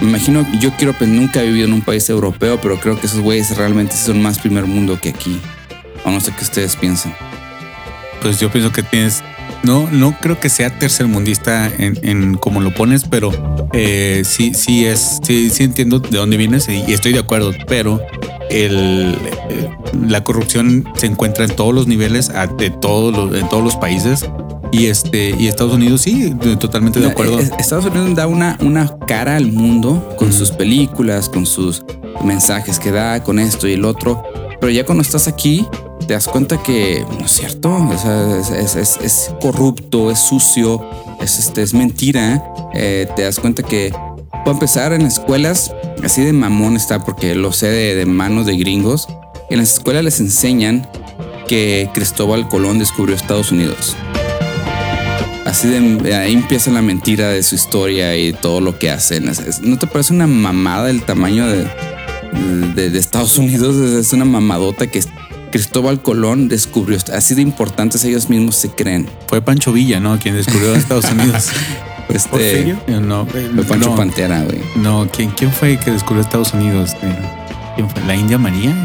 Me 0.02 0.10
imagino, 0.10 0.46
yo 0.60 0.72
quiero, 0.76 0.94
pues 0.94 1.10
nunca 1.10 1.42
he 1.42 1.48
vivido 1.48 1.68
en 1.68 1.74
un 1.74 1.82
país 1.82 2.10
europeo, 2.10 2.60
pero 2.62 2.80
creo 2.80 3.00
que 3.00 3.08
esos 3.08 3.22
güeyes 3.22 3.56
realmente 3.56 3.96
son 3.96 4.22
más 4.22 4.40
primer 4.40 4.66
mundo 4.66 5.00
que 5.00 5.10
aquí. 5.10 5.40
O 6.04 6.12
no 6.12 6.20
sé 6.20 6.34
qué 6.38 6.44
ustedes 6.44 6.76
piensan. 6.76 7.16
Pues 8.22 8.40
yo 8.40 8.52
pienso 8.52 8.72
que 8.72 8.84
tienes. 8.84 9.24
No, 9.64 9.90
no 9.92 10.18
creo 10.20 10.40
que 10.40 10.50
sea 10.50 10.78
tercermundista 10.78 11.68
en, 11.78 11.98
en 12.04 12.36
como 12.36 12.60
lo 12.60 12.74
pones, 12.74 13.06
pero 13.06 13.32
eh, 13.74 14.24
sí, 14.26 14.54
sí 14.54 14.86
es, 14.86 15.20
sí, 15.24 15.50
sí 15.50 15.64
entiendo 15.64 16.00
de 16.00 16.18
dónde 16.18 16.36
vienes 16.38 16.68
y, 16.68 16.92
estoy 16.92 17.14
de 17.14 17.20
acuerdo, 17.20 17.52
pero 17.68 18.02
el, 18.50 19.18
eh, 19.50 19.70
la 20.06 20.24
corrupción 20.24 20.86
se 20.96 21.08
encuentra 21.08 21.46
en 21.46 21.56
todos 21.56 21.74
los 21.74 21.88
niveles, 21.88 22.30
de 22.58 22.70
todos 22.72 23.16
los, 23.16 23.40
en 23.40 23.48
todos 23.48 23.64
los 23.64 23.76
países 23.78 24.26
y 24.74 24.88
este 24.88 25.36
y 25.40 25.48
Estados 25.48 25.74
Unidos 25.74 26.02
sí, 26.02 26.34
totalmente 26.60 27.00
de 27.00 27.08
acuerdo. 27.08 27.40
Eh, 27.40 27.50
Estados 27.60 27.86
Unidos 27.86 28.16
da 28.16 28.28
una, 28.28 28.58
una 28.60 28.98
cara 29.08 29.38
al 29.38 29.52
mundo 29.52 30.16
con 30.18 30.34
sus 30.34 30.52
películas, 30.52 31.30
con 31.30 31.46
sus 31.46 31.84
mensajes 32.26 32.80
que 32.80 32.92
da, 32.92 33.24
con 33.24 33.40
esto 33.40 33.68
y 33.68 33.74
el 33.74 33.86
otro. 33.86 34.24
Pero 34.60 34.72
ya 34.72 34.86
cuando 34.86 35.02
estás 35.04 35.28
aquí, 35.28 35.66
te 36.08 36.14
das 36.14 36.28
cuenta 36.28 36.62
que 36.64 37.06
no 37.20 37.26
es 37.26 37.32
cierto. 37.32 37.70
O 37.74 37.98
sea, 37.98 38.38
es, 38.40 38.50
es- 38.50 38.76
es- 38.76 38.98
es 39.04 39.36
corrupto, 39.42 40.10
es 40.10 40.20
sucio, 40.20 40.82
es, 41.22 41.38
este, 41.40 41.62
es 41.62 41.74
mentira. 41.74 42.44
Eh, 42.74 43.08
te 43.16 43.22
das 43.24 43.40
cuenta 43.40 43.62
que, 43.64 43.92
para 44.32 44.52
empezar, 44.52 44.92
en 44.94 45.04
las 45.04 45.20
escuelas, 45.20 45.74
así 46.04 46.22
de 46.24 46.34
mamón 46.34 46.76
está, 46.78 47.04
porque 47.06 47.36
lo 47.36 47.52
sé 47.52 47.68
de, 47.68 47.96
de 47.96 48.06
manos 48.06 48.46
de 48.46 48.58
gringos. 48.58 49.08
En 49.50 49.60
las 49.60 49.74
escuelas 49.74 50.04
les 50.04 50.20
enseñan 50.20 50.88
que 51.48 51.90
Cristóbal 51.94 52.48
Colón 52.48 52.80
descubrió 52.80 53.16
Estados 53.16 53.52
Unidos. 53.52 53.96
Así 55.46 55.68
de 55.68 56.16
ahí 56.16 56.34
empieza 56.34 56.72
la 56.72 56.82
mentira 56.82 57.30
de 57.30 57.44
su 57.44 57.56
historia 57.56 58.16
y 58.18 58.34
todo 58.34 58.62
lo 58.62 58.80
que 58.80 58.90
hacen. 58.90 59.30
¿No 59.62 59.78
te 59.78 59.88
parece 59.88 60.14
una 60.14 60.28
mamada 60.28 60.90
el 60.90 61.04
tamaño 61.04 61.48
de, 61.48 61.68
de, 62.76 62.90
de 62.90 63.00
Estados 63.00 63.38
Unidos? 63.38 63.76
Es 63.76 64.14
una 64.14 64.26
mamadota 64.26 64.88
que 64.88 65.02
Cristóbal 65.52 66.02
Colón 66.02 66.48
descubrió. 66.48 66.98
Así 67.14 67.36
de 67.36 67.42
importantes 67.42 68.04
ellos 68.06 68.30
mismos 68.30 68.56
se 68.56 68.70
creen. 68.70 69.08
Fue 69.28 69.42
Pancho 69.42 69.72
Villa, 69.72 70.00
¿no? 70.00 70.18
Quien 70.18 70.36
descubrió 70.36 70.74
Estados 70.76 71.12
Unidos. 71.12 71.50
Este, 72.10 72.30
¿Porfirio? 72.30 72.78
Eh, 72.88 73.00
No, 73.00 73.26
fue 73.26 73.42
Pancho 73.64 73.92
no, 73.92 73.96
Pantera, 73.96 74.44
güey. 74.44 74.60
No, 74.76 75.08
¿quién, 75.12 75.32
¿quién 75.32 75.52
fue 75.52 75.80
que 75.80 75.90
descubrió 75.90 76.22
Estados 76.22 76.54
Unidos? 76.54 76.92
Este, 76.92 77.08
¿Quién 77.76 77.90
fue? 77.90 78.04
¿La 78.04 78.14
India 78.14 78.38
María? 78.38 78.76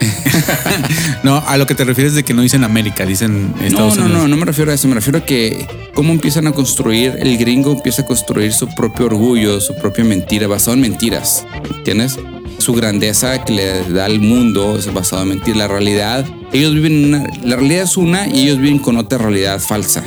no, 1.22 1.38
a 1.46 1.56
lo 1.56 1.66
que 1.66 1.74
te 1.74 1.84
refieres 1.84 2.14
de 2.14 2.22
que 2.24 2.34
no 2.34 2.42
dicen 2.42 2.64
América, 2.64 3.04
dicen 3.06 3.52
No, 3.52 3.62
Estados 3.64 3.96
no, 3.96 4.04
Unidos. 4.04 4.22
no, 4.22 4.28
no 4.28 4.36
me 4.36 4.44
refiero 4.44 4.70
a 4.70 4.74
eso. 4.74 4.88
Me 4.88 4.94
refiero 4.94 5.18
a 5.18 5.24
que 5.24 5.66
cómo 5.94 6.12
empiezan 6.12 6.46
a 6.46 6.52
construir, 6.52 7.16
el 7.18 7.36
gringo 7.38 7.72
empieza 7.72 8.02
a 8.02 8.06
construir 8.06 8.52
su 8.52 8.68
propio 8.74 9.06
orgullo, 9.06 9.60
su 9.60 9.74
propia 9.76 10.04
mentira, 10.04 10.46
basado 10.46 10.74
en 10.74 10.80
mentiras. 10.80 11.46
¿Entiendes? 11.76 12.18
Su 12.64 12.72
grandeza 12.72 13.44
que 13.44 13.52
le 13.52 13.82
da 13.92 14.06
al 14.06 14.20
mundo 14.20 14.78
es 14.78 14.90
basado 14.90 15.20
en 15.22 15.28
mentiras. 15.28 15.58
La 15.58 15.68
realidad, 15.68 16.24
ellos 16.50 16.72
viven 16.72 16.92
en 16.92 17.04
una, 17.14 17.26
la 17.44 17.56
realidad 17.56 17.82
es 17.82 17.98
una 17.98 18.26
y 18.26 18.44
ellos 18.44 18.56
viven 18.58 18.78
con 18.78 18.96
otra 18.96 19.18
realidad 19.18 19.60
falsa. 19.60 20.02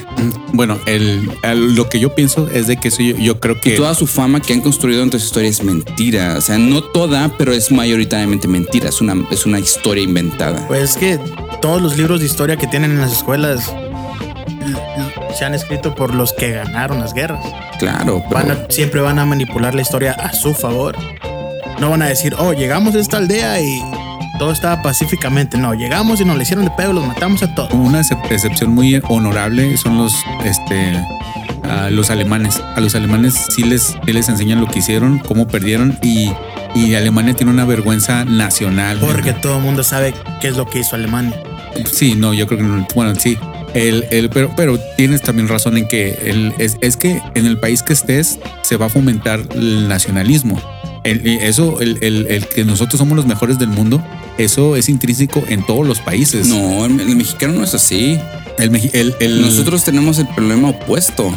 Bueno, 0.54 0.80
el, 0.88 1.30
el- 1.44 1.76
lo 1.76 1.88
que 1.88 2.00
yo 2.00 2.16
pienso 2.16 2.50
es 2.52 2.66
de 2.66 2.78
que 2.78 2.88
eso 2.88 3.04
yo, 3.04 3.16
yo 3.18 3.40
creo 3.40 3.62
que 3.62 3.76
Toda 3.76 3.94
su 3.94 4.08
fama 4.08 4.40
que 4.42 4.54
han 4.54 4.62
construido 4.62 5.04
entre 5.04 5.20
sus 5.20 5.28
historias 5.28 5.60
es 5.60 5.64
mentira. 5.66 6.34
O 6.36 6.42
sea, 6.42 6.58
no 6.58 6.82
toda, 6.84 7.32
pero 7.38 7.54
es 7.54 7.72
mayoritariamente 7.72 8.48
mentira. 8.48 8.90
Es 8.90 9.02
una, 9.02 9.16
es 9.30 9.46
una 9.46 9.60
historia 9.60 10.04
inventada. 10.04 10.66
Pues 10.68 10.82
es 10.92 10.98
que 10.98 11.20
todos 11.62 11.80
los 11.80 11.96
libros 11.96 12.22
de 12.22 12.26
historia 12.26 12.56
que 12.58 12.66
tienen 12.66 12.90
en 12.90 13.02
las 13.02 13.12
escuelas 13.12 13.72
se 15.38 15.46
han 15.46 15.54
escrito 15.54 15.94
por 15.94 16.16
los 16.16 16.34
que 16.34 16.54
ganaron 16.54 17.00
las 17.02 17.14
guerras. 17.14 17.46
Claro, 17.78 18.24
pero 18.30 18.34
Van 18.48 18.50
a- 18.52 18.66
siempre 18.70 19.00
van 19.02 19.20
a 19.20 19.26
manipular 19.28 19.76
la 19.76 19.82
historia 19.84 20.14
a 20.14 20.34
su 20.34 20.56
favor. 20.56 20.96
No 21.80 21.90
van 21.90 22.02
a 22.02 22.08
decir, 22.08 22.36
oh, 22.40 22.54
llegamos 22.54 22.96
a 22.96 23.00
esta 23.00 23.18
aldea 23.18 23.62
y 23.62 23.82
todo 24.40 24.52
estaba 24.52 24.82
pacíficamente. 24.82 25.58
No, 25.58 25.74
llegamos 25.74 26.20
y 26.22 26.26
nos 26.26 26.38
le 26.38 26.44
hicieron 26.44 26.66
de 26.66 26.72
pedo, 26.72 26.94
los 26.94 27.06
matamos 27.06 27.44
a 27.44 27.54
todos. 27.54 27.72
una 27.74 28.02
excep- 28.02 28.32
excepción 28.32 28.72
muy 28.74 29.02
honorable 29.10 29.76
son 29.78 29.98
los 29.98 30.14
este 30.46 30.94
a 31.64 31.90
los 31.90 32.10
alemanes. 32.10 32.62
A 32.76 32.80
los 32.80 32.96
alemanes 32.96 33.36
sí 33.50 33.64
les, 33.64 33.96
sí 34.06 34.14
les 34.14 34.30
enseñan 34.30 34.62
lo 34.62 34.68
que 34.68 34.80
hicieron, 34.80 35.20
cómo 35.20 35.48
perdieron 35.48 35.98
y, 36.02 36.32
y 36.76 36.96
Alemania 36.96 37.34
tiene 37.36 37.52
una 37.52 37.66
vergüenza 37.66 38.26
nacional. 38.26 38.98
Porque 39.00 39.34
todo 39.34 39.58
el 39.58 39.64
mundo 39.64 39.84
sabe 39.84 40.14
qué 40.42 40.48
es 40.48 40.58
lo 40.58 40.66
que 40.66 40.80
hizo 40.80 40.96
Alemania. 40.96 41.36
Sí, 41.92 42.16
no, 42.16 42.34
yo 42.34 42.48
creo 42.48 42.60
que 42.60 42.66
no. 42.66 42.88
Bueno, 42.96 43.14
sí. 43.16 43.38
El, 43.74 44.06
el, 44.12 44.30
pero, 44.30 44.52
pero 44.56 44.80
tienes 44.96 45.22
también 45.22 45.48
razón 45.50 45.78
en 45.78 45.88
que 45.88 46.18
el, 46.26 46.54
es, 46.58 46.78
es 46.82 46.96
que 46.98 47.22
en 47.36 47.46
el 47.46 47.60
país 47.60 47.84
que 47.84 47.94
estés 47.94 48.40
se 48.64 48.78
va 48.78 48.88
a 48.88 48.90
fomentar 48.90 49.42
el 49.54 49.88
nacionalismo. 49.88 50.60
El- 51.10 51.26
eso, 51.28 51.80
el, 51.82 51.98
el- 52.02 52.28
el 52.28 52.48
que 52.48 52.66
nosotros 52.66 52.98
somos 53.00 53.16
los 53.16 53.26
mejores 53.26 53.58
del 53.60 53.70
mundo, 53.70 54.04
eso 54.38 54.76
es 54.76 54.90
intrínseco 54.90 55.44
en 55.48 55.66
todos 55.66 55.86
los 55.88 56.00
países. 56.00 56.48
no, 56.48 56.86
el, 56.86 56.94
mexicano 57.16 57.54
no 57.54 57.64
es 57.64 57.74
así. 57.74 58.18
Nosotros 59.40 59.84
tenemos 59.84 60.20
el 60.20 60.28
problema 60.28 60.70
opuesto. 60.70 61.32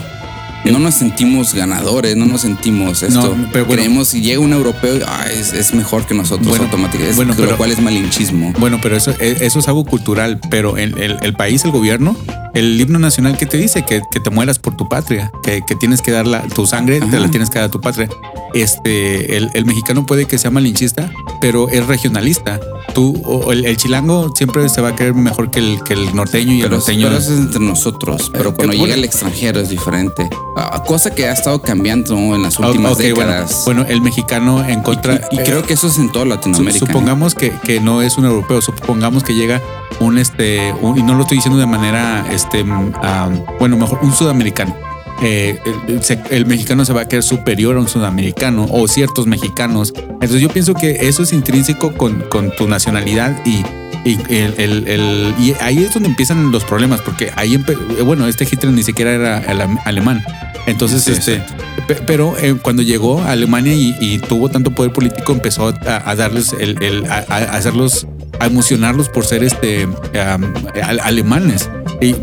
No 0.64 0.78
nos 0.78 0.94
sentimos 0.94 1.54
ganadores, 1.54 2.16
no 2.16 2.26
nos 2.26 2.42
sentimos 2.42 3.02
esto. 3.02 3.34
No, 3.34 3.48
pero 3.50 3.64
bueno. 3.64 3.80
Creemos 3.82 4.08
si 4.08 4.20
llega 4.20 4.40
un 4.40 4.52
europeo, 4.52 5.00
ah, 5.06 5.24
es, 5.32 5.54
es 5.54 5.72
mejor 5.72 6.06
que 6.06 6.14
nosotros 6.14 6.48
Bueno, 6.48 6.64
automáticamente. 6.64 7.16
Bueno, 7.16 7.32
lo 7.32 7.40
pero- 7.44 7.56
cual 7.56 7.72
es 7.72 7.80
malinchismo. 7.80 8.52
Bueno, 8.58 8.78
pero 8.82 8.94
eso, 8.96 9.12
e- 9.18 9.38
eso 9.40 9.58
es 9.58 9.68
algo 9.68 9.84
cultural, 9.86 10.38
pero 10.50 10.76
el, 10.76 10.98
el- 10.98 11.16
el 11.22 11.32
país, 11.34 11.64
el 11.64 11.70
gobierno, 11.70 12.14
el 12.54 12.80
himno 12.80 12.98
nacional 12.98 13.36
que 13.36 13.46
te 13.46 13.56
dice 13.56 13.84
que, 13.84 14.02
que 14.10 14.20
te 14.20 14.30
mueras 14.30 14.58
por 14.58 14.76
tu 14.76 14.88
patria, 14.88 15.30
que, 15.42 15.62
que 15.66 15.74
tienes 15.76 16.02
que 16.02 16.10
dar 16.10 16.26
la, 16.26 16.42
tu 16.42 16.66
sangre, 16.66 17.00
te 17.00 17.20
la 17.20 17.28
tienes 17.30 17.50
que 17.50 17.58
dar 17.58 17.68
a 17.68 17.70
tu 17.70 17.80
patria. 17.80 18.08
Este, 18.54 19.36
el, 19.36 19.50
el 19.54 19.64
mexicano 19.64 20.04
puede 20.06 20.26
que 20.26 20.36
sea 20.38 20.50
malinchista, 20.50 21.10
pero 21.40 21.68
es 21.68 21.86
regionalista. 21.86 22.58
Tú, 22.94 23.20
o 23.24 23.52
el, 23.52 23.64
el 23.64 23.76
chilango 23.76 24.32
siempre 24.34 24.68
se 24.68 24.80
va 24.80 24.88
a 24.88 24.96
creer 24.96 25.14
mejor 25.14 25.50
que 25.52 25.60
el, 25.60 25.80
que 25.84 25.92
el 25.94 26.14
norteño 26.16 26.52
y 26.52 26.56
el 26.56 26.62
Pero, 26.64 26.76
norteño. 26.78 27.06
pero 27.06 27.18
eso 27.18 27.32
es 27.32 27.38
entre 27.38 27.60
nosotros. 27.60 28.30
Pero 28.32 28.50
Eh, 28.50 28.54
cuando 28.56 28.72
que- 28.72 28.78
llega 28.78 28.94
el 28.94 29.04
extranjero 29.04 29.60
es 29.60 29.68
diferente. 29.68 30.28
Ah, 30.56 30.82
cosa 30.84 31.14
que 31.14 31.28
ha 31.28 31.32
estado 31.32 31.62
cambiando 31.62 32.16
en 32.34 32.42
las 32.42 32.58
últimas 32.58 32.98
décadas. 32.98 33.62
bueno, 33.64 33.84
el 33.88 34.00
mexicano 34.02 34.64
en 34.66 34.80
contra. 34.82 35.20
y, 35.30 35.36
y 35.36 35.44
creo 35.44 35.62
que 35.62 35.74
eso 35.74 35.86
es 35.86 35.98
en 35.98 36.10
toda 36.10 36.24
Latinoamérica. 36.24 36.76
¿eh? 36.84 36.88
Supongamos 36.88 37.36
que, 37.36 37.52
que 37.62 37.80
no 37.80 38.02
es 38.02 38.18
un 38.18 38.24
europeo, 38.24 38.60
supongamos 38.60 39.22
que 39.22 39.34
llega 39.34 39.60
un 40.00 40.18
este, 40.18 40.74
un- 40.80 40.98
y 40.98 41.02
no 41.04 41.14
lo 41.14 41.22
estoy 41.22 41.36
diciendo 41.38 41.60
de 41.60 41.66
manera, 41.66 42.26
este, 42.40 42.64
ah, 43.02 43.28
bueno, 43.58 43.76
mejor 43.76 43.98
un 44.02 44.12
sudamericano. 44.12 44.76
Eh, 45.22 45.58
el, 46.30 46.46
mexicano 46.46 46.84
se 46.86 46.94
va 46.94 47.02
a 47.02 47.04
creer 47.08 47.22
superior 47.22 47.76
a 47.76 47.80
un 47.80 47.88
sudamericano 47.88 48.66
o 48.70 48.88
ciertos 48.88 49.26
mexicanos. 49.26 49.92
Entonces 49.96 50.40
yo 50.40 50.48
pienso 50.48 50.72
que 50.74 51.08
eso 51.08 51.22
es 51.22 51.32
intrínseco 51.34 51.92
con, 51.92 52.20
con 52.30 52.50
tu 52.56 52.66
nacionalidad 52.66 53.36
y, 53.44 53.62
y, 54.08 54.18
el, 54.30 55.34
y 55.38 55.54
ahí 55.60 55.84
es 55.84 55.92
donde 55.92 56.08
empiezan 56.08 56.50
los 56.50 56.64
problemas, 56.64 57.02
porque 57.02 57.30
ahí, 57.36 57.54
eh, 57.56 58.02
bueno, 58.02 58.26
este 58.28 58.44
Hitler 58.44 58.72
ni 58.72 58.82
siquiera 58.82 59.12
era 59.12 59.42
alem- 59.46 59.78
alemán. 59.84 60.24
Entonces, 60.66 61.02
Sí, 61.04 61.12
este, 61.12 61.42
pe- 61.86 61.96
pero 62.06 62.34
eh, 62.38 62.54
cuando 62.60 62.82
llegó 62.82 63.20
a 63.20 63.32
Alemania 63.32 63.74
y, 63.74 63.94
y 64.00 64.18
tuvo 64.20 64.48
tanto 64.48 64.70
poder 64.70 64.92
político, 64.92 65.32
empezó 65.32 65.68
a, 65.68 66.10
a 66.10 66.14
darles 66.16 66.54
el, 66.58 66.82
el- 66.82 67.04
a, 67.10 67.24
a 67.28 67.36
hacerlos, 67.56 68.06
a 68.38 68.46
emocionarlos 68.46 69.10
por 69.10 69.26
ser 69.26 69.44
este 69.44 69.86
al- 70.82 71.00
alemanes. 71.00 71.68
Y 72.00 72.14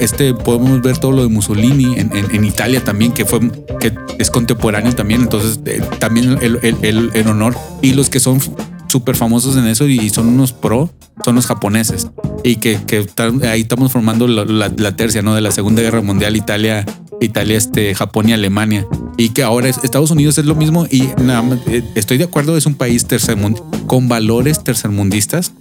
este 0.00 0.32
podemos 0.34 0.80
ver 0.82 0.98
todo 0.98 1.12
lo 1.12 1.22
de 1.22 1.28
Mussolini 1.28 1.94
en, 1.98 2.16
en- 2.16 2.34
en 2.34 2.44
Italia 2.44 2.82
también, 2.82 3.12
que 3.12 3.24
fue 3.24 3.40
que 3.80 3.92
es 4.18 4.30
contemporáneo 4.30 4.94
también. 4.94 5.22
Entonces, 5.22 5.60
eh, 5.66 5.82
también 5.98 6.38
el, 6.40 6.58
el- 6.62 6.76
el- 6.82 7.10
el 7.14 7.28
honor 7.28 7.54
y 7.82 7.92
los 7.92 8.08
que 8.10 8.20
son 8.20 8.40
súper 8.88 9.16
famosos 9.16 9.56
en 9.56 9.66
eso 9.66 9.86
y 9.86 10.08
son 10.10 10.28
unos 10.28 10.52
pro, 10.52 10.90
son 11.24 11.34
los 11.34 11.46
japoneses. 11.46 12.08
Y 12.44 12.56
que, 12.56 12.78
que 12.86 13.06
ahí 13.48 13.62
estamos 13.62 13.92
formando 13.92 14.26
la, 14.28 14.44
la- 14.44 14.72
la 14.74 14.96
tercia, 14.96 15.20
¿no? 15.22 15.34
De 15.34 15.40
la 15.40 15.50
Segunda 15.50 15.82
Guerra 15.82 16.00
Mundial, 16.00 16.36
Italia 16.36 16.86
Italia, 17.18 17.56
este, 17.56 17.94
Japón 17.94 18.28
y 18.28 18.34
Alemania. 18.34 18.86
Y 19.16 19.30
que 19.30 19.42
ahora 19.42 19.68
es- 19.70 19.78
Estados 19.82 20.10
Unidos 20.10 20.36
es 20.38 20.44
lo 20.44 20.54
mismo 20.54 20.86
y 20.90 21.08
nada 21.22 21.42
eh, 21.66 21.82
estoy 21.94 22.18
de 22.18 22.24
acuerdo, 22.24 22.56
es 22.58 22.66
un 22.66 22.74
país 22.74 23.06
tercermundista 23.06 23.66
con 23.86 24.06
valores 24.08 24.62
tercermundistas. 24.62 25.52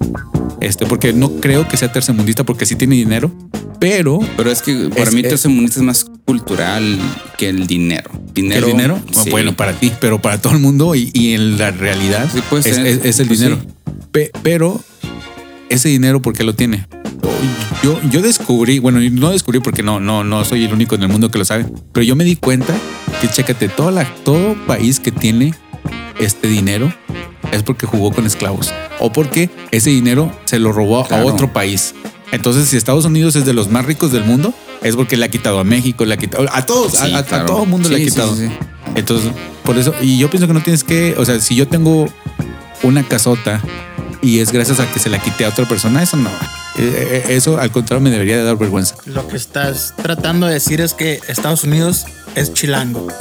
Este, 0.66 0.86
porque 0.88 1.14
no 1.14 1.30
creo 1.40 1.68
que 1.68 1.78
sea 1.78 1.92
tercermundista 1.92 2.44
porque 2.44 2.66
sí 2.66 2.76
tiene 2.76 2.96
dinero, 2.96 3.32
pero 3.80 4.20
Pero 4.36 4.52
es 4.52 4.62
que 4.64 4.74
para 4.90 5.04
Es- 5.04 5.14
mí 5.14 5.22
tercermundista 5.22 5.80
es 5.80 5.86
más 5.86 6.06
cultural 6.26 6.98
que 7.38 7.50
el 7.50 7.68
dinero. 7.68 8.10
¿El 8.30 8.34
Dinero. 8.34 8.68
dinero? 8.68 9.00
sí. 9.12 9.30
Bueno, 9.30 9.56
para 9.56 9.74
ti, 9.74 9.92
pero 10.02 10.22
para 10.22 10.40
todo 10.42 10.54
el 10.54 10.60
mundo 10.60 10.96
y, 10.96 11.12
y 11.14 11.34
en 11.34 11.58
la 11.60 11.70
realidad 11.72 12.28
Sí, 12.34 12.42
puede 12.50 12.68
es, 12.70 12.78
es- 12.78 13.06
es 13.06 13.20
el 13.20 13.28
Pues 13.28 13.40
dinero. 13.40 13.62
sí. 13.62 13.68
Pe- 14.12 14.32
pero 14.42 14.82
ese 15.70 15.90
dinero, 15.90 16.22
¿por 16.22 16.34
qué 16.34 16.44
lo 16.44 16.56
tiene? 16.56 16.88
Yo, 17.84 18.00
yo 18.10 18.22
descubrí, 18.24 18.80
bueno, 18.80 19.00
no 19.12 19.32
descubrí 19.32 19.60
porque 19.60 19.84
no, 19.84 20.00
no, 20.00 20.24
no 20.24 20.44
soy 20.46 20.64
el 20.66 20.74
único 20.74 20.96
en 20.96 21.04
el 21.04 21.10
mundo 21.10 21.30
que 21.30 21.38
lo 21.38 21.46
sabe, 21.46 21.68
pero 21.94 22.04
yo 22.04 22.16
me 22.16 22.24
di 22.24 22.36
cuenta 22.36 22.74
que 23.22 23.28
chécate, 23.28 23.70
toda 23.70 23.92
la, 23.92 24.06
todo 24.24 24.56
país 24.66 25.00
que 25.00 25.12
tiene 25.12 25.54
este 26.20 26.48
dinero 26.48 26.94
es 27.52 27.64
porque 27.64 27.86
jugó 27.86 28.12
con 28.12 28.26
esclavos 28.26 28.72
o 29.00 29.12
porque 29.12 29.50
ese 29.72 29.90
dinero 29.90 30.32
se 30.46 30.60
lo 30.60 30.72
robó 30.72 31.06
Claro. 31.06 31.30
a 31.30 31.34
otro 31.34 31.52
país. 31.54 31.94
Entonces, 32.32 32.68
si 32.68 32.76
Estados 32.78 33.06
Unidos 33.06 33.36
es 33.36 33.46
de 33.46 33.54
los 33.54 33.70
más 33.70 33.86
ricos 33.86 34.12
del 34.12 34.24
mundo, 34.24 34.54
es 34.82 34.96
porque 34.96 35.16
le 35.16 35.26
ha 35.26 35.30
quitado 35.30 35.60
a 35.60 35.64
México, 35.64 36.06
le 36.06 36.16
ha 36.16 36.18
quitado 36.18 36.46
a 36.52 36.66
todos, 36.66 36.96
a- 37.02 37.06
Sí, 37.06 37.14
a, 37.14 37.20
a 37.20 37.24
claro. 37.24 37.46
todo 37.46 37.64
el 37.64 37.70
mundo 37.70 37.88
le 37.90 37.96
ha 37.96 38.00
quitado. 38.00 38.36
sí, 38.36 38.48
sí. 38.48 38.54
Entonces, 38.96 39.32
por 39.64 39.78
eso, 39.78 39.94
y 40.02 40.18
yo 40.18 40.30
pienso 40.30 40.48
que 40.48 40.54
no 40.54 40.62
tienes 40.64 40.84
que, 40.84 41.16
o 41.18 41.26
sea, 41.26 41.40
si 41.40 41.56
yo 41.56 41.68
tengo 41.68 42.08
una 42.84 43.04
casota 43.08 43.62
y 44.22 44.40
es 44.40 44.52
gracias 44.52 44.80
a 44.80 44.92
que 44.92 45.00
se 45.00 45.10
la 45.10 45.20
quité 45.20 45.46
a 45.46 45.50
otra 45.50 45.66
persona, 45.68 46.02
eso 46.04 46.18
no. 46.18 46.30
Eh, 46.78 47.24
eh, 47.28 47.36
Eso 47.36 47.58
al 47.60 47.72
contrario 47.72 48.02
me 48.02 48.10
debería 48.10 48.36
de 48.38 48.44
dar 48.44 48.58
vergüenza. 48.58 48.96
Lo 49.06 49.28
que 49.28 49.38
estás 49.38 49.94
tratando 50.02 50.46
de 50.48 50.56
decir 50.56 50.82
es 50.82 50.94
que 50.94 51.22
Estados 51.30 51.64
Unidos 51.64 52.06
es 52.36 52.54
chilango. 52.54 53.08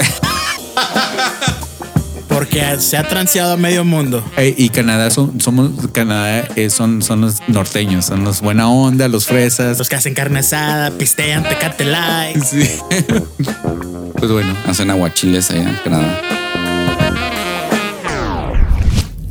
Porque 2.45 2.79
se 2.79 2.95
ha 2.95 3.07
transeado 3.07 3.53
a 3.53 3.57
medio 3.57 3.83
mundo. 3.83 4.23
Eh, 4.37 4.53
y 4.55 4.69
Canadá 4.69 5.09
son, 5.09 5.41
somos, 5.41 5.71
Canadá 5.91 6.47
eh, 6.55 6.69
son, 6.69 7.01
son 7.01 7.21
los 7.21 7.37
norteños, 7.47 8.05
son 8.05 8.23
los 8.23 8.41
buena 8.41 8.69
onda, 8.69 9.07
los 9.07 9.25
fresas. 9.25 9.79
Los 9.79 9.89
que 9.89 9.95
hacen 9.95 10.13
carne 10.13 10.37
asada, 10.39 10.91
pistean, 10.91 11.41
tecate 11.41 11.85
light. 11.85 12.43
Sí. 12.43 12.63
pues 14.15 14.31
bueno, 14.31 14.55
Hacen 14.67 14.91
aguachiles 14.91 15.49
allá 15.49 15.69
en 15.69 15.75
Canadá. 15.83 16.21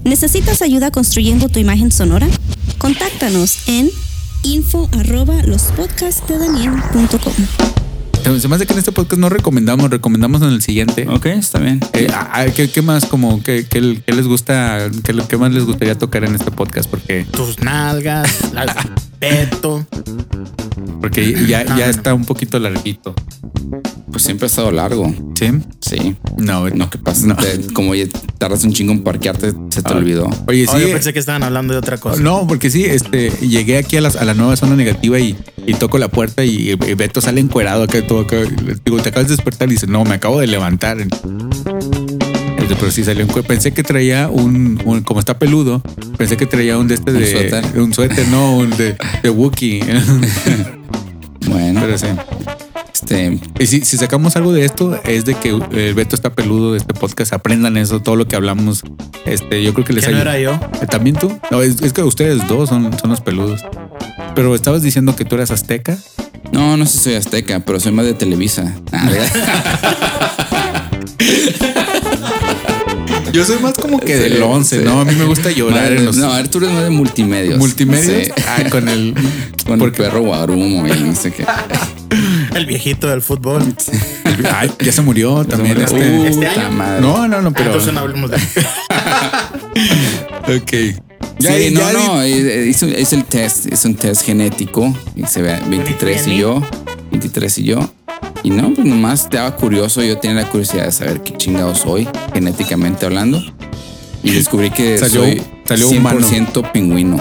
¿Necesitas 0.03 0.61
ayuda 0.61 0.91
construyendo 0.91 1.49
tu 1.49 1.61
imagen 1.61 1.93
sonora? 1.93 2.27
Contáctanos 2.79 3.69
en 3.69 3.91
info 4.43 4.89
arroba 4.93 5.41
lospodcastdedaniel.com. 5.45 7.84
se 8.41 8.49
me 8.49 8.57
hace 8.57 8.66
que 8.66 8.72
en 8.72 8.79
este 8.79 8.93
podcast 8.93 9.20
no 9.20 9.29
recomendamos, 9.29 9.91
recomendamos 9.91 10.43
en 10.43 10.49
el 10.49 10.62
siguiente. 10.62 11.07
Ok, 11.09 11.27
está 11.27 11.59
bien. 11.59 11.81
Eh, 11.93 12.09
ah, 12.12 12.47
¿qué, 12.55 12.70
qué 12.70 12.83
más 12.83 13.05
como 13.07 13.43
qué, 13.43 13.66
qué- 13.68 14.01
qué 14.05 14.12
les 14.12 14.27
gusta, 14.27 14.89
qué, 15.05 15.14
qué 15.29 15.37
más 15.37 15.53
les 15.53 15.64
gustaría 15.64 15.97
tocar 15.97 16.25
en 16.25 16.35
este 16.35 16.51
podcast? 16.51 16.89
Porque, 16.91 17.27
Tus 17.31 17.61
nalgas, 17.61 18.53
la 18.53 18.66
peto. 19.18 19.87
porque 21.01 21.47
ya, 21.47 21.64
ya 21.77 21.87
está 21.89 22.14
un 22.14 22.25
poquito 22.25 22.59
larguito. 22.59 23.14
Pues 24.15 24.23
siempre 24.23 24.47
ha 24.47 24.49
estado 24.49 24.71
largo. 24.71 25.12
¿Sí? 25.37 25.47
Sí. 25.81 26.15
No, 26.39 26.69
No, 26.71 26.89
¿qué 26.89 26.99
pasa? 26.99 27.27
No. 27.27 27.35
Te- 27.35 27.67
como 27.73 27.97
ya 27.97 28.05
tardas 28.39 28.62
un 28.62 28.73
chingo 28.73 28.93
en 28.93 29.03
parquearte, 29.03 29.53
se 29.71 29.83
te 29.83 29.93
Ah. 29.93 29.97
olvidó. 29.97 30.31
Oye, 30.47 30.67
Oh, 30.69 30.77
sí. 30.77 30.83
yo 30.83 30.93
pensé 30.93 31.12
que 31.12 31.19
estaban 31.19 31.43
hablando 31.43 31.73
de 31.73 31.81
otra 31.81 31.99
cosa. 31.99 32.23
No, 32.23 32.47
porque 32.47 32.71
sí, 32.71 32.85
este, 32.85 33.31
llegué 33.41 33.77
aquí 33.77 33.97
a, 33.97 34.01
las- 34.01 34.15
a 34.15 34.25
la 34.25 34.35
nueva 34.35 34.55
zona 34.57 34.77
negativa 34.77 35.19
y, 35.19 35.37
y 35.67 35.75
toco 35.75 35.99
la 35.99 36.07
puerta 36.07 36.45
y, 36.45 36.71
y 36.71 36.95
Beto 36.95 37.21
sale 37.21 37.41
encuerado 37.41 37.83
acá 37.83 38.07
todo 38.07 38.21
acá. 38.21 38.37
Digo, 38.85 38.99
te 39.03 39.09
acabas 39.09 39.27
de 39.29 39.35
despertar 39.35 39.67
y 39.69 39.73
dice, 39.73 39.89
no, 39.89 40.05
me 40.05 40.15
acabo 40.15 40.39
de 40.39 40.47
levantar. 40.47 40.97
Este, 41.01 42.77
Pero 42.77 42.91
sí 42.93 43.03
salió 43.03 43.25
encuerado. 43.25 43.49
Pensé 43.49 43.73
que 43.75 43.83
traía 43.83 44.29
un, 44.29 44.81
un- 44.85 45.03
como 45.03 45.19
está 45.19 45.41
peludo, 45.41 45.83
pensé 46.17 46.37
que 46.37 46.47
traía 46.47 46.79
un 46.79 46.87
de 46.87 46.95
este 46.95 47.11
Un 47.11 47.19
de 47.19 47.33
suéter. 47.33 47.65
un 47.81 47.93
suéter, 47.93 48.29
no, 48.29 48.59
un 48.59 48.71
de, 48.71 48.97
de 49.25 49.31
Wookiee. 49.31 49.83
Bueno, 51.47 51.81
Pero 51.83 51.99
sí. 51.99 52.07
Este, 53.05 53.38
Y 53.59 53.66
si, 53.66 53.80
si 53.82 53.96
sacamos 53.96 54.36
algo 54.36 54.52
de 54.52 54.64
esto, 54.64 54.98
es 55.05 55.24
de 55.24 55.34
que 55.34 55.50
el 55.72 55.94
Beto 55.94 56.16
está 56.16 56.30
peludo 56.34 56.72
de 56.72 56.78
este 56.78 56.94
podcast. 56.94 57.32
Aprendan 57.32 57.76
eso, 57.76 58.00
todo 58.00 58.16
lo 58.16 58.26
que 58.26 58.36
hablamos. 58.36 58.82
Este, 59.26 59.62
yo 59.62 59.72
creo 59.74 59.84
que 59.84 59.92
les 59.92 60.07
¿Que 60.07 60.12
no 60.12 60.18
era 60.18 60.38
yo? 60.38 60.59
¿También 60.90 61.16
tú? 61.16 61.36
No, 61.50 61.62
es, 61.62 61.80
es 61.82 61.92
que 61.92 62.02
ustedes 62.02 62.46
dos 62.48 62.68
son, 62.68 62.96
son 62.98 63.11
los 63.11 63.20
peludos. 63.20 63.61
Pero 64.34 64.55
estabas 64.55 64.82
diciendo 64.82 65.14
que 65.16 65.24
tú 65.24 65.34
eras 65.36 65.50
azteca. 65.50 65.96
no, 66.52 66.76
no 66.76 66.86
sé 66.86 66.92
si 66.98 67.05
soy 67.05 67.14
azteca, 67.14 67.61
pero 67.61 67.78
soy 67.80 67.92
más 67.92 68.05
de 68.07 68.14
Televisa. 68.14 68.74
Ah. 68.92 69.09
Yo 73.32 73.44
soy 73.44 73.59
más 73.59 73.74
como 73.74 73.98
que 73.98 74.14
Sí, 74.16 74.22
del 74.22 74.42
11, 74.42 74.78
sí. 74.78 74.84
¿no? 74.84 75.00
A 75.00 75.05
mí 75.05 75.14
me 75.16 75.24
gusta 75.24 75.50
llorar 75.50 75.90
Más- 75.90 75.98
en 75.98 76.05
los 76.05 76.16
No, 76.16 76.32
Arturo 76.32 76.66
es 76.68 76.72
más 76.72 76.84
de 76.84 76.90
multimedios. 76.90 77.59
multimedios. 77.59 78.26
Sí. 78.26 78.32
Ah, 78.46 78.62
con 78.70 78.88
el. 78.88 79.14
Con 79.66 79.78
porque- 79.80 80.02
el 80.02 80.09
perro 80.09 80.22
guarumo 80.22 80.86
y 80.86 80.90
no 81.00 81.14
sé 81.16 81.32
qué. 81.32 81.44
El 82.55 82.66
viejito 82.66 83.09
del 83.09 83.22
fútbol. 83.22 83.62
Ay, 84.55 84.70
ya 84.80 84.92
se 84.92 85.02
murió 85.02 85.44
también. 85.44 85.78
murió. 85.78 85.84
este. 85.96 86.28
¿Este 86.28 86.46
año? 86.46 86.70
madre. 86.72 87.00
No, 87.00 87.28
no, 87.28 87.42
no, 87.42 87.48
Ah, 87.50 87.52
pero. 87.55 87.66
entonces 87.70 87.92
no 87.92 88.00
hablemos 88.00 88.30
de 88.30 88.36
ok. 90.57 90.70
sí, 91.40 91.70
no, 91.72 91.92
no, 91.92 92.22
eh, 92.22 92.66
hizo- 92.68 92.86
es, 92.86 93.12
el 93.12 93.24
test, 93.24 93.66
es 93.72 93.84
un 93.84 93.94
test 93.94 94.24
genético 94.24 94.94
y 95.16 95.24
se 95.26 95.42
ve 95.42 95.59
23 95.68 96.26
y 96.28 96.36
yo, 96.38 96.62
23 97.11 97.59
y 97.59 97.64
yo. 97.64 97.90
Y 98.42 98.50
no, 98.50 98.72
pues 98.74 98.86
nomás 98.86 99.24
estaba 99.24 99.57
curioso, 99.57 100.02
yo 100.02 100.18
tenía 100.18 100.42
la 100.42 100.48
curiosidad 100.48 100.84
de 100.84 100.92
saber 100.92 101.22
qué 101.22 101.36
chingado 101.36 101.74
soy, 101.74 102.07
genéticamente 102.32 103.07
hablando. 103.07 103.42
Y 104.22 104.30
descubrí 104.32 104.70
que 104.70 104.98
Salió- 104.98 105.22
soy 105.22 105.42
salió 105.66 105.88
100% 105.90 106.72
pingüino. 106.72 107.18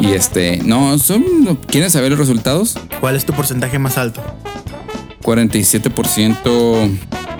Y 0.00 0.12
este, 0.12 0.58
no, 0.64 0.96
son, 0.98 1.24
¿quieren 1.66 1.90
saber 1.90 2.10
los 2.10 2.18
resultados? 2.18 2.76
¿Cuál 3.00 3.16
es 3.16 3.24
tu 3.24 3.32
porcentaje 3.32 3.78
más 3.78 3.98
alto? 3.98 4.22
47%, 5.22 6.98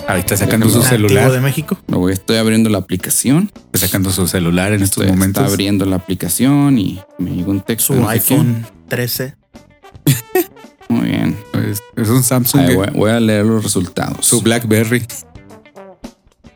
Ahí 0.08 0.20
está 0.20 0.36
sacando 0.38 0.68
su 0.70 0.78
¿Nativo 0.78 0.82
de 0.82 1.08
celular. 1.08 1.40
México? 1.42 1.78
voy, 1.86 2.12
estoy 2.14 2.38
abriendo 2.38 2.70
la 2.70 2.78
aplicación. 2.78 3.52
Está 3.72 3.86
sacando 3.86 4.10
su 4.10 4.26
celular 4.26 4.72
en 4.72 4.82
estos 4.82 5.02
Estoy- 5.04 5.14
momentos. 5.14 5.42
Está 5.42 5.52
abriendo 5.52 5.84
la 5.84 5.96
aplicación 5.96 6.78
y 6.78 6.98
me 7.18 7.30
llegó 7.30 7.50
un 7.50 7.60
texto. 7.60 7.92
Su 7.94 8.00
no 8.00 8.08
iPhone 8.08 8.66
13. 8.88 9.36
Muy 10.88 11.08
bien. 11.08 11.36
Es, 11.70 11.82
es 11.94 12.08
un 12.08 12.22
Samsung. 12.22 12.62
Ahí 12.62 12.74
voy, 12.74 12.86
voy 12.94 13.10
a 13.10 13.20
leer 13.20 13.44
los 13.44 13.62
resultados. 13.62 14.24
su 14.26 14.40
Blackberry. 14.40 15.06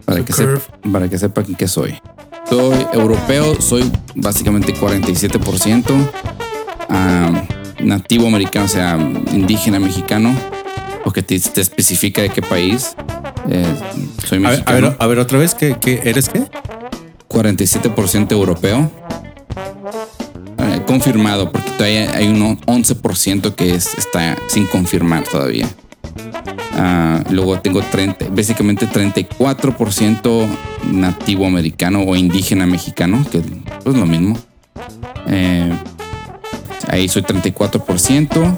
para, 0.07 0.19
su 0.21 0.25
que 0.25 0.33
sepa, 0.33 0.61
para 0.91 1.09
que 1.11 1.19
sepan 1.19 1.45
qué 1.55 1.69
soy. 1.69 1.95
Soy 2.53 2.87
europeo, 2.93 3.59
soy 3.63 3.91
básicamente 4.15 4.75
47%. 4.75 6.11
ah, 6.91 7.45
nativo 7.81 8.27
americano, 8.27 8.67
o 8.67 8.69
sea, 8.69 8.99
indígena 9.33 9.81
mexicano. 9.81 10.37
Porque 11.03 11.23
te, 11.23 11.41
te 11.41 11.63
especifica 11.63 12.21
de 12.21 12.29
qué 12.29 12.43
país. 12.43 12.95
Eh, 13.49 13.65
soy 14.27 14.37
A 14.37 14.41
ver, 14.41 14.47
a 14.49 14.51
mexicano. 14.51 14.89
ver, 14.91 14.97
a 14.99 15.07
ver, 15.07 15.19
otra 15.21 15.39
vez, 15.39 15.55
¿qué, 15.55 15.79
qué 15.81 16.03
eres 16.05 16.29
qué? 16.29 16.43
47% 17.31 18.33
europeo. 18.33 18.91
Eh, 20.59 20.83
confirmado, 20.87 21.51
porque 21.51 21.71
todavía 21.71 22.15
hay 22.15 22.29
un 22.29 22.61
11% 22.67 23.55
que 23.55 23.75
es, 23.77 23.97
está 23.97 24.37
sin 24.49 24.67
confirmar 24.67 25.25
todavía. 25.25 25.67
Ah, 26.75 27.23
luego 27.31 27.61
tengo 27.61 27.83
30, 27.83 28.27
básicamente 28.31 28.89
34% 28.89 30.47
nativo 30.91 31.47
americano 31.47 32.03
o 32.03 32.17
indígena 32.17 32.67
mexicano, 32.67 33.25
que 33.31 33.39
es 33.39 33.45
pues, 33.85 33.97
lo 33.97 34.07
mismo. 34.07 34.39
Eh, 35.29 35.73
ahí 36.89 37.09
soy 37.09 37.23
34%. 37.23 38.57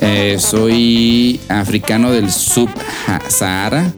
Eh, 0.00 0.36
soy 0.38 1.40
africano 1.48 2.10
del 2.10 2.30
sub-Sahara, 2.30 3.92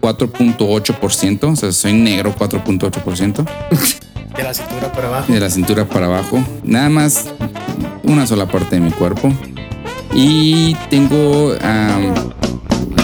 4.8%. 0.00 1.52
O 1.52 1.56
sea, 1.56 1.72
soy 1.72 1.92
negro, 1.92 2.34
4.8%. 2.36 3.44
De 4.36 4.42
la 4.42 4.54
cintura 4.54 4.92
para 4.92 5.08
abajo. 5.08 5.32
De 5.32 5.40
la 5.40 5.50
cintura 5.50 5.84
para 5.86 6.06
abajo. 6.06 6.42
Nada 6.64 6.88
más 6.88 7.26
una 8.02 8.26
sola 8.26 8.46
parte 8.46 8.76
de 8.76 8.80
mi 8.80 8.90
cuerpo. 8.90 9.32
Y 10.14 10.74
tengo, 10.90 11.54
am, 11.62 12.14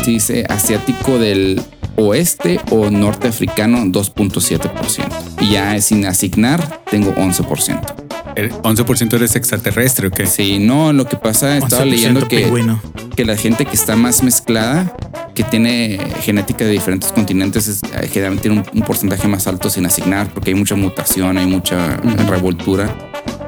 se 0.09 0.33
dice, 0.33 0.47
asiático 0.49 1.19
del 1.19 1.61
oeste 1.97 2.61
o 2.71 2.91
norte 2.91 3.29
africano, 3.29 3.79
2.7%. 3.85 5.07
Y 5.41 5.53
ya 5.53 5.79
sin 5.81 6.07
asignar, 6.07 6.83
tengo 6.91 7.15
11%. 7.15 7.95
El 8.37 8.53
11% 8.53 9.15
eres 9.15 9.37
extraterrestre, 9.37 10.09
¿o 10.09 10.11
qué? 10.11 10.27
Sí, 10.27 10.59
no, 10.61 10.93
lo 10.93 11.07
que 11.07 11.17
pasa, 11.17 11.59
estaba 11.59 11.85
11% 11.85 11.91
leyendo 11.91 12.29
que, 12.29 12.41
pingüino. 12.41 12.81
que 13.17 13.25
la 13.25 13.37
gente 13.37 13.67
que 13.67 13.75
está 13.75 13.97
más 13.97 14.23
mezclada, 14.23 14.95
que 15.35 15.43
tiene 15.43 15.99
genética 16.23 16.65
de 16.65 16.71
diferentes 16.71 17.11
continentes, 17.13 17.67
es, 17.67 17.83
eh, 17.83 18.09
generalmente 18.11 18.49
tiene 18.49 18.61
un, 18.61 18.79
un 18.79 18.87
porcentaje 18.87 19.27
más 19.27 19.47
alto 19.47 19.69
sin 19.69 19.85
asignar, 19.87 20.33
porque 20.33 20.51
hay 20.51 20.55
mucha 20.55 20.77
mutación, 20.77 21.37
hay 21.37 21.47
mucha 21.47 21.97
revoltura. 22.29 22.97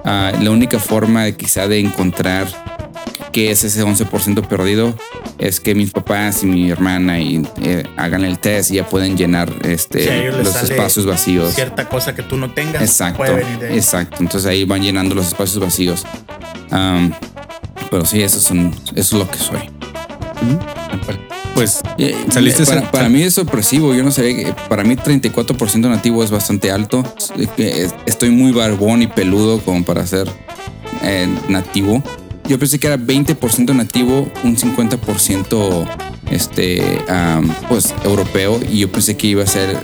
Ah, 0.04 0.32
la 0.40 0.50
única 0.50 0.78
forma 0.80 1.30
quizá 1.32 1.68
de 1.68 1.78
encontrar 1.78 2.48
qué 3.32 3.50
es 3.50 3.64
ese 3.64 3.84
11% 3.84 4.46
perdido 4.46 4.94
es 5.40 5.58
que 5.58 5.74
mis 5.74 5.90
papás 5.90 6.42
y 6.42 6.46
mi 6.46 6.70
hermana 6.70 7.18
y, 7.18 7.42
eh, 7.62 7.84
hagan 7.96 8.24
el 8.24 8.38
test 8.38 8.70
y 8.70 8.74
ya 8.74 8.86
pueden 8.86 9.16
llenar 9.16 9.50
este, 9.64 10.30
les 10.30 10.44
los 10.44 10.62
espacios 10.62 11.06
vacíos. 11.06 11.54
Cierta 11.54 11.88
cosa 11.88 12.14
que 12.14 12.22
tú 12.22 12.36
no 12.36 12.52
tengas. 12.52 12.82
Exacto, 12.82 13.16
puede 13.16 13.36
venir 13.36 13.58
de 13.58 13.68
ahí. 13.68 13.76
exacto. 13.76 14.18
Entonces 14.20 14.48
ahí 14.48 14.64
van 14.64 14.82
llenando 14.82 15.14
los 15.14 15.28
espacios 15.28 15.58
vacíos. 15.58 16.04
Am, 16.70 17.12
pero 17.90 18.04
sí, 18.04 18.22
eso, 18.22 18.38
son, 18.38 18.74
eso 18.94 18.94
es 18.94 19.12
lo 19.12 19.28
que 19.30 19.38
soy. 19.38 19.60
Pues 21.54 21.80
Eh, 21.98 22.14
Saliste 22.30 22.64
para, 22.64 22.90
para 22.90 23.08
mí 23.08 23.22
es 23.22 23.34
sorpresivo. 23.34 23.94
Yo 23.94 24.02
no 24.02 24.12
sabía 24.12 24.36
que 24.36 24.54
para 24.68 24.84
mí 24.84 24.94
34% 24.94 25.88
nativo 25.88 26.22
es 26.22 26.30
bastante 26.30 26.70
alto. 26.70 27.02
Estoy 28.06 28.30
muy 28.30 28.52
barbón 28.52 29.02
y 29.02 29.06
peludo 29.06 29.58
como 29.60 29.84
para 29.84 30.06
ser 30.06 30.28
eh, 31.02 31.28
nativo. 31.48 32.02
Yo 32.50 32.58
pensé 32.58 32.80
que 32.80 32.88
era 32.88 32.98
20% 32.98 33.72
nativo, 33.76 34.28
un 34.42 34.56
50% 34.56 35.86
este, 36.32 37.00
am, 37.08 37.48
pues 37.68 37.94
europeo 38.02 38.58
y 38.68 38.80
yo 38.80 38.90
pensé 38.90 39.16
que 39.16 39.28
iba 39.28 39.44
a 39.44 39.46
ser 39.46 39.76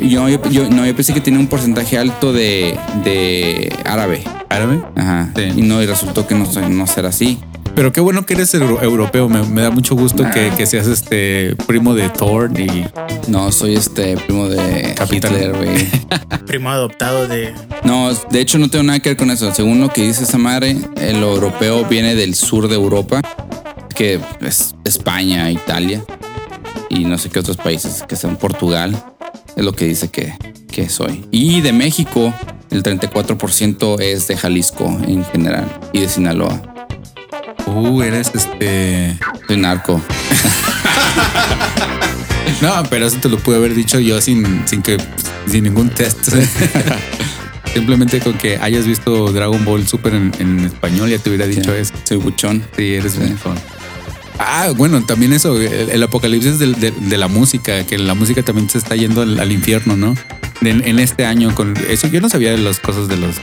yo, 0.00 0.28
yo, 0.28 0.40
yo- 0.48 0.70
no, 0.70 0.86
yo 0.86 0.94
pensé 0.94 1.12
que 1.12 1.20
tenía 1.20 1.40
un 1.40 1.48
porcentaje 1.48 1.98
alto 1.98 2.32
de, 2.32 2.78
de 3.02 3.72
árabe. 3.84 4.22
árabe. 4.48 4.80
Ajá. 4.94 5.32
Sí. 5.34 5.42
Y 5.56 5.62
no, 5.62 5.82
y 5.82 5.86
resultó 5.86 6.24
que 6.24 6.36
no, 6.36 6.46
no 6.68 6.86
ser 6.86 7.06
así. 7.06 7.40
Pero 7.74 7.90
qué 7.92 8.00
bueno 8.00 8.26
que 8.26 8.34
eres 8.34 8.52
euro- 8.54 8.82
europeo. 8.82 9.28
Me, 9.28 9.42
me 9.44 9.62
da 9.62 9.70
mucho 9.70 9.94
gusto 9.94 10.24
que, 10.30 10.50
que 10.56 10.66
seas 10.66 10.86
este 10.86 11.56
primo 11.66 11.94
de 11.94 12.08
Thor 12.10 12.50
y 12.58 12.84
No, 13.28 13.50
soy 13.50 13.74
este 13.76 14.16
primo 14.18 14.48
de 14.48 14.94
Capitán. 14.94 15.32
Hitler, 15.34 15.52
güey. 15.56 15.88
Primo 16.46 16.70
adoptado 16.70 17.26
de. 17.26 17.54
No, 17.84 18.12
de 18.12 18.40
hecho 18.40 18.58
no 18.58 18.68
tengo 18.68 18.82
nada 18.84 19.00
que 19.00 19.10
ver 19.10 19.16
con 19.16 19.30
eso. 19.30 19.52
Según 19.54 19.80
lo 19.80 19.88
que 19.88 20.02
dice 20.02 20.24
esa 20.24 20.36
madre, 20.38 20.76
el 20.96 21.16
europeo 21.22 21.84
viene 21.86 22.14
del 22.14 22.34
sur 22.34 22.68
de 22.68 22.74
Europa, 22.74 23.22
que 23.94 24.20
es 24.42 24.74
España, 24.84 25.50
Italia 25.50 26.04
y 26.90 27.04
no 27.06 27.16
sé 27.16 27.30
qué 27.30 27.38
otros 27.38 27.56
países, 27.56 28.04
que 28.06 28.16
son 28.16 28.36
Portugal. 28.36 28.94
Es 29.56 29.64
lo 29.64 29.72
que 29.72 29.86
dice 29.86 30.08
que, 30.10 30.34
que 30.70 30.88
soy. 30.90 31.26
Y 31.30 31.62
de 31.62 31.72
México, 31.72 32.34
el 32.70 32.82
34% 32.82 34.00
es 34.00 34.28
de 34.28 34.36
Jalisco 34.36 34.84
en 35.06 35.24
general 35.24 35.66
y 35.92 36.00
de 36.00 36.08
Sinaloa. 36.08 36.60
Uh, 37.66 38.02
eres 38.02 38.30
este. 38.34 39.16
Soy 39.46 39.56
narco. 39.56 40.00
No, 42.60 42.82
pero 42.90 43.06
eso 43.06 43.16
te 43.20 43.28
lo 43.28 43.38
pude 43.38 43.56
haber 43.56 43.74
dicho 43.74 43.98
yo 43.98 44.20
sin, 44.20 44.62
sin 44.68 44.82
que 44.82 44.96
sin 45.48 45.64
ningún 45.64 45.88
test. 45.90 46.28
Simplemente 47.74 48.20
con 48.20 48.34
que 48.34 48.56
hayas 48.58 48.86
visto 48.86 49.32
Dragon 49.32 49.64
Ball 49.64 49.86
Super 49.88 50.14
en, 50.14 50.32
en 50.38 50.60
español 50.60 51.08
ya 51.10 51.18
te 51.18 51.28
hubiera 51.30 51.46
dicho 51.46 51.72
Sí. 51.72 51.78
eso. 51.80 51.94
Soy 52.04 52.16
buchón. 52.18 52.62
Sí, 52.76 52.94
eres 52.94 53.16
un 53.16 53.22
iPhone. 53.24 53.58
Ah, 54.38 54.72
bueno, 54.76 55.02
también 55.04 55.32
eso, 55.32 55.60
el, 55.60 55.90
el 55.90 56.02
apocalipsis 56.04 56.58
del- 56.60 56.78
de, 56.78 56.90
de 56.92 57.16
la 57.18 57.26
música, 57.28 57.84
que 57.84 57.98
la 57.98 58.14
música 58.14 58.42
también 58.44 58.68
se 58.70 58.78
está 58.78 58.94
yendo 58.94 59.22
al, 59.22 59.40
al 59.40 59.50
infierno, 59.50 59.96
¿no? 59.96 60.14
En, 60.60 60.86
en 60.86 60.98
este 61.00 61.24
año, 61.26 61.52
con 61.56 61.74
eso 61.88 62.06
yo 62.08 62.20
no 62.20 62.28
sabía 62.28 62.52
de 62.52 62.58
las 62.58 62.78
cosas 62.78 63.08
de 63.08 63.16
los 63.16 63.36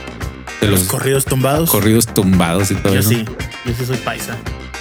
de 0.62 0.68
Los 0.68 0.80
los 0.80 0.88
corridos 0.88 1.24
tumbados. 1.26 1.68
corridos 1.70 2.06
tumbados 2.06 2.70
y 2.70 2.74
todo 2.76 2.94
Yo 2.94 3.00
eso. 3.00 3.10
sí. 3.10 3.24
Yo 3.66 3.74
sí 3.78 3.84
soy 3.86 3.96
paisa. 3.98 4.36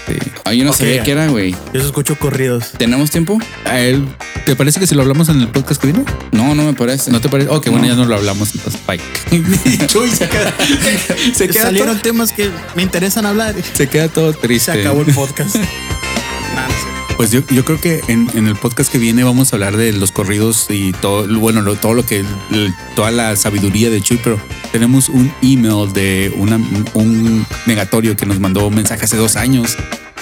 Sí. 0.08 0.16
Ah, 0.46 0.54
yo 0.54 0.64
no 0.66 0.74
sabía 0.74 1.04
qué 1.04 1.12
era, 1.12 1.28
güey. 1.28 1.56
Yo 1.74 1.82
escucho 1.82 2.18
corridos. 2.18 2.72
¿Tenemos 2.78 3.12
tiempo? 3.12 3.38
A 3.66 3.80
él, 3.80 4.06
¿Te 4.46 4.56
parece 4.56 4.80
que 4.80 4.88
si 4.88 4.96
lo 4.96 5.02
hablamos 5.04 5.30
en 5.30 5.42
el 5.42 5.50
podcast 5.50 5.80
que 5.82 5.92
viene? 5.92 6.06
No, 6.32 6.56
no 6.56 6.64
me 6.64 6.74
parece. 6.74 7.12
¿No 7.12 7.22
te 7.22 7.30
parece? 7.30 7.50
Ok, 7.52 7.66
bueno, 7.70 7.82
No. 7.86 7.88
ya 7.88 7.96
no 7.96 8.06
lo 8.06 8.16
hablamos 8.16 8.56
entonces. 8.56 8.82
Bye. 8.88 9.00
Chuy, 9.88 10.10
se 10.10 10.28
queda, 10.28 10.54
se 11.36 11.48
queda 11.50 11.64
Salieron 11.64 11.94
todo, 11.96 12.02
temas 12.02 12.32
que 12.32 12.50
me 12.76 12.82
interesan 12.82 13.26
hablar. 13.28 13.54
se 13.74 13.88
queda 13.88 14.08
todo 14.08 14.32
Se 14.34 14.40
triste. 14.40 14.72
acabó 14.72 15.02
el 15.02 15.14
podcast. 15.14 15.52
Sé. 15.56 16.89
Pues 17.20 17.32
yo, 17.32 17.42
yo 17.50 17.66
creo 17.66 17.82
que 17.82 18.00
en, 18.08 18.30
en 18.34 18.48
el 18.48 18.56
podcast 18.56 18.90
que 18.90 18.98
viene 18.98 19.26
vamos 19.26 19.52
a 19.52 19.58
hablar 19.58 19.76
de 19.76 19.92
los 19.92 20.14
corridos 20.14 20.68
y 20.70 20.94
todo, 20.94 21.28
bueno, 21.38 21.62
lo- 21.62 21.76
todo 21.76 21.94
lo 21.94 22.06
que, 22.06 22.20
el- 22.22 22.74
toda 22.96 23.12
la 23.12 23.36
sabiduría 23.36 23.90
de 23.90 24.00
Chuy, 24.02 24.22
pero 24.24 24.40
tenemos 24.72 25.10
un 25.10 25.30
email 25.42 25.92
de 25.92 26.34
una, 26.38 26.56
un 26.94 27.46
negatorio 27.66 28.16
que 28.16 28.26
nos 28.26 28.40
mandó 28.40 28.66
un 28.68 28.76
mensaje 28.76 29.04
hace 29.04 29.18
dos 29.18 29.36
años. 29.36 29.76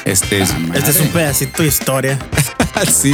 Este 0.06 0.42
es 0.42 0.50
Ah. 0.50 0.58
Este 0.74 0.90
es 0.90 1.00
un 1.02 1.10
pedacito 1.10 1.62
de 1.62 1.68
historia. 1.70 2.18
así. 2.74 3.14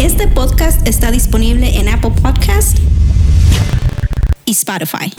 Este 0.00 0.26
podcast 0.26 0.84
está 0.84 1.12
disponible 1.12 1.78
en 1.78 1.90
Apple 1.90 2.10
Podcast 2.20 2.76
y 4.52 4.54
Spotify. 4.54 5.10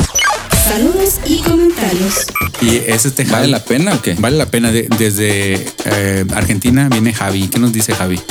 Saludos 0.70 1.20
y 1.26 1.40
comentarios. 1.42 2.28
Y 2.62 2.78
es 2.88 3.06
este 3.06 3.24
¿Vale 3.26 3.48
la 3.48 3.60
pena 3.64 3.94
o 3.96 4.02
qué? 4.02 4.14
Vale 4.14 4.38
la 4.38 4.46
pena. 4.46 4.72
De- 4.72 4.88
desde 5.00 5.66
eh, 5.86 6.26
Argentina 6.36 6.88
viene 6.90 7.14
Javi. 7.14 7.48
¿Qué 7.48 7.58
nos 7.58 7.74
dice 7.74 7.96
Javi? 7.96 8.22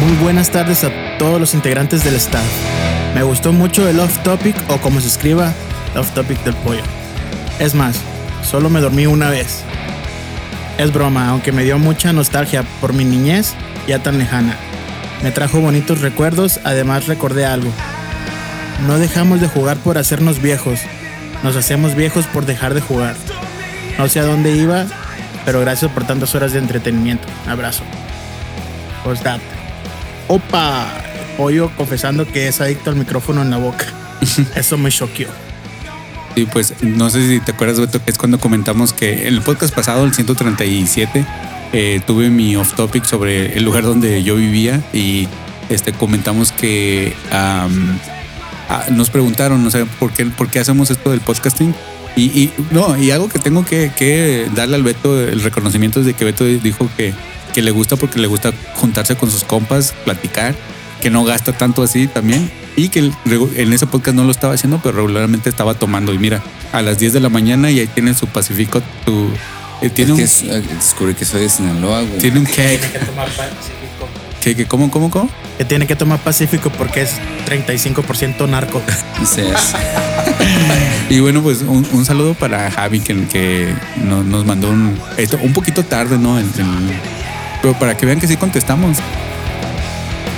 Muy 0.00 0.12
buenas 0.22 0.50
tardes 0.50 0.84
a 0.84 0.90
todos 1.18 1.40
los 1.40 1.52
integrantes 1.54 2.04
del 2.04 2.14
staff. 2.14 2.44
Me 3.16 3.24
gustó 3.24 3.52
mucho 3.52 3.88
el 3.88 3.98
off 3.98 4.18
topic 4.22 4.54
o 4.68 4.78
como 4.78 5.00
se 5.00 5.08
escriba, 5.08 5.52
off 5.96 6.12
topic 6.12 6.42
del 6.44 6.54
pollo. 6.54 6.82
Es 7.58 7.74
más, 7.74 7.96
solo 8.48 8.70
me 8.70 8.80
dormí 8.80 9.06
una 9.06 9.30
vez. 9.30 9.62
Es 10.78 10.92
broma, 10.92 11.28
aunque 11.30 11.50
me 11.50 11.64
dio 11.64 11.76
mucha 11.80 12.12
nostalgia 12.12 12.62
por 12.80 12.92
mi 12.92 13.04
niñez 13.04 13.54
ya 13.88 14.00
tan 14.00 14.16
lejana. 14.18 14.56
Me 15.24 15.32
trajo 15.32 15.58
bonitos 15.60 16.00
recuerdos, 16.02 16.60
además 16.62 17.08
recordé 17.08 17.44
algo. 17.46 17.72
No 18.86 18.98
dejamos 18.98 19.40
de 19.40 19.48
jugar 19.48 19.76
por 19.78 19.98
hacernos 19.98 20.40
viejos. 20.40 20.80
Nos 21.42 21.56
hacemos 21.56 21.94
viejos 21.94 22.26
por 22.26 22.46
dejar 22.46 22.74
de 22.74 22.80
jugar. 22.80 23.16
No 23.98 24.08
sé 24.08 24.20
a 24.20 24.24
dónde 24.24 24.56
iba, 24.56 24.86
pero 25.44 25.60
gracias 25.60 25.90
por 25.90 26.04
tantas 26.04 26.34
horas 26.34 26.52
de 26.52 26.60
entretenimiento. 26.60 27.26
Abrazo. 27.48 27.82
Postdata. 29.02 29.42
Opa, 30.28 30.86
pollo 31.36 31.70
confesando 31.76 32.26
que 32.26 32.48
es 32.48 32.60
adicto 32.60 32.90
al 32.90 32.96
micrófono 32.96 33.42
en 33.42 33.50
la 33.50 33.56
boca. 33.56 33.86
Eso 34.54 34.78
me 34.78 34.90
choqueó. 34.90 35.28
Sí, 36.34 36.46
pues 36.52 36.74
no 36.82 37.10
sé 37.10 37.26
si 37.26 37.40
te 37.40 37.52
acuerdas, 37.52 37.80
Beto, 37.80 38.04
que 38.04 38.10
es 38.12 38.18
cuando 38.18 38.38
comentamos 38.38 38.92
que 38.92 39.26
en 39.26 39.34
el 39.34 39.42
podcast 39.42 39.74
pasado, 39.74 40.04
el 40.04 40.14
137, 40.14 41.26
eh, 41.72 42.00
tuve 42.06 42.30
mi 42.30 42.54
off 42.54 42.74
topic 42.74 43.04
sobre 43.04 43.56
el 43.56 43.64
lugar 43.64 43.82
donde 43.82 44.22
yo 44.22 44.36
vivía 44.36 44.80
y 44.92 45.26
este, 45.68 45.92
comentamos 45.92 46.52
que 46.52 47.14
ah, 47.32 47.66
nos 48.90 49.10
preguntaron, 49.10 49.64
o 49.66 49.70
sea, 49.70 49.84
¿por 49.98 50.12
qué, 50.12 50.26
por 50.26 50.48
qué 50.48 50.58
hacemos 50.60 50.90
esto 50.90 51.10
del 51.10 51.20
podcasting? 51.20 51.74
Y, 52.16 52.22
y 52.24 52.52
no, 52.70 52.96
y 52.96 53.10
algo 53.10 53.28
que 53.28 53.38
tengo 53.38 53.64
que, 53.64 53.92
que 53.96 54.48
darle 54.54 54.76
al 54.76 54.82
Beto 54.82 55.20
el 55.20 55.40
reconocimiento 55.40 56.00
es 56.00 56.06
de 56.06 56.14
que 56.14 56.24
Beto 56.24 56.44
dijo 56.44 56.88
que, 56.96 57.14
que 57.54 57.62
le 57.62 57.70
gusta 57.70 57.96
porque 57.96 58.18
le 58.18 58.26
gusta 58.26 58.52
juntarse 58.74 59.14
con 59.16 59.30
sus 59.30 59.44
compas, 59.44 59.94
platicar, 60.04 60.54
que 61.00 61.10
no 61.10 61.24
gasta 61.24 61.52
tanto 61.52 61.82
así 61.82 62.06
también. 62.08 62.50
Y 62.76 62.88
que 62.90 63.10
en 63.56 63.72
ese 63.72 63.86
podcast 63.86 64.16
no 64.16 64.24
lo 64.24 64.30
estaba 64.30 64.54
haciendo, 64.54 64.80
pero 64.82 64.96
regularmente 64.96 65.48
estaba 65.48 65.74
tomando. 65.74 66.12
Y 66.14 66.18
mira, 66.18 66.42
a 66.72 66.80
las 66.82 66.98
10 66.98 67.12
de 67.14 67.20
la 67.20 67.28
mañana 67.28 67.70
y 67.70 67.80
ahí 67.80 67.86
tiene 67.88 68.14
su 68.14 68.26
Pacífico, 68.28 68.80
tu, 69.04 69.28
eh, 69.82 69.90
tiene, 69.90 70.12
Es 70.22 70.40
que 70.40 70.48
un, 70.48 70.52
es- 70.56 70.64
eh, 70.64 70.74
descubrí 70.76 71.14
que 71.14 71.24
soy 71.24 71.42
de 71.42 71.48
Sinaloa, 71.48 72.02
güey. 72.02 72.18
tiene 72.18 72.38
un 72.40 72.44
cake. 72.46 72.92
que 72.92 72.98
tomar 73.00 73.26
Pacífico. 73.28 74.08
Que, 74.40 74.54
que, 74.56 74.66
¿Cómo, 74.66 74.90
cómo, 74.90 75.10
cómo? 75.10 75.28
Que 75.58 75.64
tiene 75.64 75.86
que 75.86 75.96
tomar 75.96 76.18
Pacífico 76.20 76.70
porque 76.70 77.02
es 77.02 77.10
35% 77.46 78.48
narco. 78.48 78.80
Es- 79.22 79.74
Y 81.10 81.20
bueno, 81.20 81.42
pues 81.42 81.62
un, 81.62 81.86
un 81.92 82.04
saludo 82.04 82.34
para 82.34 82.70
Javi 82.70 83.00
que, 83.00 83.26
que 83.26 83.72
no- 84.04 84.22
nos 84.22 84.44
mandó 84.44 84.68
un, 84.70 84.98
esto, 85.16 85.38
un 85.42 85.52
poquito 85.52 85.84
tarde, 85.84 86.18
¿no? 86.18 86.38
En- 86.38 86.46
en- 86.58 87.00
pero 87.62 87.74
para 87.78 87.96
que 87.96 88.06
vean 88.06 88.20
que 88.20 88.28
sí 88.28 88.36
contestamos. 88.36 88.98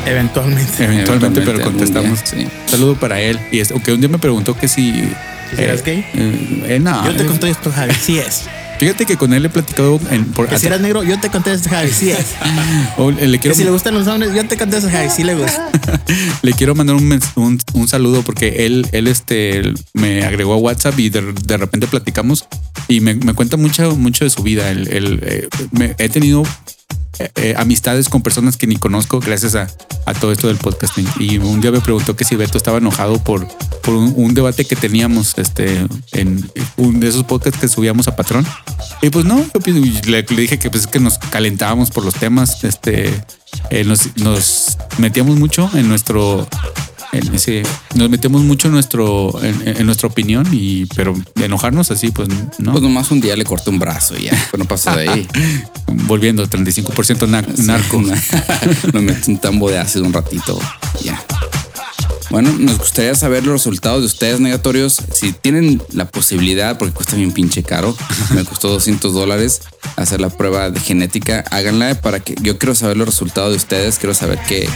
Eventualmente. 0.07 0.85
Eventualmente, 0.85 1.43
pero 1.43 1.61
contestamos. 1.61 2.25
día, 2.33 2.45
sí. 2.45 2.49
Saludo 2.67 2.95
para 2.97 3.21
él. 3.21 3.39
Y 3.53 3.61
es, 3.61 3.73
que 3.85 3.93
un 3.93 4.01
día 4.01 4.09
me 4.09 4.19
preguntó 4.19 4.57
que 4.57 4.67
si. 4.69 4.93
¿Si 5.55 5.63
eras 5.63 5.85
gay? 5.85 5.99
eh, 6.15 6.65
eh, 6.69 6.79
no. 6.81 7.05
Yo 7.05 7.15
te 7.15 7.23
eh, 7.25 7.27
conté 7.27 7.51
esto, 7.51 7.71
Javi. 7.71 7.93
Sí 7.95 8.19
es. 8.19 8.45
Fíjate 8.81 9.05
que 9.05 9.19
con 9.19 9.35
él 9.35 9.45
he 9.45 9.51
platicado 9.51 10.01
en, 10.11 10.25
por, 10.25 10.49
Que 10.49 10.59
si 10.59 10.67
eras 10.67 10.81
negro, 10.81 11.03
yo 11.05 11.21
te 11.21 11.29
conté 11.29 11.53
esto, 11.53 11.69
Javi. 11.69 11.91
Sí 11.91 12.11
es. 12.11 12.29
o 12.97 13.11
le, 13.11 13.39
quiero, 13.39 13.55
Que 13.55 13.55
si 13.55 13.65
le 13.65 13.71
gustan 13.71 13.93
los 13.93 14.07
hombres, 14.07 14.33
yo 14.35 14.43
te 14.49 14.57
conté 14.57 14.79
esto, 14.79 14.89
Javi. 14.91 15.11
Sí 15.15 15.23
le 15.23 15.35
gusta. 15.35 15.69
le 16.43 16.53
quiero 16.55 16.75
mandar 16.75 16.97
un, 16.97 17.21
un, 17.37 17.61
un 17.75 17.89
saludo 17.89 18.23
porque 18.23 18.65
él, 18.65 18.87
él 18.93 19.07
este, 19.07 19.75
me 19.93 20.25
agregó 20.25 20.55
a 20.55 20.57
WhatsApp 20.57 20.99
y 20.99 21.11
de, 21.11 21.21
de 21.45 21.57
repente 21.59 21.89
platicamos 21.89 22.47
y 22.89 23.01
me, 23.01 23.15
me 23.17 23.35
cuenta 23.35 23.59
mucho, 23.59 23.95
mucho 23.97 24.25
de 24.25 24.31
su 24.31 24.43
vida. 24.43 24.71
Él, 24.71 24.89
él, 24.91 25.21
eh, 25.25 25.49
me- 25.73 25.95
he 25.99 26.09
tenido 26.09 26.43
eh, 27.21 27.31
eh, 27.37 27.55
amistades 27.59 28.09
con 28.09 28.23
personas 28.23 28.57
que 28.57 28.67
ni 28.67 28.77
conozco 28.77 29.21
gracias 29.21 29.55
a, 29.55 29.69
todo 30.21 30.33
esto 30.33 30.49
del 30.49 30.57
podcasting. 30.57 31.07
Y 31.19 31.37
un 31.37 31.61
día 31.61 31.71
me 31.71 31.81
preguntó 31.81 32.17
que 32.17 32.25
si 32.25 32.35
Beto 32.35 32.57
estaba 32.57 32.79
enojado 32.79 33.23
por, 33.23 33.47
un, 33.87 34.33
debate 34.33 34.65
que 34.65 34.75
teníamos 34.75 35.37
este, 35.37 35.87
en 36.13 36.51
un 36.79 36.99
de 36.99 37.09
esos 37.09 37.25
podcasts 37.25 37.61
que 37.61 37.69
subíamos 37.69 38.09
a 38.09 38.17
Patrón. 38.17 38.47
Y 39.03 39.11
pues 39.11 39.27
no, 39.27 39.43
pi- 39.63 39.73
le, 39.73 40.23
le 40.23 40.41
dije 40.41 40.59
que 40.59 40.71
pues 40.71 40.85
es 40.85 40.89
que 40.89 40.99
nos 40.99 41.19
calentábamos 41.19 41.91
por 41.91 42.05
los 42.05 42.15
temas, 42.15 42.65
este, 42.65 43.13
eh, 43.69 43.85
nos, 43.85 44.17
nos 44.17 44.79
metíamos 44.97 45.37
mucho 45.37 45.71
en 45.75 45.89
nuestro 45.89 46.49
en 47.13 47.35
ese, 47.35 47.63
nos 47.95 48.09
metemos 48.09 48.43
mucho 48.43 48.69
en 48.69 48.75
nuestro, 48.75 49.43
en, 49.43 49.67
en 49.67 49.87
nuestra 49.87 50.09
opinión 50.09 50.47
y, 50.53 50.87
pero 50.95 51.15
enojarnos 51.37 51.91
así, 51.91 52.11
pues 52.11 52.29
no. 52.59 52.73
Pues 52.73 52.83
nomás 52.83 53.11
un 53.11 53.21
día 53.21 53.37
le 53.37 53.45
corté 53.45 53.71
un 53.71 53.79
brazo 53.79 54.17
y 54.17 54.25
ya, 54.25 54.49
pues 54.51 54.59
no 54.59 54.65
pasó 54.67 54.95
de 54.95 55.09
ahí. 55.09 55.29
Volviendo, 55.87 56.47
35% 56.47 57.29
na- 57.29 57.45
narco. 57.65 58.01
Me 58.93 59.01
metí 59.01 59.31
un 59.33 59.39
tambo 59.39 59.69
de 59.71 59.79
ácido 59.79 60.05
un 60.05 60.13
ratito. 60.13 60.59
Ya. 61.03 61.21
Bueno, 62.31 62.55
nos 62.57 62.79
gustaría 62.79 63.13
saber 63.17 63.43
los 63.45 63.55
resultados 63.55 64.01
de 64.03 64.07
ustedes 64.07 64.39
negatorios. 64.39 64.99
Si 65.13 65.33
tienen 65.33 65.83
la 65.93 66.05
posibilidad, 66.07 66.79
porque 66.79 66.95
cuesta 66.95 67.17
bien 67.17 67.33
pinche 67.33 67.65
caro, 67.65 67.97
me 68.35 68.45
costó 68.45 68.69
200 68.69 69.13
dólares 69.13 69.63
hacer 69.97 70.21
la 70.21 70.29
prueba 70.31 70.71
de 70.71 70.79
genética, 70.79 71.45
háganla 71.51 72.01
para 72.01 72.21
que 72.21 72.37
yo 72.41 72.57
quiero 72.57 72.77
saber 72.77 72.97
los 72.97 73.07
resultados 73.09 73.51
de 73.51 73.57
ustedes, 73.57 73.99
quiero 73.99 74.15
saber 74.15 74.39
qué, 74.47 74.69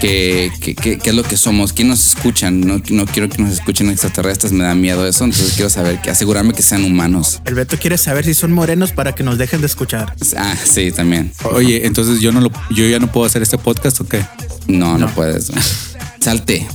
qué, 0.00 0.50
qué, 0.60 0.74
qué- 0.74 0.98
qué 0.98 1.10
es 1.10 1.16
lo 1.16 1.22
que 1.22 1.36
somos, 1.36 1.72
quién 1.72 1.88
nos 1.88 2.06
escuchan. 2.06 2.60
No, 2.60 2.80
no 2.90 3.06
quiero 3.06 3.28
que 3.28 3.40
nos 3.42 3.52
escuchen 3.52 3.88
extraterrestres, 3.90 4.52
me 4.52 4.64
da 4.64 4.74
miedo 4.74 5.06
eso, 5.06 5.24
entonces 5.24 5.52
quiero 5.54 5.70
saber, 5.70 6.00
que 6.00 6.10
asegurarme 6.10 6.52
que 6.54 6.62
sean 6.62 6.84
humanos. 6.84 7.40
El 7.44 7.54
Beto 7.54 7.78
quiere 7.78 7.98
saber 7.98 8.24
si 8.24 8.34
son 8.34 8.52
morenos 8.52 8.92
para 8.92 9.14
que 9.14 9.22
nos 9.22 9.38
dejen 9.38 9.60
de 9.60 9.66
escuchar. 9.66 10.14
Ah, 10.36 10.54
sí, 10.56 10.92
también. 10.92 11.32
Oye, 11.52 11.86
entonces 11.86 12.20
yo 12.20 12.32
no 12.32 12.40
lo, 12.40 12.50
yo 12.70 12.86
ya 12.88 12.98
no 12.98 13.10
puedo 13.10 13.26
hacer 13.26 13.42
este 13.42 13.58
podcast 13.58 14.00
o 14.00 14.08
qué? 14.08 14.24
No, 14.66 14.98
no, 14.98 15.08
puedes. 15.14 15.50
Salte. 16.20 16.66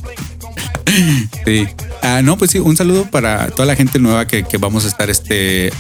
Sí. 1.46 1.68
Ah, 2.02 2.22
no, 2.24 2.38
pues 2.38 2.52
sí, 2.52 2.60
un 2.60 2.78
saludo 2.78 3.06
para 3.10 3.48
toda 3.50 3.66
la 3.66 3.76
gente 3.76 4.00
nueva 4.00 4.28
que, 4.28 4.44
que 4.44 4.58
vamos 4.58 4.86
a 4.86 4.88
estar, 4.88 5.10
este, 5.10 5.72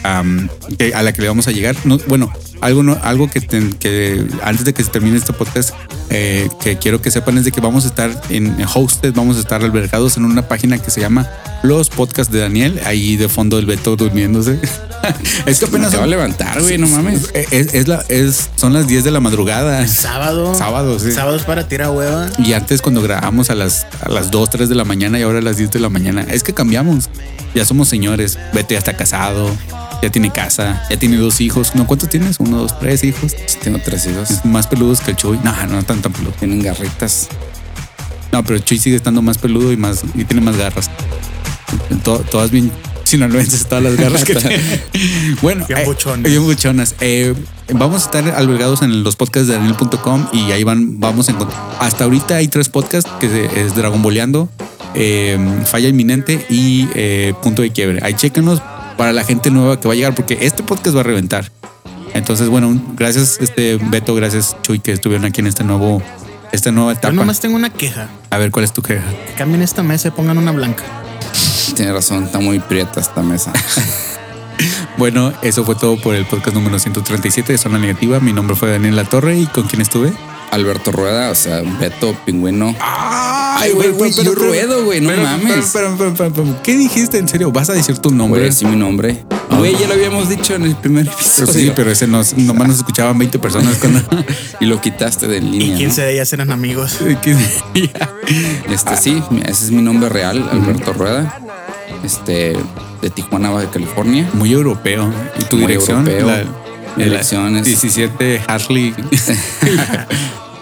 que- 0.77 0.93
a 0.93 1.01
la 1.03 1.13
que 1.13 1.21
le 1.21 1.27
vamos 1.27 1.47
a 1.47 1.51
llegar. 1.51 1.75
No, 1.85 1.97
bueno, 2.07 2.31
algo, 2.61 2.83
no, 2.83 2.97
algo 3.03 3.29
que, 3.29 3.41
que 3.41 4.25
antes 4.43 4.65
de 4.65 4.73
que 4.73 4.83
se 4.83 4.89
termine 4.89 5.17
este 5.17 5.33
podcast, 5.33 5.73
eh, 6.09 6.49
que 6.61 6.77
quiero 6.77 7.01
que 7.01 7.11
sepan 7.11 7.37
es 7.37 7.45
de 7.45 7.51
que 7.51 7.61
vamos 7.61 7.85
a 7.85 7.87
estar 7.87 8.21
en 8.29 8.55
hosted, 8.73 9.13
vamos 9.13 9.37
a 9.37 9.39
estar 9.39 9.63
albergados 9.63 10.17
en 10.17 10.25
una 10.25 10.47
página 10.47 10.77
que 10.77 10.89
se 10.91 11.01
llama 11.01 11.29
Los 11.63 11.89
Podcasts 11.89 12.31
de 12.31 12.39
Daniel, 12.39 12.79
ahí 12.85 13.17
de 13.17 13.29
fondo 13.29 13.59
el 13.59 13.65
Beto 13.65 13.95
durmiéndose. 13.95 14.59
es 15.45 15.59
que 15.59 15.65
apenas 15.65 15.89
acabo 15.89 16.03
de 16.05 16.09
son, 16.09 16.09
levantar, 16.09 16.61
güey, 16.61 16.77
no 16.77 16.87
mames. 16.87 17.31
es, 17.33 17.73
es 17.73 17.87
la, 17.87 18.03
es, 18.09 18.49
son 18.55 18.73
las 18.73 18.87
10 18.87 19.03
de 19.03 19.11
la 19.11 19.19
madrugada. 19.19 19.87
Sábado. 19.87 20.55
Sábado, 20.55 20.99
sí. 20.99 21.11
Sábados 21.11 21.43
para 21.43 21.67
tirar 21.67 21.89
hueva. 21.89 22.29
Y 22.37 22.53
antes 22.53 22.81
cuando 22.81 23.01
grabamos 23.01 23.49
a 23.49 23.55
las, 23.55 23.85
a 24.01 24.09
las 24.09 24.31
2, 24.31 24.49
3 24.49 24.69
de 24.69 24.75
la 24.75 24.85
mañana 24.85 25.19
y 25.19 25.23
ahora 25.23 25.39
a 25.39 25.41
las 25.41 25.57
10 25.57 25.71
de 25.71 25.79
la 25.79 25.89
mañana. 25.89 26.25
Es 26.29 26.43
que 26.43 26.53
cambiamos. 26.53 27.09
Ya 27.53 27.65
somos 27.65 27.89
señores. 27.89 28.37
Vete 28.53 28.75
ya 28.75 28.79
está 28.79 28.95
casado. 28.95 29.51
Ya 30.01 30.09
tiene 30.11 30.31
casa. 30.31 30.83
Ya 30.89 30.97
tiene 30.97 31.17
dos 31.17 31.41
hijos. 31.41 31.73
¿No 31.75 31.87
cuántos 31.87 32.09
tienes? 32.09 32.39
Uno, 32.39 32.57
dos, 32.57 32.79
tres 32.79 33.03
hijos. 33.03 33.33
Tengo 33.63 33.79
tres 33.83 34.05
hijos. 34.07 34.29
Es 34.31 34.45
más 34.45 34.67
peludos 34.67 35.01
que 35.01 35.11
el 35.11 35.17
Chuy. 35.17 35.39
No, 35.43 35.53
no 35.67 35.83
tan 35.83 36.01
tan 36.01 36.11
peludo. 36.13 36.33
Tienen 36.39 36.61
garritas. 36.61 37.27
No, 38.31 38.43
pero 38.43 38.55
el 38.57 38.63
Chuy 38.63 38.77
sigue 38.77 38.95
estando 38.95 39.21
más 39.21 39.37
peludo 39.37 39.71
y 39.71 39.77
más 39.77 40.03
y 40.13 40.23
tiene 40.25 40.41
más 40.41 40.57
garras. 40.57 40.89
To- 42.03 42.19
todas 42.19 42.51
bien 42.51 42.71
sinaloenses, 43.03 43.65
todas 43.67 43.83
las 43.83 43.95
garras 43.97 44.23
que 44.25 44.35
tiene. 44.35 44.59
Bueno, 45.41 45.65
Bien 45.67 45.79
eh, 45.79 45.85
buchonas. 45.85 46.29
bien 46.29 46.43
buchonas. 46.43 46.95
Eh, 46.99 47.33
vamos 47.73 48.03
a 48.03 48.05
estar 48.05 48.29
albergados 48.35 48.81
en 48.81 49.03
los 49.03 49.15
podcasts 49.15 49.47
de 49.47 49.55
Daniel.com 49.55 50.27
y 50.33 50.51
ahí 50.51 50.63
van, 50.63 50.99
vamos 50.99 51.29
a 51.29 51.31
encontrar. 51.31 51.59
Hasta 51.79 52.03
ahorita 52.03 52.35
hay 52.35 52.47
tres 52.49 52.69
podcasts 52.69 53.09
que 53.19 53.49
es 53.55 53.75
Dragon 53.75 54.01
Boleando, 54.01 54.49
eh, 54.93 55.37
Falla 55.65 55.87
Inminente 55.87 56.45
y 56.49 56.85
Punto 57.41 57.61
de 57.61 57.71
Quiebre. 57.71 57.99
Ahí 58.03 58.13
chéquenos 58.13 58.61
para 58.97 59.13
la 59.13 59.23
gente 59.23 59.51
nueva 59.51 59.79
que 59.79 59.87
va 59.87 59.93
a 59.93 59.95
llegar, 59.95 60.15
porque 60.15 60.37
este 60.41 60.63
podcast 60.63 60.95
va 60.95 61.01
a 61.01 61.03
reventar. 61.03 61.51
Entonces, 62.13 62.49
bueno, 62.49 62.79
gracias, 62.95 63.37
este 63.39 63.77
Beto, 63.77 64.15
gracias 64.15 64.57
Chuy, 64.63 64.79
que 64.79 64.91
estuvieron 64.91 65.25
aquí 65.25 65.41
en 65.41 65.47
este 65.47 65.63
nuevo, 65.63 66.01
esta 66.51 66.71
nueva 66.71 66.93
Yo 66.93 66.99
etapa. 66.99 67.13
nomás 67.13 67.39
tengo 67.39 67.55
una 67.55 67.69
queja. 67.69 68.09
A 68.29 68.37
ver, 68.37 68.51
¿cuál 68.51 68.65
es 68.65 68.73
tu 68.73 68.81
queja? 68.81 69.03
Que 69.27 69.33
cambien 69.37 69.61
esta 69.61 69.83
mesa 69.83 70.07
y 70.07 70.11
pongan 70.11 70.37
una 70.37 70.51
blanca. 70.51 70.83
Tiene 71.75 71.93
razón, 71.93 72.23
está 72.23 72.39
muy 72.39 72.59
prieta 72.59 72.99
esta 72.99 73.21
mesa. 73.21 73.53
Bueno, 74.97 75.31
eso 75.43 75.63
fue 75.63 75.75
todo 75.75 76.01
por 76.01 76.15
el 76.15 76.25
podcast 76.25 76.55
número 76.55 76.79
137 76.79 77.51
de 77.51 77.57
Zona 77.59 77.77
Negativa. 77.77 78.19
Mi 78.19 78.33
nombre 78.33 78.55
fue 78.55 78.71
Daniel 78.71 78.95
La 78.95 79.03
Torre 79.03 79.37
y 79.37 79.45
con 79.45 79.67
quién 79.67 79.83
estuve. 79.83 80.11
Alberto 80.51 80.91
Rueda, 80.91 81.29
o 81.31 81.35
sea, 81.35 81.61
Beto, 81.79 82.15
pingüino. 82.25 82.75
Ay, 82.79 83.71
güey, 83.71 83.89
güey, 83.91 84.11
yo 84.13 84.33
ruedo, 84.35 84.85
güey, 84.85 85.01
no 85.01 85.11
mames. 85.15 85.71
Pero, 85.73 85.95
pero, 85.97 86.13
pero, 86.15 86.31
pero, 86.33 86.61
¿Qué 86.63 86.77
dijiste 86.77 87.17
en 87.17 87.27
serio? 87.27 87.51
¿Vas 87.51 87.69
a 87.69 87.73
decir 87.73 87.97
tu 87.99 88.09
nombre? 88.11 88.39
Voy 88.39 88.47
a 88.47 88.51
decir 88.51 88.67
mi 88.67 88.75
nombre. 88.75 89.23
Güey, 89.57 89.75
ya 89.77 89.87
lo 89.87 89.93
habíamos 89.95 90.29
dicho 90.29 90.53
en 90.55 90.63
el 90.63 90.75
primer 90.75 91.07
episodio. 91.07 91.51
Sí, 91.53 91.71
pero 91.75 91.89
ese 91.91 92.05
nos, 92.07 92.37
nomás 92.37 92.67
nos 92.67 92.77
escuchaban 92.77 93.17
20 93.17 93.39
personas 93.39 93.77
cuando. 93.81 94.01
Y 94.59 94.65
lo 94.65 94.79
quitaste 94.79 95.27
de 95.27 95.37
Y 95.37 95.41
línea. 95.41 95.77
15 95.77 96.01
de 96.03 96.13
ellas 96.13 96.31
eran 96.33 96.51
amigos. 96.51 96.97
Este 98.69 98.97
sí, 98.97 99.23
ese 99.45 99.65
es 99.65 99.71
mi 99.71 99.81
nombre 99.81 100.09
real, 100.09 100.47
Alberto 100.51 100.93
Rueda. 100.93 101.39
Este, 102.03 102.55
de 103.01 103.09
Tijuana, 103.09 103.49
Baja 103.49 103.69
California. 103.71 104.29
Muy 104.33 104.51
europeo. 104.53 105.11
¿Y 105.39 105.43
tu 105.45 105.55
Muy 105.57 105.67
dirección? 105.67 106.07
europeo. 106.07 106.27
La- 106.27 106.66
Mi 106.97 107.03
la 107.05 107.09
dirección 107.11 107.55
es- 107.55 107.65
17 107.65 108.41
Harley. 108.47 108.93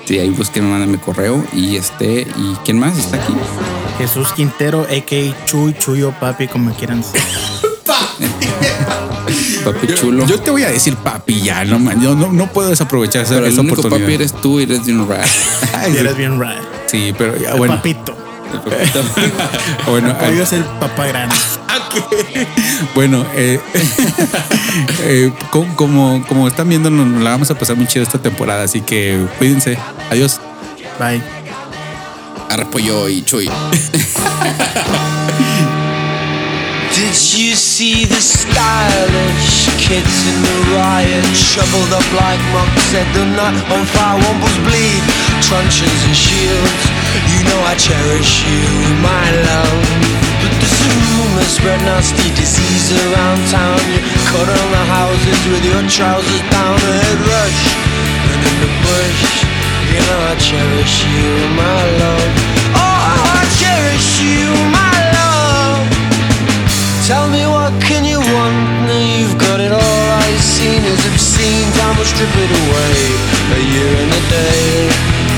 Sí, 0.06 0.20
ahí 0.20 0.30
busquen, 0.30 0.70
manda 0.70 0.86
mi 0.86 1.00
correo. 1.00 1.44
Y 1.52 1.78
este, 1.78 2.28
¿y 2.38 2.56
quién 2.64 2.78
más 2.78 2.96
está 2.96 3.18
aquí? 3.18 3.34
Jesús 3.98 4.28
Quintero, 4.34 4.82
a.k.a. 4.84 5.46
Chuy, 5.48 5.74
Chuyo, 5.80 6.12
Papi, 6.20 6.48
como 6.48 6.72
quieran. 6.76 7.04
Papi 9.64 9.88
chulo. 9.96 10.28
Yo 10.28 10.40
te 10.40 10.52
voy 10.52 10.62
a 10.64 10.70
decir 10.70 10.96
papi 10.98 11.42
ya, 11.42 11.66
no, 11.66 11.80
man, 11.80 12.00
yo 12.00 12.14
no, 12.16 12.32
no 12.32 12.46
puedo 12.54 12.70
desaprovechar 12.70 13.24
esa, 13.24 13.34
pero 13.34 13.48
el 13.48 13.54
esa 13.54 13.62
único 13.62 13.80
oportunidad. 13.82 14.06
papi 14.06 14.14
eres 14.14 14.34
tú 14.34 14.60
y 14.60 14.64
eres 14.64 14.82
Y 14.88 15.92
sí. 15.92 15.98
eres 15.98 16.18
bien 16.18 16.40
raro. 16.40 16.62
Sí, 16.86 17.14
pero 17.18 17.36
ya, 17.38 17.52
El 17.54 17.58
bueno. 17.58 17.76
papito. 17.76 18.16
bueno, 19.88 20.16
es 20.22 20.54
el 20.54 20.64
papá 20.64 21.08
grande. 21.08 21.36
Bueno, 22.94 23.26
eh, 23.36 23.60
eh, 25.04 25.32
como, 25.50 25.76
como, 25.76 26.26
como 26.28 26.48
están 26.48 26.68
viendo, 26.68 26.90
nos 26.90 27.08
nos 27.08 27.24
la 27.24 27.30
vamos 27.32 27.50
a 27.52 27.56
pasar 27.58 27.76
muy 27.76 27.88
chido 27.88 28.04
esta 28.04 28.20
temporada, 28.20 28.64
así 28.64 28.82
que 28.82 29.26
cuídense. 29.38 29.78
Adiós. 30.10 30.40
Bye. 31.00 31.22
Arpollo 32.50 33.08
y 33.10 33.24
Chuy. 33.24 33.50
Did 36.96 37.14
you 37.38 37.56
see 37.56 38.06
the 38.06 38.22
stylish 38.22 39.65
kids 39.78 40.16
in 40.28 40.38
the 40.42 40.58
riot? 40.76 41.26
Shoveled 41.36 41.92
up 41.92 42.08
like 42.16 42.42
monks, 42.56 42.84
set 42.92 43.08
the 43.14 43.26
night 43.36 43.60
on 43.72 43.84
fire, 43.92 44.20
wombles 44.20 44.58
bleed, 44.64 45.04
truncheons 45.44 46.02
and 46.08 46.16
shields. 46.16 46.84
You 47.32 47.40
know 47.48 47.60
I 47.68 47.76
cherish 47.76 48.44
you, 48.48 48.64
my 49.04 49.26
love. 49.48 49.84
But 50.42 50.52
there's 50.60 50.82
a 50.86 50.92
rumor 51.16 51.48
spread 51.48 51.82
nasty 51.84 52.30
disease 52.36 52.92
around 52.92 53.40
town. 53.52 53.80
You 53.92 54.02
cut 54.32 54.48
on 54.48 54.68
the 54.72 54.84
houses 54.92 55.40
with 55.52 55.64
your 55.66 55.84
trousers 55.92 56.44
down, 56.52 56.76
a 56.76 56.94
head 56.96 57.20
rush. 57.26 57.62
And 58.32 58.42
in 58.42 58.56
the 58.64 58.72
bush, 58.84 59.24
you 59.92 60.00
know 60.00 60.20
I 60.32 60.36
cherish 60.40 60.96
you, 61.04 61.30
my 61.56 61.82
love. 62.02 62.32
Oh, 62.76 63.00
I 63.40 63.44
cherish 63.60 64.10
you, 64.24 64.65
strip 72.06 72.30
it 72.30 72.52
away. 72.54 72.98
A 73.58 73.62
year 73.74 73.92
and 73.98 74.12
a 74.14 74.24
day. 74.30 74.90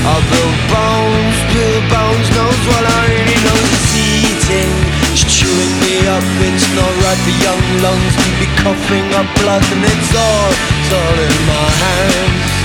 I'll 0.04 0.24
bones, 0.68 1.36
build 1.52 1.84
bones. 1.88 2.26
Knows 2.36 2.62
what 2.68 2.84
I 2.84 3.00
really 3.08 3.38
know. 3.44 3.60
It's 3.72 3.92
eating. 3.96 4.72
It's 5.12 5.24
chewing 5.24 5.74
me 5.84 6.04
up. 6.12 6.24
It's 6.44 6.68
not 6.76 6.92
right 7.04 7.20
for 7.24 7.36
young 7.40 7.64
lungs 7.84 8.14
to 8.20 8.28
be 8.40 8.48
coughing 8.60 9.08
up 9.16 9.28
blood, 9.40 9.64
and 9.72 9.82
it's 9.84 10.12
all, 10.12 10.50
it's 10.52 10.90
all 10.92 11.16
in 11.16 11.36
my 11.48 11.68
hands. 11.84 12.58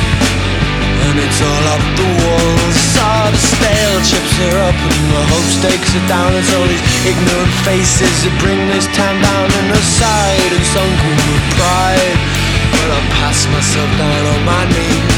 And 1.03 1.19
it's 1.19 1.41
all 1.43 1.65
up 1.75 1.83
the 1.99 2.07
walls 2.23 2.79
All 2.97 3.29
the 3.29 3.37
stale 3.37 3.99
chips 4.07 4.33
are 4.49 4.71
up 4.71 4.73
And 4.73 5.03
the 5.11 5.23
hope 5.29 5.49
stakes 5.51 5.91
are 5.99 6.07
down 6.07 6.31
It's 6.33 6.49
all 6.55 6.65
these 6.65 6.85
ignorant 7.03 7.53
faces 7.67 8.23
That 8.23 8.33
bring 8.39 8.57
this 8.71 8.87
town 8.95 9.19
down 9.21 9.47
And 9.51 9.77
aside 9.77 10.51
and 10.55 10.63
sunken 10.63 11.13
with 11.27 11.45
pride 11.59 12.42
I 12.89 13.01
pass 13.19 13.47
myself 13.47 13.89
down 13.95 14.23
on 14.33 14.41
my 14.43 14.63
knees. 14.73 15.15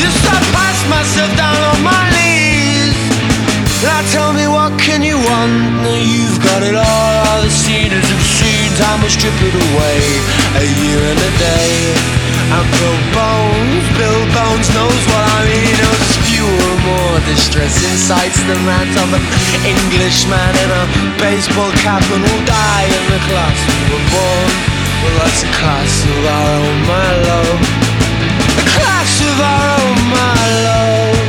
Yes, 0.00 0.16
I 0.24 0.38
pass 0.56 0.78
myself 0.88 1.30
down 1.36 1.60
on 1.72 1.80
my 1.84 2.02
knees. 2.14 2.96
Now 3.84 4.00
tell 4.14 4.32
me 4.32 4.46
what 4.46 4.72
can 4.78 5.02
you 5.02 5.18
want? 5.18 5.84
You've 5.84 6.40
got 6.40 6.62
it 6.62 6.74
all, 6.78 7.12
all 7.26 7.40
the 7.42 7.50
seen 7.50 7.90
is 7.90 8.06
obscene 8.06 8.72
Time 8.78 9.02
will 9.02 9.10
strip 9.10 9.34
it 9.42 9.54
away, 9.54 9.98
a 10.56 10.64
year 10.64 11.02
and 11.02 11.20
a 11.20 11.32
day. 11.36 11.72
And 12.54 12.66
Bill 12.78 13.00
Bones, 13.12 13.84
Bones 14.32 14.68
knows 14.72 15.02
what 15.10 15.24
I 15.36 15.40
mean. 15.50 15.78
Fewer, 16.26 16.74
more 16.86 17.18
distressing 17.28 17.96
sights 17.96 18.40
than 18.48 18.60
that 18.66 18.88
Of 18.98 19.14
an 19.14 19.22
Englishman 19.68 20.52
in 20.64 20.70
a 20.72 20.84
baseball 21.20 21.70
cap 21.84 22.02
And 22.08 22.22
will 22.24 22.44
die 22.44 22.88
in 22.88 23.04
the 23.12 23.20
class 23.28 23.58
we 23.68 23.78
were 23.92 24.06
born 24.10 24.81
Well 25.02 25.16
a 25.42 25.50
class 25.58 26.04
of 26.04 26.24
our 26.36 26.48
own, 26.62 26.78
my 26.86 27.10
love 27.26 27.60
A 28.58 28.64
class 28.76 29.20
of 29.20 29.40
our 29.40 29.66
own, 29.80 29.98
my 30.14 30.42
love 30.66 31.21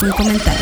Visita 0.00 0.22
nuestra 0.22 0.59